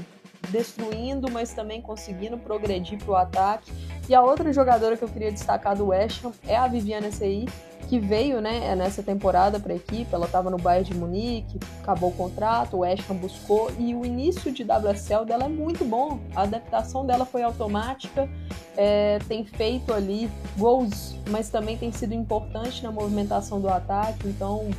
[0.52, 3.72] destruindo, mas também conseguindo progredir para o ataque.
[4.10, 7.48] E a outra jogadora que eu queria destacar do West Ham é a Viviane Sei,
[7.88, 10.14] que veio né, nessa temporada para a equipe.
[10.14, 14.06] Ela estava no Bayern de Munique, acabou o contrato, o West Ham buscou e o
[14.06, 16.20] início de WSL dela é muito bom.
[16.36, 18.30] A adaptação dela foi automática,
[18.76, 24.28] é, tem feito ali gols, mas também tem sido importante na movimentação do ataque.
[24.28, 24.70] Então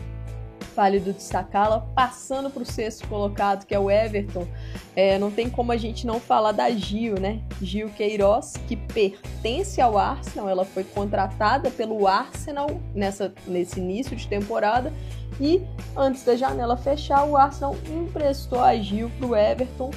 [0.74, 1.80] válido destacá-la.
[1.94, 4.46] Passando para o sexto colocado, que é o Everton,
[4.94, 7.40] é, não tem como a gente não falar da Gil, né?
[7.60, 14.26] Gil Queiroz, que pertence ao Arsenal, ela foi contratada pelo Arsenal nessa, nesse início de
[14.26, 14.92] temporada.
[15.40, 15.62] E
[15.96, 19.90] antes da janela fechar, o Arsenal emprestou a Gil para o Everton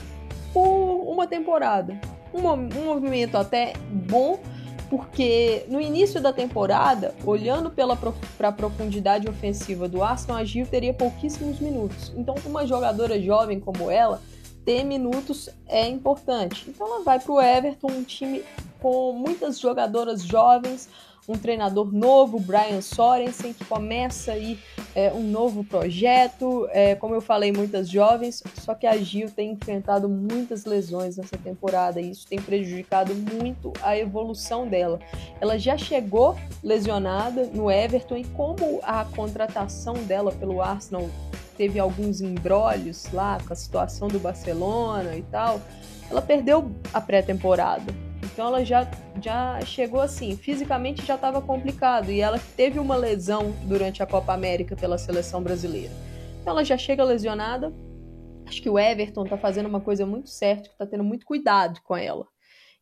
[0.54, 2.00] por uma temporada.
[2.34, 4.40] Um, um movimento até bom,
[4.90, 7.72] porque no início da temporada, olhando
[8.38, 12.12] para a profundidade ofensiva do Arsenal, a Gil teria pouquíssimos minutos.
[12.16, 14.22] Então, uma jogadora jovem como ela,
[14.64, 16.66] ter minutos é importante.
[16.68, 18.44] Então, ela vai para o Everton, um time
[18.82, 20.90] com muitas jogadoras jovens,
[21.28, 24.60] um treinador novo, Brian Sorensen, que começa aí
[24.94, 26.68] é, um novo projeto.
[26.72, 31.38] É, como eu falei, muitas jovens, só que a Gil tem enfrentado muitas lesões nessa
[31.38, 35.00] temporada e isso tem prejudicado muito a evolução dela.
[35.42, 41.10] Ela já chegou lesionada no Everton e como a contratação dela pelo Arsenal
[41.58, 45.62] teve alguns embrólios lá com a situação do Barcelona e tal,
[46.10, 48.05] ela perdeu a pré-temporada.
[48.26, 48.90] Então ela já,
[49.22, 54.34] já chegou assim, fisicamente já estava complicado e ela teve uma lesão durante a Copa
[54.34, 55.92] América pela seleção brasileira.
[56.42, 57.74] Então ela já chega lesionada.
[58.48, 61.80] Acho que o Everton está fazendo uma coisa muito certa, que está tendo muito cuidado
[61.84, 62.28] com ela.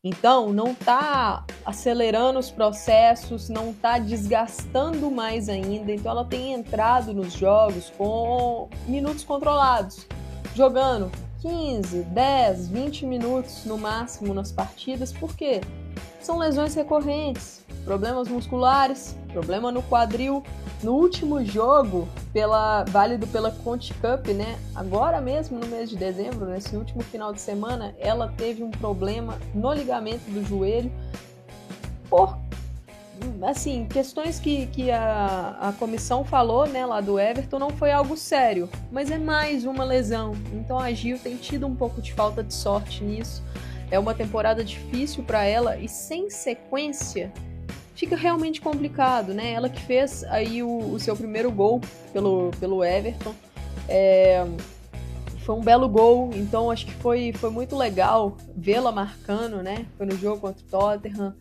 [0.06, 5.94] Então, não está acelerando os processos, não está desgastando mais ainda.
[5.94, 10.06] Então, ela tem entrado nos jogos com minutos controlados,
[10.54, 11.10] jogando
[11.44, 15.60] 15, 10, 20 minutos no máximo nas partidas, porque
[16.22, 20.42] são lesões recorrentes, problemas musculares, problema no quadril.
[20.82, 24.58] No último jogo, pela válido pela Conte Cup, né?
[24.74, 29.38] Agora mesmo no mês de dezembro, nesse último final de semana, ela teve um problema
[29.54, 30.92] no ligamento do joelho
[32.10, 32.38] por
[33.42, 38.18] assim, questões que, que a, a comissão falou, né, lá do Everton, não foi algo
[38.18, 40.34] sério, mas é mais uma lesão.
[40.54, 43.44] Então a Gil tem tido um pouco de falta de sorte nisso.
[43.92, 47.32] É uma temporada difícil para ela e sem sequência
[47.96, 49.54] fica realmente complicado, né?
[49.54, 51.80] Ela que fez aí o, o seu primeiro gol
[52.12, 53.34] pelo, pelo Everton.
[53.88, 54.46] É,
[55.44, 59.86] foi um belo gol, então acho que foi, foi muito legal vê-la marcando, né?
[59.98, 61.36] Foi no jogo contra o Tottenham.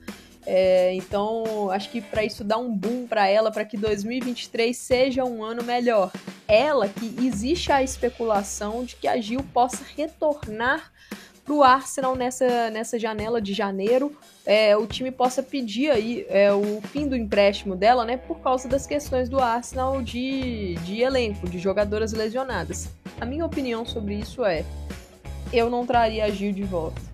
[0.45, 5.25] É, então, acho que para isso dar um boom para ela, para que 2023 seja
[5.25, 6.11] um ano melhor.
[6.49, 10.93] Ela que existe a especulação de que a Gil possa retornar
[11.45, 14.17] para o Arsenal nessa, nessa janela de janeiro,
[14.47, 18.69] é, o time possa pedir aí é, o fim do empréstimo dela, né, por causa
[18.69, 22.89] das questões do Arsenal de, de elenco, de jogadoras lesionadas.
[23.21, 24.65] A minha opinião sobre isso é:
[25.53, 27.12] eu não traria a Gil de volta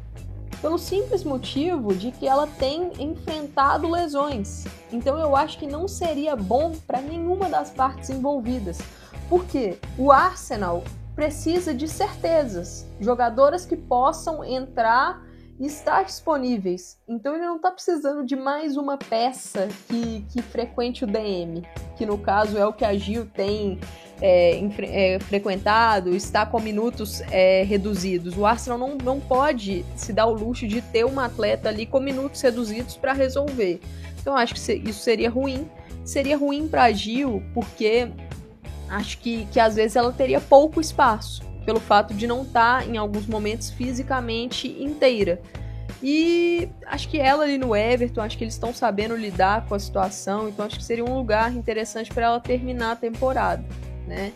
[0.61, 4.65] pelo simples motivo de que ela tem enfrentado lesões.
[4.93, 8.79] Então eu acho que não seria bom para nenhuma das partes envolvidas.
[9.29, 10.83] Porque o Arsenal
[11.15, 15.23] precisa de certezas, jogadoras que possam entrar
[15.59, 16.99] e estar disponíveis.
[17.09, 21.67] Então ele não está precisando de mais uma peça que, que frequente o DM,
[21.97, 23.81] que no caso é o que a Gil tem
[24.21, 28.37] é, é, frequentado, está com minutos é, reduzidos.
[28.37, 32.01] O Arsenal não, não pode se dar o luxo de ter uma atleta ali com
[32.01, 33.81] minutos reduzidos para resolver.
[34.21, 35.69] Então acho que isso seria ruim.
[36.05, 38.09] Seria ruim para a Gil, porque
[38.89, 42.87] acho que, que às vezes ela teria pouco espaço, pelo fato de não estar tá,
[42.87, 45.41] em alguns momentos fisicamente inteira.
[46.03, 49.79] E acho que ela ali no Everton, acho que eles estão sabendo lidar com a
[49.79, 53.65] situação, então acho que seria um lugar interessante para ela terminar a temporada
[54.09, 54.33] né?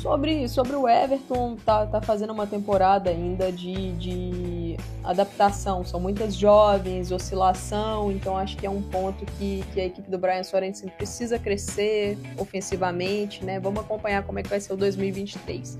[0.00, 5.84] Sobre, sobre o Everton, tá, tá fazendo uma temporada ainda de, de adaptação.
[5.84, 10.16] São muitas jovens, oscilação, então acho que é um ponto que, que a equipe do
[10.16, 13.58] Brian Sorensen precisa crescer ofensivamente, né?
[13.58, 15.76] Vamos acompanhar como é que vai ser o 2023.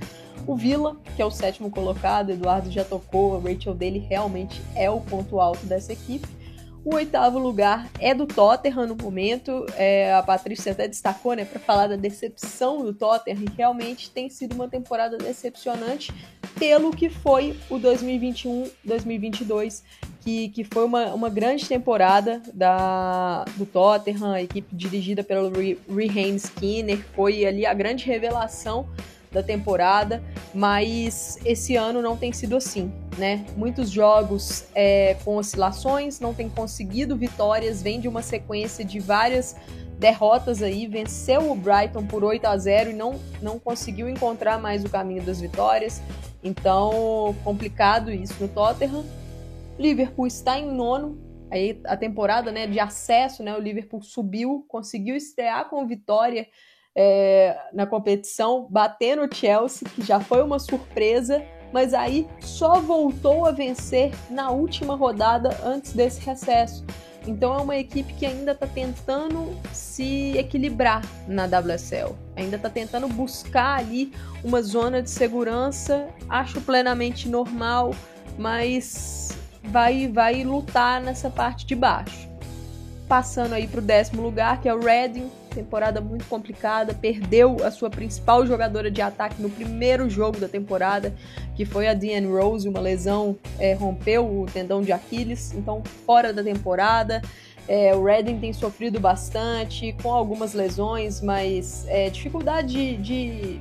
[0.48, 4.90] O Villa, que é o sétimo colocado, Eduardo já tocou, a Rachel dele realmente é
[4.90, 6.26] o ponto alto dessa equipe.
[6.84, 9.66] O oitavo lugar é do Tottenham no momento.
[9.76, 13.44] É, a Patrícia até destacou, né, para falar da decepção do Tottenham.
[13.56, 16.12] Realmente tem sido uma temporada decepcionante
[16.58, 19.82] pelo que foi o 2021-2022,
[20.20, 25.52] que, que foi uma, uma grande temporada da, do Tottenham, a equipe dirigida pelo
[25.88, 27.04] Raheem Skinner.
[27.14, 28.88] Foi ali a grande revelação
[29.30, 30.22] da temporada,
[30.54, 33.44] mas esse ano não tem sido assim, né?
[33.56, 39.56] Muitos jogos é, com oscilações, não tem conseguido vitórias, vem de uma sequência de várias
[39.98, 44.84] derrotas aí, venceu o Brighton por 8 a 0 e não, não conseguiu encontrar mais
[44.84, 46.00] o caminho das vitórias.
[46.42, 49.04] Então, complicado isso no Tottenham.
[49.78, 51.18] Liverpool está em nono,
[51.50, 56.46] aí a temporada né, de acesso, né, o Liverpool subiu, conseguiu estrear com vitória
[57.00, 61.40] é, na competição, batendo o Chelsea, que já foi uma surpresa,
[61.72, 66.84] mas aí só voltou a vencer na última rodada antes desse recesso.
[67.24, 73.06] Então é uma equipe que ainda está tentando se equilibrar na WSL, ainda está tentando
[73.06, 74.12] buscar ali
[74.42, 76.08] uma zona de segurança.
[76.28, 77.94] Acho plenamente normal,
[78.36, 82.28] mas vai vai lutar nessa parte de baixo.
[83.06, 87.70] Passando aí para o décimo lugar, que é o Reading, temporada muito complicada, perdeu a
[87.70, 91.12] sua principal jogadora de ataque no primeiro jogo da temporada,
[91.56, 96.32] que foi a Deanne Rose, uma lesão é, rompeu o tendão de Aquiles, então fora
[96.32, 97.20] da temporada.
[97.66, 103.60] É, o Redding tem sofrido bastante, com algumas lesões, mas é, dificuldade de, de,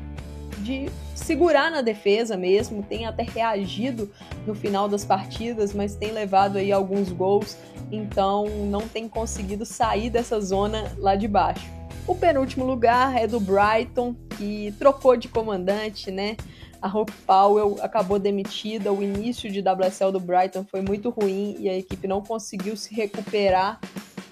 [0.60, 4.10] de segurar na defesa mesmo, tem até reagido
[4.46, 7.58] no final das partidas, mas tem levado aí alguns gols,
[7.92, 11.77] então não tem conseguido sair dessa zona lá de baixo.
[12.08, 16.38] O penúltimo lugar é do Brighton, que trocou de comandante, né?
[16.82, 18.94] A Hope Powell acabou demitida.
[18.94, 22.96] O início de WSL do Brighton foi muito ruim e a equipe não conseguiu se
[22.96, 23.78] recuperar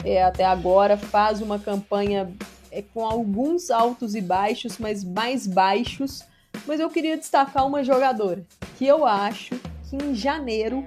[0.06, 0.95] é, até agora.
[0.95, 2.31] Faz uma campanha
[2.72, 6.23] é, com alguns altos e baixos, mas mais baixos.
[6.65, 8.45] Mas eu queria destacar uma jogadora
[8.77, 9.53] que eu acho
[9.89, 10.85] que em janeiro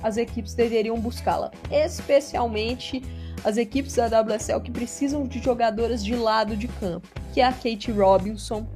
[0.00, 3.02] as equipes deveriam buscá-la, especialmente
[3.44, 7.52] as equipes da WSL que precisam de jogadoras de lado de campo, que é a
[7.52, 8.66] Kate Robinson,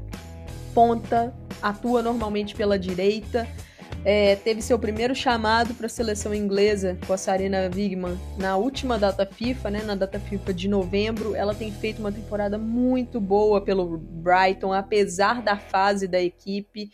[0.74, 3.47] ponta, atua normalmente pela direita,
[4.05, 8.99] é, teve seu primeiro chamado para a seleção inglesa com a Sarina Wigman na última
[8.99, 11.35] data FIFA, né, na data FIFA de novembro.
[11.35, 16.91] Ela tem feito uma temporada muito boa pelo Brighton, apesar da fase da equipe.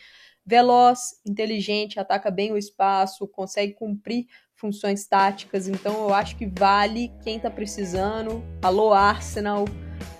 [0.46, 4.26] Veloz, inteligente, ataca bem o espaço, consegue cumprir
[4.60, 8.44] funções táticas, então eu acho que vale quem tá precisando.
[8.60, 9.64] Alô Arsenal,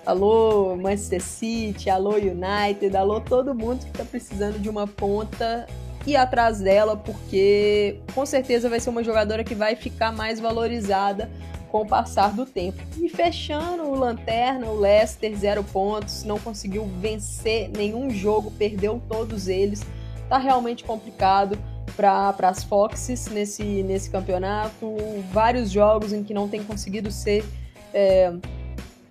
[0.07, 5.67] alô Manchester City, alô United, alô todo mundo que tá precisando de uma ponta
[6.07, 11.31] e atrás dela, porque com certeza vai ser uma jogadora que vai ficar mais valorizada
[11.71, 12.83] com o passar do tempo.
[12.99, 19.47] E fechando o Lanterna, o Leicester, zero pontos, não conseguiu vencer nenhum jogo, perdeu todos
[19.47, 19.83] eles.
[20.31, 21.59] Tá realmente complicado
[21.97, 24.97] para as Foxes nesse, nesse campeonato.
[25.33, 27.45] Vários jogos em que não tem conseguido ser
[27.93, 28.33] é,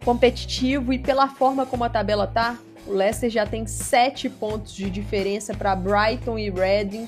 [0.04, 2.58] competitivo e pela forma como a tabela tá,
[2.88, 7.08] o Leicester já tem sete pontos de diferença para Brighton e Reading.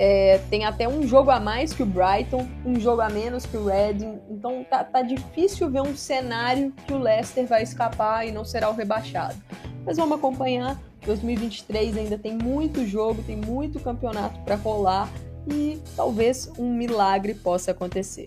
[0.00, 3.56] É, tem até um jogo a mais que o Brighton, um jogo a menos que
[3.56, 4.20] o Reading.
[4.30, 8.70] Então tá, tá difícil ver um cenário que o Leicester vai escapar e não será
[8.70, 9.36] o rebaixado.
[9.84, 15.10] Mas vamos acompanhar 2023 ainda tem muito jogo, tem muito campeonato para rolar
[15.46, 18.24] e talvez um milagre possa acontecer.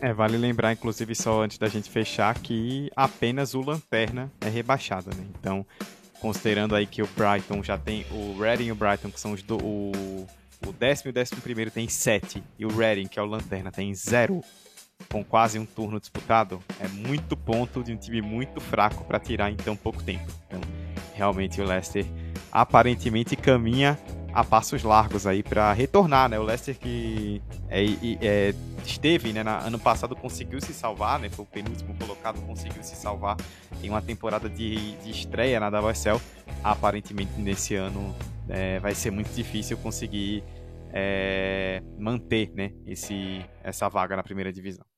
[0.00, 5.10] É, vale lembrar, inclusive, só antes da gente fechar, que apenas o Lanterna é rebaixado,
[5.16, 5.24] né?
[5.38, 5.64] Então,
[6.20, 8.04] considerando aí que o Brighton já tem.
[8.10, 9.56] O Reading e o Brighton, que são os do.
[9.58, 10.26] O,
[10.66, 12.42] o décimo e o décimo primeiro tem sete.
[12.58, 14.40] E o Reading, que é o Lanterna, tem zero.
[15.08, 16.60] Com quase um turno disputado.
[16.80, 20.26] É muito ponto de um time muito fraco para tirar em tão pouco tempo.
[20.48, 20.60] Então,
[21.14, 22.06] realmente o Leicester
[22.50, 23.98] aparentemente caminha
[24.32, 26.38] a passos largos aí para retornar, né?
[26.38, 27.84] O Leicester que é,
[28.20, 29.42] é, esteve, né?
[29.42, 31.28] Na, ano passado conseguiu se salvar, né?
[31.28, 33.36] Foi o penúltimo colocado, conseguiu se salvar
[33.82, 36.20] em uma temporada de, de estreia na WSL.
[36.64, 38.14] Aparentemente nesse ano
[38.48, 40.42] é, vai ser muito difícil conseguir
[40.92, 42.72] é, manter, né?
[42.86, 44.91] Esse, essa vaga na primeira divisão.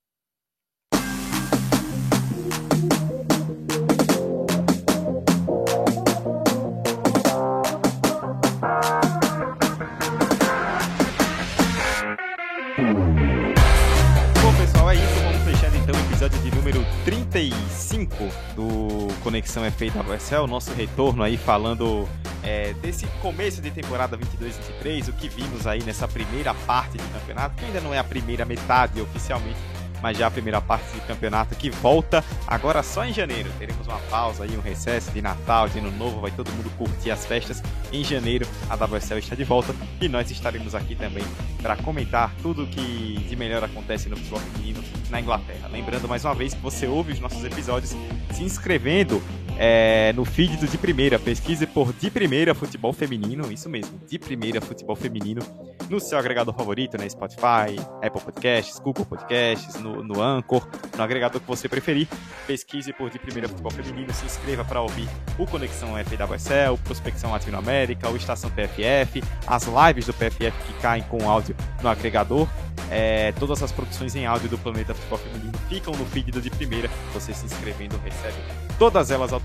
[17.05, 18.15] 35
[18.55, 22.09] do Conexão FA WSL, nosso retorno aí falando
[22.41, 27.55] é, desse começo de temporada 22-23, o que vimos aí nessa primeira parte do campeonato,
[27.57, 29.59] que ainda não é a primeira metade oficialmente,
[30.05, 33.49] mas já a primeira parte do campeonato que volta agora só em janeiro.
[33.57, 37.09] Teremos uma pausa aí, um recesso de Natal, de Ano Novo, vai todo mundo curtir
[37.09, 37.63] as festas.
[37.91, 41.23] Em janeiro a WSL está de volta e nós estaremos aqui também
[41.59, 45.67] para comentar tudo que de melhor acontece no futebol feminino na Inglaterra.
[45.71, 47.95] Lembrando mais uma vez que você ouve os nossos episódios
[48.29, 49.23] se inscrevendo
[49.57, 51.17] é, no feed do De Primeira.
[51.17, 55.41] Pesquise por De Primeira Futebol Feminino, isso mesmo, De Primeira Futebol Feminino,
[55.89, 57.07] no seu agregador favorito, né?
[57.07, 62.07] Spotify, Apple Podcasts, Google Podcasts, no, no Anchor, no agregador que você preferir.
[62.47, 65.07] Pesquise por De Primeira Futebol Feminino, se inscreva para ouvir
[65.37, 71.29] o Conexão FWSL, Prospecção Latinoamérica, o Estação PFF, as lives do PFF que caem com
[71.29, 72.47] áudio no agregador.
[72.91, 76.49] É, todas as produções em áudio do Planeta Futebol Feminino ficam no feed do De
[76.49, 76.89] Primeira.
[77.13, 78.37] Você se inscrevendo recebe
[78.77, 79.44] todas elas automaticamente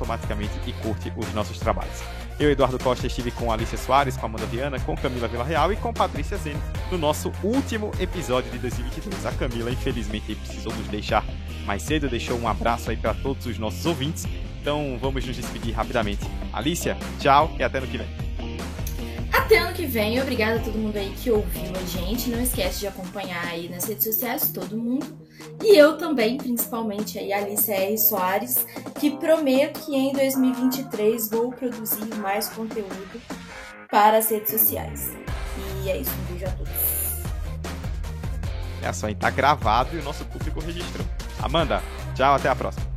[0.67, 2.03] e curte os nossos trabalhos.
[2.39, 5.93] Eu, Eduardo Costa, estive com Alicia Soares, com Amanda Viana, com Camila Villarreal e com
[5.93, 6.59] Patrícia Zene
[6.91, 9.27] no nosso último episódio de 2022.
[9.27, 11.25] A Camila, infelizmente, precisou nos deixar
[11.67, 14.27] mais cedo, deixou um abraço aí para todos os nossos ouvintes.
[14.61, 16.27] Então vamos nos despedir rapidamente.
[16.53, 18.09] Alicia, tchau e até no que vem.
[19.33, 22.31] Até ano que vem, obrigada a todo mundo aí que ouviu a gente.
[22.31, 25.07] Não esquece de acompanhar aí nas redes sociais, todo mundo.
[25.63, 27.97] E eu também, principalmente aí, Alice R.
[27.99, 28.67] Soares,
[28.99, 33.21] que prometo que em 2023 vou produzir mais conteúdo
[33.91, 35.11] para as redes sociais.
[35.83, 37.01] E é isso, um beijo a todos.
[38.83, 41.07] É só, tá gravado e o nosso público registrou.
[41.43, 41.83] Amanda,
[42.15, 42.91] tchau, até a próxima.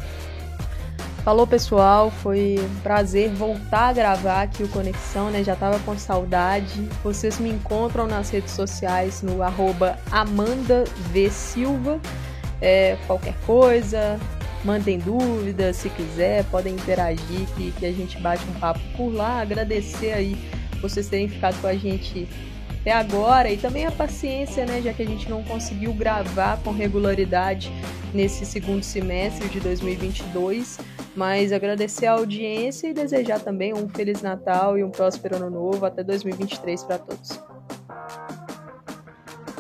[1.24, 5.42] Falou pessoal, foi um prazer voltar a gravar aqui o Conexão, né?
[5.42, 6.90] Já tava com saudade.
[7.02, 10.84] Vocês me encontram nas redes sociais no arroba Amanda
[11.14, 12.02] v Silva.
[12.66, 14.18] É, qualquer coisa,
[14.64, 19.42] mandem dúvidas, se quiser, podem interagir que, que a gente bate um papo por lá.
[19.42, 20.38] Agradecer aí
[20.82, 22.26] vocês terem ficado com a gente
[22.80, 26.72] até agora e também a paciência, né, já que a gente não conseguiu gravar com
[26.72, 27.70] regularidade
[28.14, 30.80] nesse segundo semestre de 2022,
[31.16, 35.86] mas agradecer a audiência e desejar também um feliz Natal e um próspero ano novo
[35.86, 37.40] até 2023 para todos.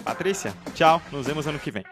[0.04, 1.84] Patrícia, tchau, nos vemos ano que vem.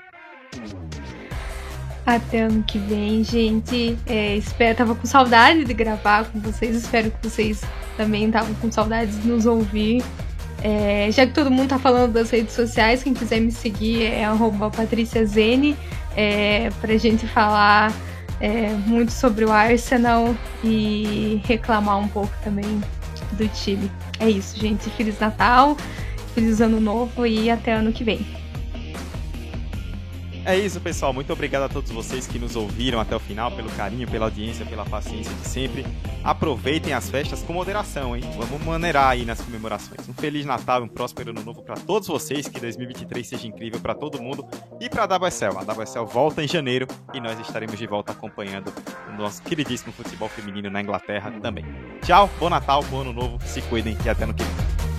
[2.06, 3.98] Até ano que vem, gente.
[4.06, 6.76] É, espero, tava com saudade de gravar com vocês.
[6.76, 7.62] Espero que vocês
[7.96, 10.04] também estavam com saudade de nos ouvir.
[10.64, 14.26] É, já que todo mundo tá falando das redes sociais, quem quiser me seguir é
[14.76, 15.76] patriciazene,
[16.16, 17.92] é, pra gente falar
[18.40, 22.82] é, muito sobre o Arsenal e reclamar um pouco também
[23.34, 23.90] do time.
[24.20, 24.90] É isso, gente.
[24.92, 25.76] Feliz Natal,
[26.34, 28.41] feliz Ano Novo e até ano que vem.
[30.44, 31.14] É isso, pessoal.
[31.14, 34.66] Muito obrigado a todos vocês que nos ouviram até o final, pelo carinho, pela audiência,
[34.66, 35.86] pela paciência de sempre.
[36.24, 38.24] Aproveitem as festas com moderação, hein?
[38.36, 40.10] Vamos maneirar aí nas comemorações.
[40.10, 42.48] Um feliz Natal, um próspero ano novo para todos vocês.
[42.48, 44.44] Que 2023 seja incrível para todo mundo
[44.80, 45.58] e para a WSL.
[45.58, 48.74] A WSL volta em janeiro e nós estaremos de volta acompanhando
[49.10, 51.66] o nosso queridíssimo futebol feminino na Inglaterra também.
[52.02, 54.91] Tchau, bom Natal, bom ano novo, se cuidem e até no que vem.